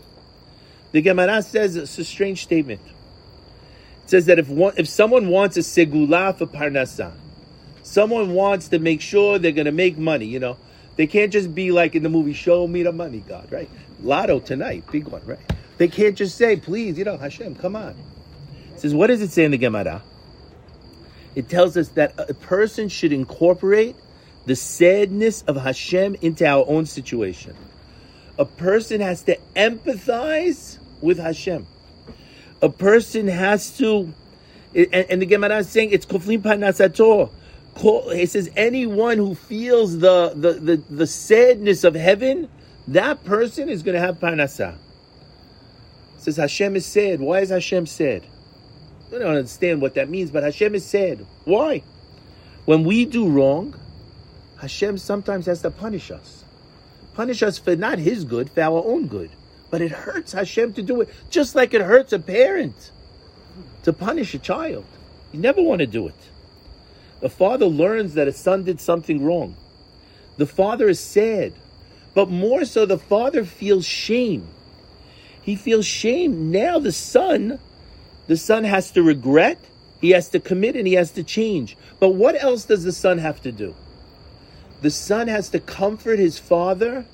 The 0.93 1.03
Gemara 1.03 1.43
says 1.43 1.77
it's 1.77 1.99
a 1.99 2.05
strange 2.05 2.43
statement 2.43 2.81
It 4.05 4.11
says 4.11 4.27
that 4.27 4.38
if 4.38 4.49
one, 4.49 4.75
if 4.77 4.88
someone 4.88 5.29
wants 5.29 5.57
a 5.57 5.61
segula 5.61 6.37
for 6.37 6.47
parnasa, 6.47 7.12
someone 7.83 8.33
wants 8.33 8.68
to 8.68 8.79
make 8.79 9.01
sure 9.01 9.39
they're 9.39 9.53
going 9.53 9.66
to 9.66 9.72
make 9.72 9.99
money, 9.99 10.26
you 10.26 10.39
know, 10.39 10.57
they 10.97 11.07
can't 11.07 11.33
just 11.33 11.55
be 11.55 11.70
like 11.70 11.95
in 11.95 12.03
the 12.03 12.09
movie, 12.09 12.33
show 12.33 12.66
me 12.66 12.83
the 12.83 12.93
money, 12.93 13.22
God, 13.26 13.53
right? 13.53 13.70
Lotto 14.03 14.41
tonight, 14.41 14.85
big 14.91 15.07
one, 15.07 15.24
right? 15.26 15.39
They 15.76 15.89
can't 15.89 16.16
just 16.16 16.37
say, 16.37 16.57
please, 16.57 16.99
you 16.99 17.05
know, 17.05 17.16
Hashem, 17.16 17.55
come 17.55 17.76
on. 17.76 17.95
It 18.74 18.81
says, 18.81 18.95
what 18.95 19.09
does 19.09 19.22
it 19.22 19.31
say 19.31 19.45
in 19.45 19.53
the 19.53 19.59
Gemara? 19.59 20.03
It 21.35 21.49
tells 21.49 21.76
us 21.76 21.89
that 21.91 22.14
a 22.18 22.35
person 22.35 22.89
should 22.89 23.12
incorporate 23.12 23.97
the 24.47 24.57
sadness 24.57 25.43
of 25.43 25.57
Hashem 25.57 26.16
into 26.22 26.47
our 26.47 26.64
own 26.66 26.87
situation. 26.87 27.55
A 28.39 28.45
person 28.45 29.01
has 29.01 29.22
to 29.22 29.39
empathize 29.55 30.79
with 31.01 31.18
Hashem 31.18 31.66
a 32.61 32.68
person 32.68 33.29
has 33.29 33.76
to, 33.79 34.12
and, 34.74 34.95
and 34.95 35.22
the 35.22 35.26
Gemara 35.26 35.59
is 35.59 35.68
saying 35.68 35.91
it's 35.93 36.07
koflim 36.07 36.41
parnasato. 36.41 37.31
he 38.14 38.26
says 38.26 38.51
anyone 38.57 39.18
who 39.18 39.35
feels 39.35 39.99
the, 39.99 40.33
the, 40.35 40.53
the, 40.55 40.76
the 40.91 41.07
sadness 41.07 41.85
of 41.85 41.95
heaven, 41.95 42.49
that 42.89 43.24
person 43.24 43.68
is 43.68 43.83
going 43.83 43.95
to 43.95 44.01
have 44.01 44.18
parnasah. 44.18 44.74
It 44.74 46.22
says 46.22 46.37
Hashem 46.37 46.76
is 46.76 46.87
sad. 46.87 47.20
Why 47.20 47.41
is 47.41 47.51
Hashem 47.51 47.87
sad? 47.87 48.24
I 49.11 49.18
don't 49.18 49.36
understand 49.36 49.80
what 49.80 49.94
that 49.94 50.09
means, 50.09 50.30
but 50.30 50.42
Hashem 50.42 50.74
is 50.74 50.84
sad. 50.84 51.24
Why? 51.44 51.82
When 52.66 52.84
we 52.84 53.04
do 53.06 53.28
wrong, 53.28 53.74
Hashem 54.61 54.98
sometimes 54.98 55.46
has 55.46 55.62
to 55.62 55.70
punish 55.70 56.11
us. 56.11 56.44
Punish 57.14 57.42
us 57.42 57.59
for 57.59 57.74
not 57.74 57.98
his 57.98 58.24
good, 58.24 58.50
for 58.50 58.61
our 58.61 58.84
own 58.84 59.06
good. 59.06 59.30
But 59.70 59.80
it 59.80 59.92
hurts 59.92 60.32
Hashem 60.32 60.74
to 60.74 60.82
do 60.82 61.00
it, 61.00 61.09
just 61.30 61.54
like 61.54 61.74
it 61.74 61.80
hurts 61.80 62.12
a 62.12 62.18
parent 62.18 62.90
to 63.84 63.92
punish 63.92 64.34
a 64.34 64.38
child. 64.38 64.84
You 65.32 65.40
never 65.40 65.62
want 65.62 65.80
to 65.80 65.86
do 65.86 66.09
it. 66.09 66.14
The 67.20 67.28
father 67.28 67.66
learns 67.66 68.14
that 68.14 68.28
a 68.28 68.32
son 68.32 68.64
did 68.64 68.80
something 68.80 69.24
wrong. 69.24 69.56
The 70.36 70.46
father 70.46 70.88
is 70.88 71.00
sad, 71.00 71.52
but 72.14 72.30
more 72.30 72.64
so, 72.64 72.86
the 72.86 72.98
father 72.98 73.44
feels 73.44 73.84
shame. 73.84 74.46
He 75.42 75.56
feels 75.56 75.86
shame. 75.86 76.50
Now 76.50 76.78
the 76.78 76.92
son, 76.92 77.59
the 78.29 78.37
son 78.37 78.64
has 78.64 78.93
to 78.93 79.03
regret, 79.03 79.59
he 80.01 80.11
has 80.11 80.29
to 80.29 80.39
commit, 80.39 80.76
and 80.76 80.87
he 80.87 80.95
has 80.95 81.11
to 81.12 81.24
change. 81.24 81.76
But 81.99 82.11
what 82.11 82.41
else 82.41 82.64
does 82.64 82.85
the 82.85 82.93
son 82.93 83.18
have 83.18 83.43
to 83.43 83.51
do? 83.51 83.74
The 84.81 84.91
son 84.91 85.26
has 85.26 85.49
to 85.51 85.59
comfort 85.59 86.20
his 86.20 86.39
father 86.39 87.05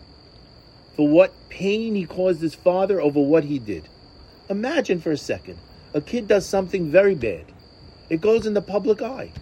for 0.96 1.08
what 1.08 1.32
pain 1.48 1.94
he 1.94 2.04
caused 2.04 2.42
his 2.42 2.54
father 2.54 3.00
over 3.00 3.20
what 3.20 3.44
he 3.44 3.58
did. 3.58 3.88
Imagine 4.50 5.00
for 5.00 5.10
a 5.10 5.16
second 5.16 5.58
a 5.94 6.00
kid 6.00 6.26
does 6.26 6.46
something 6.46 6.90
very 6.90 7.14
bad, 7.14 7.44
it 8.10 8.20
goes 8.20 8.46
in 8.46 8.54
the 8.54 8.60
public 8.60 9.00
eye. 9.00 9.32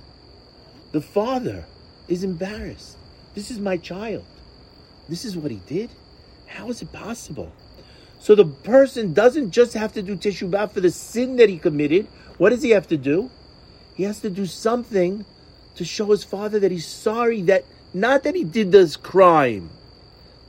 The 0.92 1.00
father 1.00 1.64
is 2.06 2.22
embarrassed. 2.22 2.98
This 3.34 3.50
is 3.50 3.58
my 3.58 3.78
child. 3.78 4.26
This 5.08 5.24
is 5.24 5.36
what 5.36 5.50
he 5.50 5.60
did. 5.66 5.88
How 6.46 6.68
is 6.68 6.82
it 6.82 6.92
possible? 6.92 7.50
So 8.22 8.36
the 8.36 8.44
person 8.44 9.14
doesn't 9.14 9.50
just 9.50 9.74
have 9.74 9.94
to 9.94 10.02
do 10.02 10.14
teshuvah 10.14 10.70
for 10.70 10.80
the 10.80 10.92
sin 10.92 11.36
that 11.38 11.48
he 11.48 11.58
committed. 11.58 12.06
What 12.38 12.50
does 12.50 12.62
he 12.62 12.70
have 12.70 12.86
to 12.86 12.96
do? 12.96 13.32
He 13.96 14.04
has 14.04 14.20
to 14.20 14.30
do 14.30 14.46
something 14.46 15.24
to 15.74 15.84
show 15.84 16.06
his 16.12 16.22
father 16.22 16.60
that 16.60 16.70
he's 16.70 16.86
sorry 16.86 17.42
that 17.42 17.64
not 17.92 18.22
that 18.22 18.36
he 18.36 18.44
did 18.44 18.70
this 18.70 18.94
crime, 18.94 19.70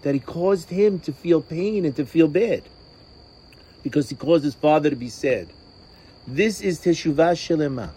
that 0.03 0.13
he 0.13 0.19
caused 0.19 0.69
him 0.69 0.99
to 0.99 1.11
feel 1.11 1.41
pain 1.41 1.83
and 1.83 1.95
to 1.95 2.05
feel 2.05 2.27
bad 2.27 2.61
because 3.81 4.07
he 4.07 4.15
caused 4.15 4.43
his 4.43 4.53
father 4.53 4.91
to 4.91 4.95
be 4.95 5.09
sad. 5.09 5.47
This 6.27 6.61
is 6.61 6.79
teshuvah 6.79 7.33
shelema. 7.33 7.89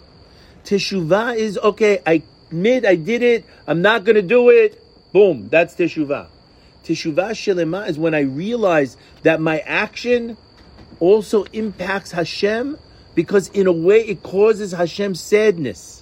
Teshuvah 0.63 1.35
is 1.35 1.55
okay. 1.59 2.01
I 2.03 2.23
admit 2.49 2.83
I 2.83 2.95
did 2.95 3.21
it. 3.21 3.45
I'm 3.67 3.83
not 3.83 4.05
going 4.05 4.15
to 4.15 4.23
do 4.23 4.49
it. 4.49 4.83
Boom. 5.13 5.49
That's 5.49 5.75
teshuvah. 5.75 6.29
Teshuvah 6.87 7.31
shelema 7.31 7.89
is 7.89 7.99
when 7.99 8.13
I 8.13 8.21
realize 8.21 8.95
that 9.23 9.41
my 9.41 9.59
action 9.59 10.37
also 11.01 11.43
impacts 11.51 12.11
Hashem 12.13 12.77
because 13.13 13.49
in 13.49 13.67
a 13.67 13.73
way 13.73 14.07
it 14.07 14.23
causes 14.23 14.71
Hashem 14.71 15.15
sadness. 15.15 16.01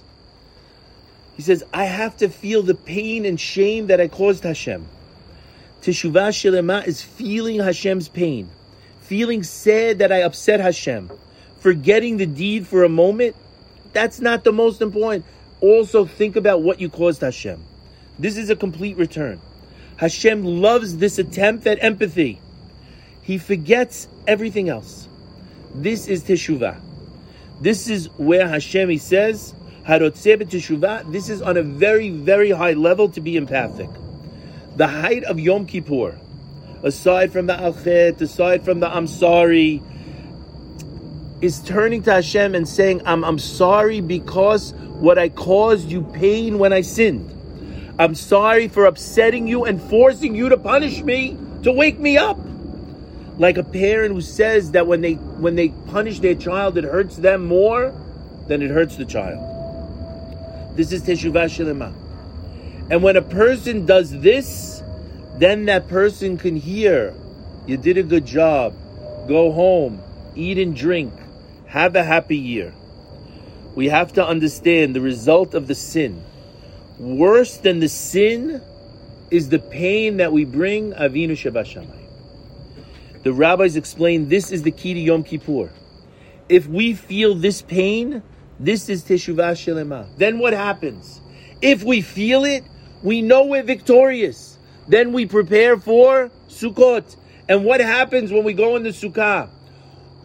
He 1.34 1.42
says, 1.42 1.64
I 1.74 1.86
have 1.86 2.16
to 2.18 2.28
feel 2.28 2.62
the 2.62 2.76
pain 2.76 3.24
and 3.26 3.38
shame 3.38 3.88
that 3.88 4.00
I 4.00 4.06
caused 4.06 4.44
Hashem. 4.44 4.86
Teshuvah 5.82 6.30
Shelema 6.30 6.86
is 6.86 7.02
feeling 7.02 7.58
Hashem's 7.58 8.08
pain, 8.08 8.48
feeling 9.00 9.42
sad 9.42 9.98
that 9.98 10.12
I 10.12 10.22
upset 10.22 10.60
Hashem, 10.60 11.10
forgetting 11.58 12.16
the 12.16 12.26
deed 12.26 12.66
for 12.66 12.84
a 12.84 12.88
moment. 12.88 13.34
That's 13.92 14.20
not 14.20 14.44
the 14.44 14.52
most 14.52 14.80
important. 14.80 15.24
Also, 15.60 16.04
think 16.04 16.36
about 16.36 16.62
what 16.62 16.80
you 16.80 16.88
caused 16.88 17.22
Hashem. 17.22 17.62
This 18.20 18.36
is 18.36 18.50
a 18.50 18.56
complete 18.56 18.96
return. 18.96 19.40
Hashem 19.96 20.44
loves 20.44 20.98
this 20.98 21.18
attempt 21.18 21.66
at 21.66 21.82
empathy. 21.82 22.40
He 23.22 23.38
forgets 23.38 24.08
everything 24.26 24.68
else. 24.68 25.08
This 25.74 26.06
is 26.06 26.22
Teshuvah. 26.22 26.80
This 27.60 27.88
is 27.88 28.08
where 28.18 28.46
Hashem, 28.46 28.90
he 28.90 28.98
says, 28.98 29.54
this 29.86 31.28
is 31.28 31.42
on 31.42 31.56
a 31.56 31.62
very, 31.62 32.10
very 32.10 32.50
high 32.50 32.72
level 32.72 33.08
to 33.10 33.20
be 33.20 33.36
empathic. 33.36 33.88
The 34.76 34.86
height 34.86 35.24
of 35.24 35.40
Yom 35.40 35.66
Kippur, 35.66 36.18
aside 36.82 37.32
from 37.32 37.46
the 37.46 37.54
Alchet, 37.54 38.20
aside 38.20 38.64
from 38.64 38.80
the 38.80 38.94
I'm 38.94 39.06
sorry, 39.06 39.82
is 41.40 41.60
turning 41.60 42.02
to 42.02 42.12
Hashem 42.12 42.54
and 42.54 42.68
saying, 42.68 43.02
I'm, 43.06 43.24
I'm 43.24 43.38
sorry 43.38 44.00
because 44.00 44.72
what 44.72 45.18
I 45.18 45.28
caused 45.28 45.90
you 45.90 46.02
pain 46.02 46.58
when 46.58 46.72
I 46.72 46.80
sinned. 46.80 47.35
I'm 47.98 48.14
sorry 48.14 48.68
for 48.68 48.84
upsetting 48.84 49.46
you 49.46 49.64
and 49.64 49.80
forcing 49.80 50.34
you 50.34 50.50
to 50.50 50.58
punish 50.58 51.02
me, 51.02 51.36
to 51.62 51.72
wake 51.72 51.98
me 51.98 52.18
up. 52.18 52.38
Like 53.38 53.56
a 53.56 53.64
parent 53.64 54.14
who 54.14 54.20
says 54.20 54.72
that 54.72 54.86
when 54.86 55.00
they 55.00 55.14
when 55.14 55.56
they 55.56 55.68
punish 55.68 56.20
their 56.20 56.34
child, 56.34 56.76
it 56.78 56.84
hurts 56.84 57.16
them 57.16 57.46
more 57.46 57.94
than 58.48 58.62
it 58.62 58.70
hurts 58.70 58.96
the 58.96 59.04
child. 59.04 60.76
This 60.76 60.92
is 60.92 61.02
Teshuvah 61.02 61.46
Shalema. 61.46 61.94
And 62.90 63.02
when 63.02 63.16
a 63.16 63.22
person 63.22 63.86
does 63.86 64.10
this, 64.10 64.82
then 65.38 65.64
that 65.66 65.88
person 65.88 66.36
can 66.36 66.56
hear, 66.56 67.14
you 67.66 67.76
did 67.76 67.98
a 67.98 68.02
good 68.02 68.26
job, 68.26 68.74
go 69.26 69.52
home, 69.52 70.02
eat 70.34 70.58
and 70.58 70.76
drink, 70.76 71.12
have 71.66 71.96
a 71.96 72.04
happy 72.04 72.36
year. 72.36 72.72
We 73.74 73.88
have 73.88 74.12
to 74.14 74.26
understand 74.26 74.94
the 74.94 75.00
result 75.00 75.54
of 75.54 75.66
the 75.66 75.74
sin. 75.74 76.22
Worse 76.98 77.58
than 77.58 77.80
the 77.80 77.88
sin 77.88 78.62
is 79.30 79.50
the 79.50 79.58
pain 79.58 80.16
that 80.16 80.32
we 80.32 80.44
bring 80.44 80.92
Avinu 80.92 81.32
Shabbat 81.32 81.86
The 83.22 83.32
rabbis 83.32 83.76
explain 83.76 84.28
this 84.28 84.50
is 84.50 84.62
the 84.62 84.70
key 84.70 84.94
to 84.94 85.00
Yom 85.00 85.22
Kippur. 85.22 85.70
If 86.48 86.66
we 86.66 86.94
feel 86.94 87.34
this 87.34 87.60
pain, 87.60 88.22
this 88.58 88.88
is 88.88 89.04
Teshuvah 89.04 89.52
Shelema. 89.52 90.06
Then 90.16 90.38
what 90.38 90.54
happens? 90.54 91.20
If 91.60 91.82
we 91.82 92.00
feel 92.00 92.44
it, 92.44 92.64
we 93.02 93.20
know 93.20 93.44
we're 93.44 93.62
victorious. 93.62 94.58
Then 94.88 95.12
we 95.12 95.26
prepare 95.26 95.76
for 95.76 96.30
Sukkot. 96.48 97.16
And 97.48 97.64
what 97.64 97.80
happens 97.80 98.32
when 98.32 98.44
we 98.44 98.54
go 98.54 98.76
in 98.76 98.84
the 98.84 98.90
Sukkah? 98.90 99.50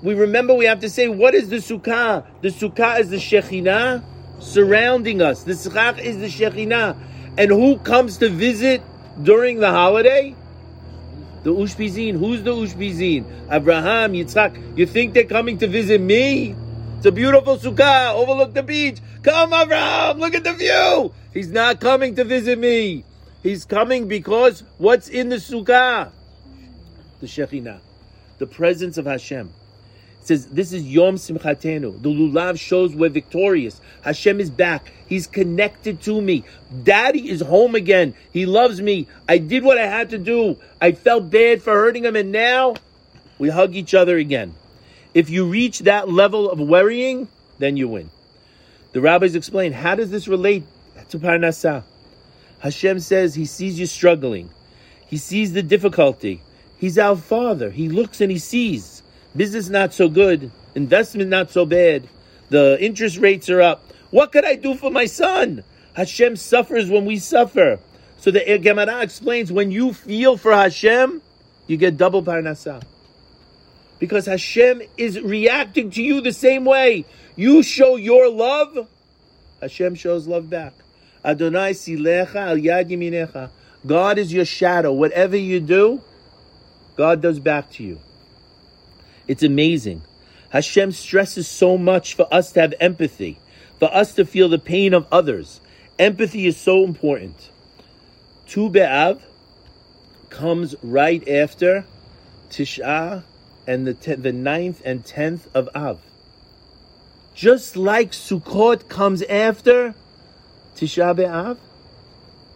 We 0.01 0.13
remember 0.13 0.53
we 0.53 0.65
have 0.65 0.79
to 0.79 0.89
say, 0.89 1.09
what 1.09 1.35
is 1.35 1.49
the 1.49 1.57
Sukkah? 1.57 2.25
The 2.41 2.49
Sukkah 2.49 2.99
is 2.99 3.09
the 3.09 3.17
Shekhinah 3.17 4.03
surrounding 4.41 5.21
us. 5.21 5.43
The 5.43 5.53
Sukkah 5.53 5.97
is 5.97 6.17
the 6.17 6.27
Shekhinah. 6.27 6.97
And 7.37 7.49
who 7.49 7.77
comes 7.77 8.17
to 8.17 8.29
visit 8.29 8.81
during 9.23 9.59
the 9.59 9.69
holiday? 9.71 10.35
The 11.43 11.53
Ushpizin. 11.53 12.19
Who's 12.19 12.43
the 12.43 12.51
Ushpizin? 12.51 13.25
Abraham, 13.49 14.13
Yitzchak. 14.13 14.77
You 14.77 14.85
think 14.85 15.13
they're 15.13 15.23
coming 15.23 15.57
to 15.59 15.67
visit 15.67 16.01
me? 16.01 16.55
It's 16.97 17.05
a 17.07 17.11
beautiful 17.11 17.57
sukkah, 17.57 18.13
overlook 18.13 18.53
the 18.53 18.61
beach. 18.61 18.99
Come, 19.23 19.53
Abraham, 19.53 20.19
look 20.19 20.35
at 20.35 20.43
the 20.43 20.53
view. 20.53 21.13
He's 21.33 21.49
not 21.49 21.79
coming 21.79 22.15
to 22.15 22.23
visit 22.23 22.59
me. 22.59 23.05
He's 23.41 23.65
coming 23.65 24.07
because 24.07 24.63
what's 24.77 25.07
in 25.07 25.29
the 25.29 25.37
sukkah? 25.37 26.11
The 27.19 27.25
Shekhinah, 27.25 27.79
the 28.37 28.45
presence 28.45 28.99
of 28.99 29.05
Hashem. 29.05 29.51
It 30.21 30.27
says 30.27 30.45
this 30.47 30.71
is 30.71 30.83
Yom 30.83 31.15
Simchatenu. 31.15 31.99
The 31.99 32.09
lulav 32.09 32.59
shows 32.59 32.95
we're 32.95 33.09
victorious. 33.09 33.81
Hashem 34.03 34.39
is 34.39 34.51
back. 34.51 34.93
He's 35.07 35.25
connected 35.25 35.99
to 36.03 36.21
me. 36.21 36.43
Daddy 36.83 37.27
is 37.27 37.41
home 37.41 37.73
again. 37.73 38.13
He 38.31 38.45
loves 38.45 38.79
me. 38.79 39.07
I 39.27 39.39
did 39.39 39.63
what 39.63 39.79
I 39.79 39.87
had 39.87 40.11
to 40.11 40.19
do. 40.19 40.57
I 40.79 40.91
felt 40.91 41.31
bad 41.31 41.63
for 41.63 41.73
hurting 41.73 42.05
him, 42.05 42.15
and 42.15 42.31
now 42.31 42.75
we 43.39 43.49
hug 43.49 43.75
each 43.75 43.95
other 43.95 44.17
again. 44.17 44.53
If 45.15 45.31
you 45.31 45.45
reach 45.45 45.79
that 45.79 46.07
level 46.07 46.51
of 46.51 46.59
worrying, 46.59 47.27
then 47.57 47.75
you 47.75 47.87
win. 47.87 48.11
The 48.91 49.01
rabbis 49.01 49.33
explain 49.33 49.71
how 49.71 49.95
does 49.95 50.11
this 50.11 50.27
relate 50.27 50.63
to 51.09 51.17
Parnasah? 51.17 51.83
Hashem 52.59 52.99
says 52.99 53.33
he 53.33 53.45
sees 53.45 53.79
you 53.79 53.87
struggling. 53.87 54.51
He 55.07 55.17
sees 55.17 55.53
the 55.53 55.63
difficulty. 55.63 56.43
He's 56.77 56.99
our 56.99 57.15
father. 57.15 57.71
He 57.71 57.89
looks 57.89 58.21
and 58.21 58.31
he 58.31 58.37
sees. 58.37 59.00
Business 59.35 59.69
not 59.69 59.93
so 59.93 60.09
good. 60.09 60.51
Investment 60.75 61.29
not 61.29 61.51
so 61.51 61.65
bad. 61.65 62.07
The 62.49 62.77
interest 62.79 63.17
rates 63.17 63.49
are 63.49 63.61
up. 63.61 63.83
What 64.09 64.31
could 64.31 64.45
I 64.45 64.55
do 64.55 64.75
for 64.75 64.91
my 64.91 65.05
son? 65.05 65.63
Hashem 65.93 66.35
suffers 66.35 66.89
when 66.89 67.05
we 67.05 67.17
suffer. 67.17 67.79
So 68.17 68.31
the 68.31 68.59
Gemara 68.61 69.01
explains 69.01 69.51
when 69.51 69.71
you 69.71 69.93
feel 69.93 70.37
for 70.37 70.53
Hashem, 70.53 71.21
you 71.67 71.77
get 71.77 71.97
double 71.97 72.23
Parnasah 72.23 72.83
because 74.01 74.25
Hashem 74.25 74.81
is 74.97 75.21
reacting 75.21 75.91
to 75.91 76.01
you 76.01 76.21
the 76.21 76.33
same 76.33 76.65
way. 76.65 77.05
You 77.35 77.61
show 77.61 77.95
your 77.95 78.29
love, 78.29 78.87
Hashem 79.61 79.93
shows 79.95 80.27
love 80.27 80.49
back. 80.49 80.73
Adonai 81.23 81.71
silecha 81.71 82.35
al 82.35 82.57
yad 82.57 82.89
yaminecha. 82.89 83.51
God 83.85 84.17
is 84.17 84.33
your 84.33 84.43
shadow. 84.43 84.91
Whatever 84.91 85.37
you 85.37 85.59
do, 85.59 86.01
God 86.97 87.21
does 87.21 87.39
back 87.39 87.71
to 87.73 87.83
you. 87.83 87.99
It's 89.31 89.43
amazing. 89.43 90.01
Hashem 90.49 90.91
stresses 90.91 91.47
so 91.47 91.77
much 91.77 92.15
for 92.15 92.27
us 92.33 92.51
to 92.51 92.59
have 92.59 92.73
empathy, 92.81 93.39
for 93.79 93.89
us 93.95 94.13
to 94.15 94.25
feel 94.25 94.49
the 94.49 94.59
pain 94.59 94.93
of 94.93 95.07
others. 95.09 95.61
Empathy 95.97 96.47
is 96.47 96.57
so 96.57 96.83
important. 96.83 97.49
Tu 98.45 98.69
B'Av 98.69 99.21
comes 100.29 100.75
right 100.83 101.25
after 101.29 101.85
Tisha 102.49 103.23
and 103.65 103.87
the 103.87 104.15
the 104.17 104.33
ninth 104.33 104.81
and 104.83 105.05
tenth 105.05 105.47
of 105.55 105.69
Av. 105.73 106.01
Just 107.33 107.77
like 107.77 108.11
Sukkot 108.11 108.89
comes 108.89 109.21
after 109.21 109.95
Tisha 110.75 111.15
B'Av, 111.15 111.57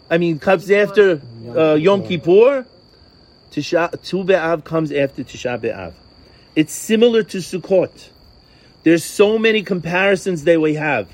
I 0.10 0.18
mean 0.18 0.40
comes 0.40 0.70
after 0.70 1.22
uh, 1.56 1.76
Yom 1.76 2.06
Kippur. 2.06 2.66
Tisha 3.50 4.04
Tu 4.04 4.26
B'Av 4.26 4.66
comes 4.66 4.92
after 4.92 5.24
Tisha 5.24 5.58
B'Av. 5.58 5.94
It's 6.56 6.72
similar 6.74 7.24
to 7.24 7.40
Sukkot. 7.40 8.10
There's 8.84 9.04
so 9.04 9.38
many 9.38 9.64
comparisons 9.64 10.46
that 10.46 10.62
we 10.62 10.76
have. 10.76 11.10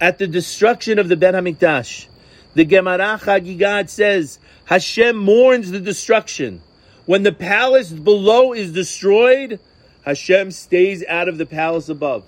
At 0.00 0.18
the 0.18 0.26
destruction 0.26 0.98
of 0.98 1.08
the 1.08 1.16
Bet 1.16 1.34
Hamikdash, 1.34 2.06
the 2.54 2.64
Gemara 2.64 3.18
Chagigat 3.20 3.90
says 3.90 4.38
Hashem 4.64 5.16
mourns 5.16 5.70
the 5.70 5.80
destruction. 5.80 6.62
When 7.04 7.24
the 7.24 7.32
palace 7.32 7.90
below 7.90 8.54
is 8.54 8.72
destroyed, 8.72 9.60
Hashem 10.02 10.50
stays 10.50 11.04
out 11.06 11.28
of 11.28 11.36
the 11.36 11.46
palace 11.46 11.88
above. 11.88 12.24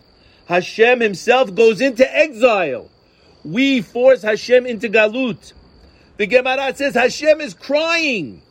Hashem 0.47 1.01
himself 1.01 1.55
goes 1.55 1.81
into 1.81 2.15
exile. 2.15 2.91
We 3.45 3.81
force 3.81 4.23
Hashem 4.23 4.67
into 4.67 4.89
galut. 4.89 5.53
The 6.19 6.27
Gemara 6.27 6.75
says 6.75 6.95
Hashem 6.95 7.41
is 7.41 7.55
crying. 7.55 8.43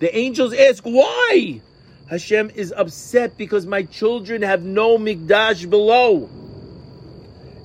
The 0.00 0.16
angels 0.16 0.52
ask, 0.52 0.82
why? 0.82 1.60
Hashem 2.06 2.50
is 2.54 2.72
upset 2.76 3.38
because 3.38 3.66
my 3.66 3.84
children 3.84 4.42
have 4.42 4.62
no 4.62 4.98
mikdash 4.98 5.68
below. 5.68 6.28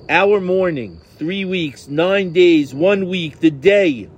Our 0.08 0.40
mourning, 0.40 1.00
three 1.18 1.44
weeks, 1.44 1.88
nine 1.88 2.32
days, 2.32 2.74
one 2.74 3.08
week, 3.08 3.40
the 3.40 3.50
day. 3.50 4.08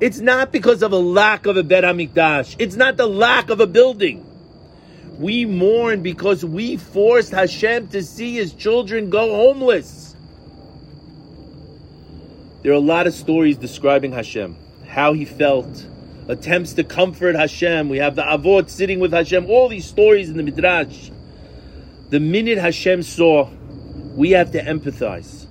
It's 0.00 0.18
not 0.18 0.52
because 0.52 0.82
of 0.82 0.92
a 0.92 0.98
lack 0.98 1.46
of 1.46 1.56
a 1.56 1.62
Bet 1.62 1.84
HaMikdash. 1.84 2.56
It's 2.58 2.76
not 2.76 2.96
the 2.96 3.06
lack 3.06 3.50
of 3.50 3.60
a 3.60 3.66
building. 3.66 4.26
We 5.18 5.46
mourn 5.46 6.02
because 6.02 6.44
we 6.44 6.76
forced 6.76 7.30
Hashem 7.30 7.88
to 7.88 8.02
see 8.02 8.34
his 8.34 8.52
children 8.52 9.08
go 9.08 9.34
homeless. 9.34 10.14
There 12.62 12.72
are 12.72 12.76
a 12.76 12.80
lot 12.80 13.06
of 13.06 13.14
stories 13.14 13.56
describing 13.56 14.12
Hashem, 14.12 14.56
how 14.86 15.14
he 15.14 15.24
felt, 15.24 15.86
attempts 16.28 16.74
to 16.74 16.84
comfort 16.84 17.34
Hashem. 17.34 17.88
We 17.88 17.98
have 17.98 18.16
the 18.16 18.22
Avot 18.22 18.70
sitting 18.70 19.00
with 19.00 19.12
Hashem, 19.12 19.46
all 19.50 19.68
these 19.68 19.86
stories 19.86 20.30
in 20.30 20.36
the 20.36 20.42
Midrash. 20.42 21.10
The 22.10 22.20
minute 22.20 22.58
Hashem 22.58 23.02
saw, 23.02 23.50
we 24.14 24.32
have 24.32 24.52
to 24.52 24.62
empathize. 24.62 25.46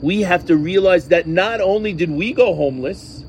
We 0.00 0.22
have 0.22 0.46
to 0.46 0.56
realize 0.56 1.08
that 1.08 1.26
not 1.26 1.60
only 1.60 1.92
did 1.92 2.10
we 2.10 2.32
go 2.32 2.54
homeless, 2.54 3.24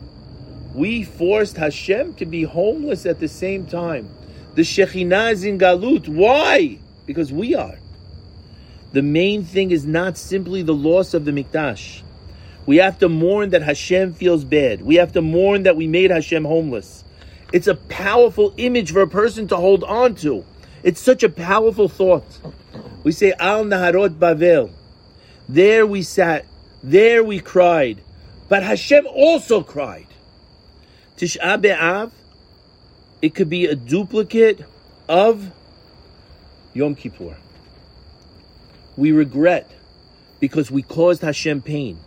we 0.73 1.03
forced 1.03 1.57
Hashem 1.57 2.15
to 2.15 2.25
be 2.25 2.43
homeless 2.43 3.05
at 3.05 3.19
the 3.19 3.27
same 3.27 3.65
time. 3.65 4.09
The 4.55 4.61
Shekhinah 4.61 5.33
is 5.33 5.43
in 5.43 5.57
Galut. 5.57 6.07
Why? 6.07 6.79
Because 7.05 7.31
we 7.31 7.55
are. 7.55 7.79
The 8.93 9.01
main 9.01 9.43
thing 9.43 9.71
is 9.71 9.85
not 9.85 10.17
simply 10.17 10.61
the 10.61 10.73
loss 10.73 11.13
of 11.13 11.25
the 11.25 11.31
Mikdash. 11.31 12.01
We 12.67 12.77
have 12.77 12.99
to 12.99 13.07
mourn 13.09 13.51
that 13.51 13.63
Hashem 13.63 14.13
feels 14.13 14.43
bad. 14.43 14.81
We 14.81 14.95
have 14.95 15.13
to 15.13 15.21
mourn 15.21 15.63
that 15.63 15.77
we 15.77 15.87
made 15.87 16.11
Hashem 16.11 16.43
homeless. 16.43 17.05
It's 17.53 17.67
a 17.67 17.75
powerful 17.75 18.53
image 18.57 18.91
for 18.91 19.01
a 19.01 19.07
person 19.07 19.47
to 19.47 19.55
hold 19.55 19.85
on 19.85 20.15
to. 20.15 20.43
It's 20.83 20.99
such 20.99 21.23
a 21.23 21.29
powerful 21.29 21.87
thought. 21.87 22.25
We 23.03 23.13
say, 23.13 23.33
Al 23.39 23.63
Naharot 23.63 24.19
Bavel. 24.19 24.69
There 25.47 25.87
we 25.87 26.03
sat. 26.03 26.45
There 26.83 27.23
we 27.23 27.39
cried. 27.39 28.01
But 28.49 28.63
Hashem 28.63 29.07
also 29.07 29.63
cried. 29.63 30.07
Tish'a 31.15 31.61
B'Av, 31.61 32.11
it 33.21 33.33
could 33.33 33.49
be 33.49 33.65
a 33.65 33.75
duplicate 33.75 34.65
of 35.07 35.51
Yom 36.73 36.95
Kippur. 36.95 37.37
We 38.97 39.13
regret 39.13 39.71
because 40.41 40.69
we 40.69 40.81
caused 40.81 41.21
Hashem 41.21 41.61
pain. 41.61 41.99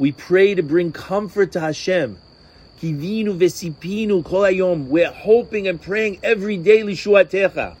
We 0.00 0.12
pray 0.12 0.54
to 0.54 0.62
bring 0.62 0.92
comfort 0.92 1.52
to 1.52 1.60
Hashem. 1.60 2.16
Kivinu 2.80 3.36
vesipinu 3.36 4.24
kol. 4.24 4.76
We're 4.76 5.12
hoping 5.12 5.68
and 5.68 5.80
praying 5.80 6.20
every 6.22 6.56
day 6.56 6.80
lishuatecha. 6.80 7.76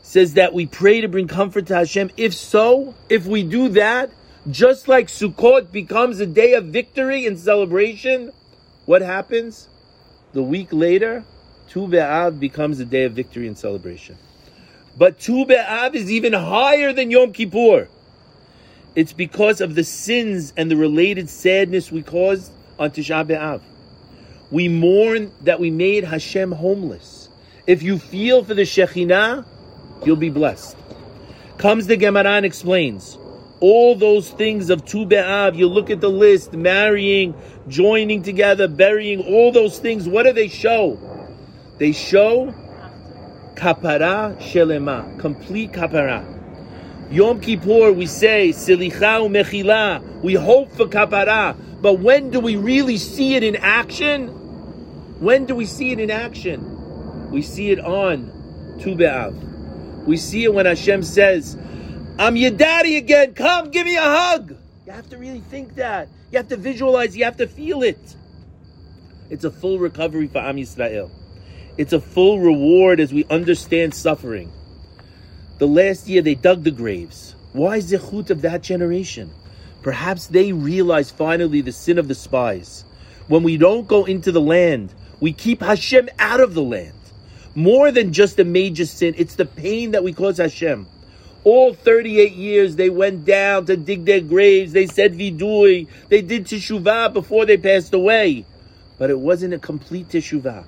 Says 0.00 0.32
that 0.34 0.54
we 0.54 0.64
pray 0.64 1.02
to 1.02 1.08
bring 1.08 1.28
comfort 1.28 1.66
to 1.66 1.74
Hashem. 1.74 2.12
If 2.16 2.32
so, 2.32 2.94
if 3.10 3.26
we 3.26 3.42
do 3.42 3.68
that, 3.68 4.10
just 4.50 4.88
like 4.88 5.08
Sukkot 5.08 5.70
becomes 5.70 6.18
a 6.18 6.26
day 6.26 6.54
of 6.54 6.68
victory 6.68 7.26
and 7.26 7.38
celebration, 7.38 8.32
what 8.86 9.02
happens? 9.02 9.68
The 10.32 10.42
week 10.42 10.68
later, 10.72 11.24
Tu 11.68 11.88
B'Av 11.88 12.40
becomes 12.40 12.80
a 12.80 12.86
day 12.86 13.04
of 13.04 13.12
victory 13.12 13.46
and 13.46 13.58
celebration. 13.58 14.16
But 14.96 15.20
Tu 15.20 15.44
B'Av 15.44 15.94
is 15.94 16.10
even 16.10 16.32
higher 16.32 16.94
than 16.94 17.10
Yom 17.10 17.34
Kippur. 17.34 17.88
It's 18.94 19.12
because 19.12 19.60
of 19.60 19.74
the 19.74 19.84
sins 19.84 20.52
and 20.56 20.70
the 20.70 20.76
related 20.76 21.30
sadness 21.30 21.90
we 21.90 22.02
caused 22.02 22.52
on 22.78 22.90
Tisha 22.90 23.26
B'Av. 23.26 23.62
We 24.50 24.68
mourn 24.68 25.32
that 25.42 25.60
we 25.60 25.70
made 25.70 26.04
Hashem 26.04 26.52
homeless. 26.52 27.30
If 27.66 27.82
you 27.82 27.98
feel 27.98 28.44
for 28.44 28.52
the 28.52 28.62
Shekhinah, 28.62 29.46
you'll 30.04 30.16
be 30.16 30.28
blessed. 30.28 30.76
Comes 31.56 31.86
the 31.86 31.96
Gemara 31.96 32.32
and 32.32 32.44
explains 32.44 33.16
all 33.60 33.94
those 33.94 34.30
things 34.30 34.68
of 34.68 34.84
Tu 34.84 35.06
B'Av. 35.06 35.56
You 35.56 35.68
look 35.68 35.88
at 35.88 36.00
the 36.02 36.10
list: 36.10 36.52
marrying, 36.52 37.34
joining 37.68 38.22
together, 38.22 38.68
burying. 38.68 39.20
All 39.20 39.52
those 39.52 39.78
things. 39.78 40.06
What 40.06 40.24
do 40.24 40.34
they 40.34 40.48
show? 40.48 40.98
They 41.78 41.92
show 41.92 42.52
kapara 43.54 44.36
shelema, 44.38 45.18
complete 45.18 45.72
kapara. 45.72 46.31
Yom 47.10 47.40
Kippur, 47.40 47.92
we 47.92 48.06
say 48.06 48.50
silicha 48.50 49.28
mechila. 49.28 50.02
We 50.22 50.34
hope 50.34 50.72
for 50.72 50.86
kapara, 50.86 51.56
but 51.82 51.98
when 51.98 52.30
do 52.30 52.40
we 52.40 52.56
really 52.56 52.96
see 52.96 53.34
it 53.34 53.42
in 53.42 53.56
action? 53.56 54.28
When 55.20 55.46
do 55.46 55.54
we 55.54 55.66
see 55.66 55.92
it 55.92 56.00
in 56.00 56.10
action? 56.10 57.30
We 57.30 57.42
see 57.42 57.70
it 57.70 57.80
on 57.80 58.76
Tu 58.80 58.94
B'Av. 58.94 60.04
We 60.06 60.16
see 60.16 60.44
it 60.44 60.52
when 60.52 60.66
Hashem 60.66 61.02
says, 61.02 61.56
I'm 62.18 62.36
your 62.36 62.50
daddy 62.50 62.96
again. 62.96 63.34
Come, 63.34 63.70
give 63.70 63.86
me 63.86 63.96
a 63.96 64.02
hug. 64.02 64.56
You 64.86 64.92
have 64.92 65.08
to 65.10 65.16
really 65.16 65.40
think 65.40 65.76
that. 65.76 66.08
You 66.30 66.38
have 66.38 66.48
to 66.48 66.56
visualize. 66.56 67.16
You 67.16 67.24
have 67.24 67.36
to 67.36 67.46
feel 67.46 67.82
it. 67.82 68.16
It's 69.30 69.44
a 69.44 69.50
full 69.50 69.78
recovery 69.78 70.26
for 70.26 70.38
Am 70.38 70.56
Yisrael. 70.56 71.10
It's 71.78 71.92
a 71.92 72.00
full 72.00 72.40
reward 72.40 73.00
as 73.00 73.12
we 73.12 73.24
understand 73.26 73.94
suffering. 73.94 74.52
The 75.62 75.68
last 75.68 76.08
year 76.08 76.22
they 76.22 76.34
dug 76.34 76.64
the 76.64 76.72
graves. 76.72 77.36
Why 77.52 77.78
zechut 77.78 78.30
of 78.30 78.42
that 78.42 78.64
generation? 78.64 79.30
Perhaps 79.80 80.26
they 80.26 80.52
realize 80.52 81.12
finally 81.12 81.60
the 81.60 81.70
sin 81.70 81.98
of 81.98 82.08
the 82.08 82.16
spies. 82.16 82.84
When 83.28 83.44
we 83.44 83.58
don't 83.58 83.86
go 83.86 84.04
into 84.04 84.32
the 84.32 84.40
land, 84.40 84.92
we 85.20 85.32
keep 85.32 85.60
Hashem 85.60 86.08
out 86.18 86.40
of 86.40 86.54
the 86.54 86.64
land. 86.64 86.98
More 87.54 87.92
than 87.92 88.12
just 88.12 88.40
a 88.40 88.44
major 88.44 88.86
sin, 88.86 89.14
it's 89.16 89.36
the 89.36 89.46
pain 89.46 89.92
that 89.92 90.02
we 90.02 90.12
cause 90.12 90.38
Hashem. 90.38 90.88
All 91.44 91.74
38 91.74 92.32
years 92.32 92.74
they 92.74 92.90
went 92.90 93.24
down 93.24 93.66
to 93.66 93.76
dig 93.76 94.04
their 94.04 94.20
graves. 94.20 94.72
They 94.72 94.88
said 94.88 95.14
vidui. 95.14 95.86
They 96.08 96.22
did 96.22 96.46
teshuvah 96.46 97.12
before 97.12 97.46
they 97.46 97.56
passed 97.56 97.94
away. 97.94 98.46
But 98.98 99.10
it 99.10 99.20
wasn't 99.20 99.54
a 99.54 99.60
complete 99.60 100.08
teshuvah. 100.08 100.64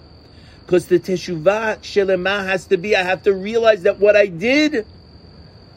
Because 0.65 0.87
the 0.87 0.99
teshuvah 0.99 1.81
shelema 1.81 2.45
has 2.47 2.67
to 2.69 2.77
be, 2.77 2.97
I 2.97 3.03
have 3.03 3.25
to 3.25 3.35
realize 3.35 3.83
that 3.83 3.99
what 3.99 4.17
I 4.17 4.27
did 4.27 4.87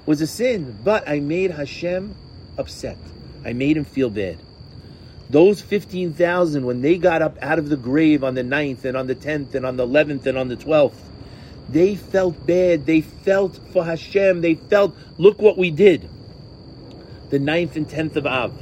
was 0.06 0.22
a 0.22 0.28
sin. 0.28 0.78
But 0.84 1.08
I 1.08 1.20
made 1.20 1.52
Hashem 1.52 2.16
upset. 2.58 2.98
I 3.44 3.54
made 3.54 3.78
him 3.78 3.86
feel 3.86 4.10
bad. 4.10 4.38
Those 5.30 5.62
15,000, 5.62 6.66
when 6.66 6.82
they 6.82 6.98
got 6.98 7.22
up 7.22 7.38
out 7.42 7.60
of 7.60 7.68
the 7.68 7.76
grave 7.76 8.24
on 8.24 8.36
the 8.36 8.44
9th 8.44 8.86
and 8.86 8.96
on 8.96 9.08
the 9.08 9.16
10th 9.16 9.56
and 9.56 9.66
on 9.66 9.76
the 9.76 9.86
11th 9.86 10.26
and 10.26 10.38
on 10.38 10.48
the 10.48 10.56
12th, 10.56 10.94
they 11.70 11.96
felt 11.96 12.48
bad. 12.48 12.86
They 12.86 13.02
felt 13.02 13.60
for 13.74 13.84
Hashem. 13.84 14.40
They 14.40 14.56
felt, 14.56 14.96
look 15.18 15.42
what 15.42 15.58
we 15.58 15.70
did. 15.70 16.10
The 17.30 17.40
9th 17.40 17.76
and 17.76 17.90
10th 17.90 18.16
of 18.16 18.26
Av. 18.26 18.54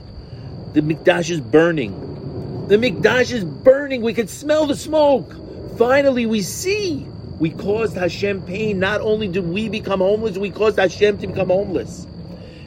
The 0.74 0.82
Mikdash 0.82 1.30
is 1.30 1.40
burning. 1.40 2.68
The 2.68 2.78
Mikdash 2.78 3.32
is 3.32 3.44
burning. 3.44 4.02
We 4.02 4.16
can 4.16 4.28
smell 4.28 4.66
the 4.66 4.76
smoke. 4.76 5.45
Finally, 5.78 6.26
we 6.26 6.42
see 6.42 7.06
we 7.40 7.50
caused 7.50 7.96
Hashem 7.96 8.44
pain. 8.44 8.80
Not 8.80 9.02
only 9.02 9.28
did 9.28 9.46
we 9.46 9.68
become 9.68 10.00
homeless, 10.00 10.38
we 10.38 10.50
caused 10.50 10.78
Hashem 10.78 11.18
to 11.20 11.28
become 11.28 11.50
homeless. 11.50 12.08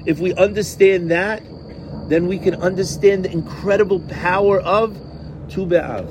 If 0.04 0.18
we 0.18 0.34
understand 0.34 1.10
that, 1.10 1.42
then 2.08 2.26
we 2.26 2.38
can 2.38 2.54
understand 2.56 3.24
the 3.24 3.32
incredible 3.32 4.00
power 4.00 4.60
of 4.60 4.94
Tu 5.48 5.66
B'Av. 5.66 6.06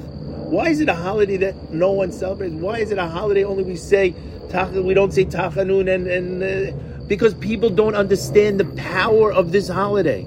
Why 0.50 0.70
is 0.70 0.80
it 0.80 0.89
a 0.89 0.95
holiday 0.95 1.38
that 1.38 1.72
no 1.72 1.91
one 1.91 2.12
celebrates? 2.12 2.54
Why 2.56 2.80
is 2.80 2.91
it 2.91 2.98
a 2.98 3.08
holiday 3.08 3.43
only 3.43 3.64
we 3.64 3.76
say 3.76 4.16
we 4.74 4.93
don't 4.93 5.12
say 5.12 5.26
Tachanun 5.26 5.93
and 5.93 6.08
and 6.08 6.43
uh, 6.43 7.04
because 7.08 7.34
people 7.36 7.70
don't 7.70 7.95
understand 7.95 8.60
the 8.60 8.66
power 8.82 9.32
of 9.32 9.52
this 9.52 9.68
holiday. 9.68 10.26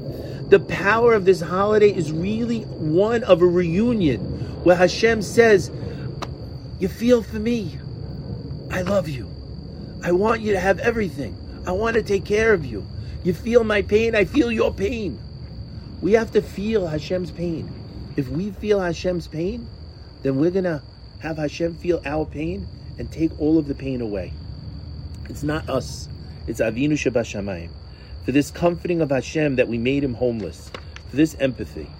The 0.48 0.60
power 0.60 1.14
of 1.14 1.24
this 1.24 1.40
holiday 1.40 1.90
is 1.94 2.12
really 2.12 2.62
one 2.62 3.22
of 3.24 3.40
a 3.40 3.46
reunion 3.46 4.20
where 4.64 4.76
Hashem 4.76 5.22
says, 5.22 5.70
You 6.80 6.88
feel 6.88 7.22
for 7.22 7.38
me. 7.38 7.78
I 8.70 8.80
love 8.80 9.06
you. 9.06 9.30
I 10.02 10.12
want 10.12 10.40
you 10.40 10.52
to 10.52 10.58
have 10.58 10.78
everything. 10.78 11.36
I 11.66 11.72
want 11.72 11.94
to 11.96 12.02
take 12.02 12.24
care 12.24 12.54
of 12.54 12.64
you. 12.64 12.86
You 13.22 13.34
feel 13.34 13.64
my 13.64 13.82
pain, 13.82 14.14
I 14.14 14.24
feel 14.24 14.50
your 14.50 14.72
pain. 14.72 15.18
We 16.00 16.12
have 16.14 16.32
to 16.32 16.40
feel 16.40 16.86
Hashem's 16.86 17.30
pain. 17.30 17.70
If 18.16 18.28
we 18.28 18.50
feel 18.52 18.80
Hashem's 18.80 19.28
pain, 19.28 19.68
then 20.22 20.36
we're 20.36 20.50
going 20.50 20.64
to 20.64 20.82
have 21.18 21.36
Hashem 21.36 21.74
feel 21.74 22.00
our 22.06 22.24
pain 22.24 22.66
and 22.98 23.12
take 23.12 23.38
all 23.38 23.58
of 23.58 23.68
the 23.68 23.74
pain 23.74 24.00
away. 24.00 24.32
It's 25.28 25.42
not 25.42 25.68
us. 25.68 26.08
It's 26.46 26.60
Avinu 26.60 26.92
Shabashamayim. 26.92 27.68
For 28.24 28.32
this 28.32 28.50
comforting 28.50 29.02
of 29.02 29.10
Hashem 29.10 29.56
that 29.56 29.68
we 29.68 29.76
made 29.76 30.02
him 30.02 30.14
homeless. 30.14 30.70
For 31.10 31.16
this 31.16 31.36
empathy. 31.38 31.90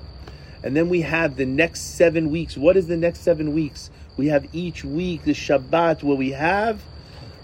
And 0.63 0.75
then 0.75 0.89
we 0.89 1.03
have 1.03 1.37
the 1.37 1.47
next 1.47 1.97
seven 1.97 2.31
weeks. 2.31 2.57
What 2.57 2.79
is 2.79 2.87
the 2.87 2.97
next 2.97 3.21
seven 3.21 3.53
weeks? 3.53 3.91
We 4.17 4.29
have 4.29 4.49
each 4.53 4.85
week 4.85 5.25
the 5.25 5.33
Shabbat 5.33 6.03
where 6.03 6.17
we 6.17 6.33
have 6.33 6.83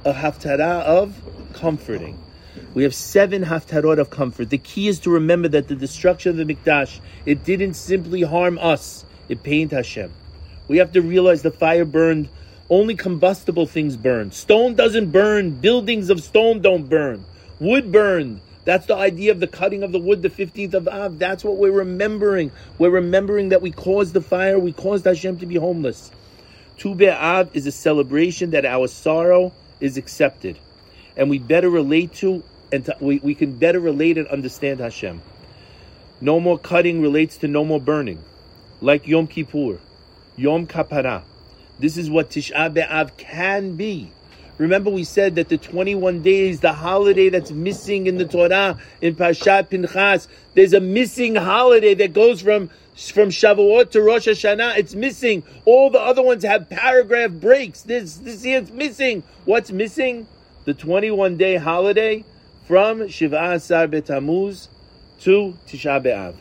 a 0.04 0.12
haftarah 0.12 0.82
of 0.82 1.20
comforting. 1.52 2.18
We 2.74 2.82
have 2.82 2.94
seven 2.94 3.44
haftarot 3.44 3.98
of 3.98 4.10
comfort. 4.10 4.50
The 4.50 4.58
key 4.58 4.88
is 4.88 5.00
to 5.00 5.10
remember 5.10 5.48
that 5.48 5.68
the 5.68 5.74
destruction 5.74 6.38
of 6.38 6.46
the 6.46 6.54
Mikdash, 6.54 7.00
it 7.24 7.44
didn't 7.44 7.74
simply 7.74 8.22
harm 8.22 8.58
us, 8.58 9.04
it 9.28 9.42
pained 9.42 9.72
Hashem. 9.72 10.12
We 10.68 10.78
have 10.78 10.92
to 10.92 11.02
realize 11.02 11.42
the 11.42 11.50
fire 11.50 11.84
burned, 11.84 12.28
only 12.68 12.94
combustible 12.94 13.66
things 13.66 13.96
burn. 13.96 14.32
Stone 14.32 14.74
doesn't 14.74 15.10
burn, 15.10 15.52
buildings 15.52 16.10
of 16.10 16.22
stone 16.22 16.60
don't 16.60 16.88
burn. 16.88 17.24
Wood 17.60 17.92
burned. 17.92 18.40
That's 18.64 18.86
the 18.86 18.96
idea 18.96 19.30
of 19.30 19.38
the 19.38 19.46
cutting 19.46 19.84
of 19.84 19.92
the 19.92 19.98
wood, 20.00 20.22
the 20.22 20.30
15th 20.30 20.74
of 20.74 20.88
Av. 20.88 21.18
That's 21.18 21.44
what 21.44 21.56
we're 21.56 21.70
remembering. 21.70 22.50
We're 22.78 22.90
remembering 22.90 23.50
that 23.50 23.62
we 23.62 23.70
caused 23.70 24.12
the 24.12 24.20
fire, 24.20 24.58
we 24.58 24.72
caused 24.72 25.04
Hashem 25.04 25.38
to 25.38 25.46
be 25.46 25.54
homeless. 25.54 26.10
Tu 26.78 26.94
B'Av 26.94 27.54
is 27.54 27.66
a 27.66 27.72
celebration 27.72 28.50
that 28.50 28.66
our 28.66 28.86
sorrow 28.86 29.52
is 29.80 29.96
accepted. 29.96 30.58
And 31.16 31.30
we 31.30 31.38
better 31.38 31.70
relate 31.70 32.14
to, 32.16 32.42
and 32.70 32.84
to, 32.84 32.96
we, 33.00 33.18
we 33.18 33.34
can 33.34 33.52
better 33.52 33.80
relate 33.80 34.18
and 34.18 34.26
understand 34.28 34.80
Hashem. 34.80 35.22
No 36.20 36.38
more 36.38 36.58
cutting 36.58 37.00
relates 37.00 37.38
to 37.38 37.48
no 37.48 37.64
more 37.64 37.80
burning. 37.80 38.22
Like 38.82 39.06
Yom 39.06 39.26
Kippur, 39.26 39.78
Yom 40.36 40.66
Kapara. 40.66 41.22
This 41.78 41.96
is 41.96 42.10
what 42.10 42.30
Tisha 42.30 42.72
B'Av 42.74 43.16
can 43.16 43.76
be. 43.76 44.10
Remember, 44.58 44.88
we 44.88 45.04
said 45.04 45.34
that 45.34 45.48
the 45.50 45.58
21 45.58 46.22
days, 46.22 46.60
the 46.60 46.72
holiday 46.72 47.28
that's 47.28 47.50
missing 47.50 48.06
in 48.06 48.16
the 48.16 48.24
Torah, 48.24 48.78
in 49.02 49.14
Parshat 49.14 49.68
Pinchas, 49.68 50.28
there's 50.54 50.72
a 50.72 50.80
missing 50.80 51.34
holiday 51.34 51.94
that 51.94 52.14
goes 52.14 52.40
from, 52.40 52.70
from 52.96 53.28
Shavuot 53.28 53.90
to 53.90 54.02
Rosh 54.02 54.26
Hashanah. 54.26 54.78
It's 54.78 54.94
missing. 54.94 55.42
All 55.66 55.90
the 55.90 56.00
other 56.00 56.22
ones 56.22 56.44
have 56.44 56.70
paragraph 56.70 57.30
breaks. 57.30 57.82
This, 57.82 58.16
this 58.16 58.44
year 58.44 58.58
it's 58.60 58.70
missing. 58.70 59.22
What's 59.44 59.70
missing? 59.70 60.26
The 60.64 60.72
21 60.74 61.36
day 61.36 61.56
holiday 61.56 62.24
from 62.66 63.08
Shiva 63.08 63.52
Asar 63.52 63.86
Betamuz 63.86 64.68
to 65.20 65.56
Tisha 65.66 66.02
B'Av. 66.02 66.34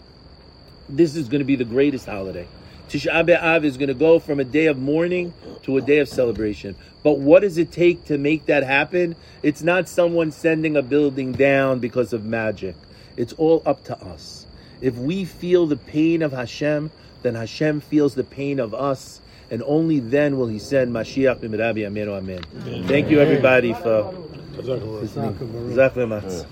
This 0.88 1.16
is 1.16 1.28
going 1.28 1.40
to 1.40 1.46
be 1.46 1.58
the 1.58 1.66
greatest 1.66 2.06
holiday. 2.06 2.48
Tisha 2.88 3.28
B'Av 3.28 3.66
is 3.66 3.76
going 3.78 3.90
to 3.90 3.94
go 3.94 4.20
from 4.20 4.40
a 4.40 4.46
day 4.46 4.68
of 4.68 4.78
mourning 4.78 5.34
to 5.64 5.78
a 5.78 5.82
day 5.82 6.00
of 6.00 6.08
celebration. 6.08 6.76
But 7.04 7.20
what 7.20 7.42
does 7.42 7.58
it 7.58 7.72
take 7.72 8.06
to 8.06 8.18
make 8.18 8.46
that 8.46 8.64
happen? 8.64 9.16
It's 9.44 9.62
not 9.62 9.90
someone 9.90 10.32
sending 10.32 10.78
a 10.78 10.82
building 10.82 11.34
down 11.34 11.80
because 11.80 12.14
of 12.14 12.24
magic. 12.24 12.76
It's 13.18 13.34
all 13.34 13.62
up 13.66 13.84
to 13.86 14.00
us. 14.02 14.45
If 14.82 14.96
we 14.96 15.26
feel 15.26 15.68
the 15.68 15.78
pain 15.78 16.22
of 16.22 16.32
Hashem, 16.32 16.92
then 17.22 17.36
Hashem 17.36 17.82
feels 17.82 18.16
the 18.16 18.24
pain 18.24 18.60
of 18.60 18.74
us, 18.74 19.22
and 19.50 19.64
only 19.66 20.00
then 20.00 20.38
will 20.38 20.48
He 20.48 20.60
send 20.60 20.92
Mashiach 20.92 21.40
b'mirabi 21.40 21.86
Amen. 21.88 22.10
Amen. 22.10 22.88
Thank 22.88 23.10
you, 23.10 23.20
everybody, 23.20 23.74
for 23.74 24.14
listening. 24.58 25.36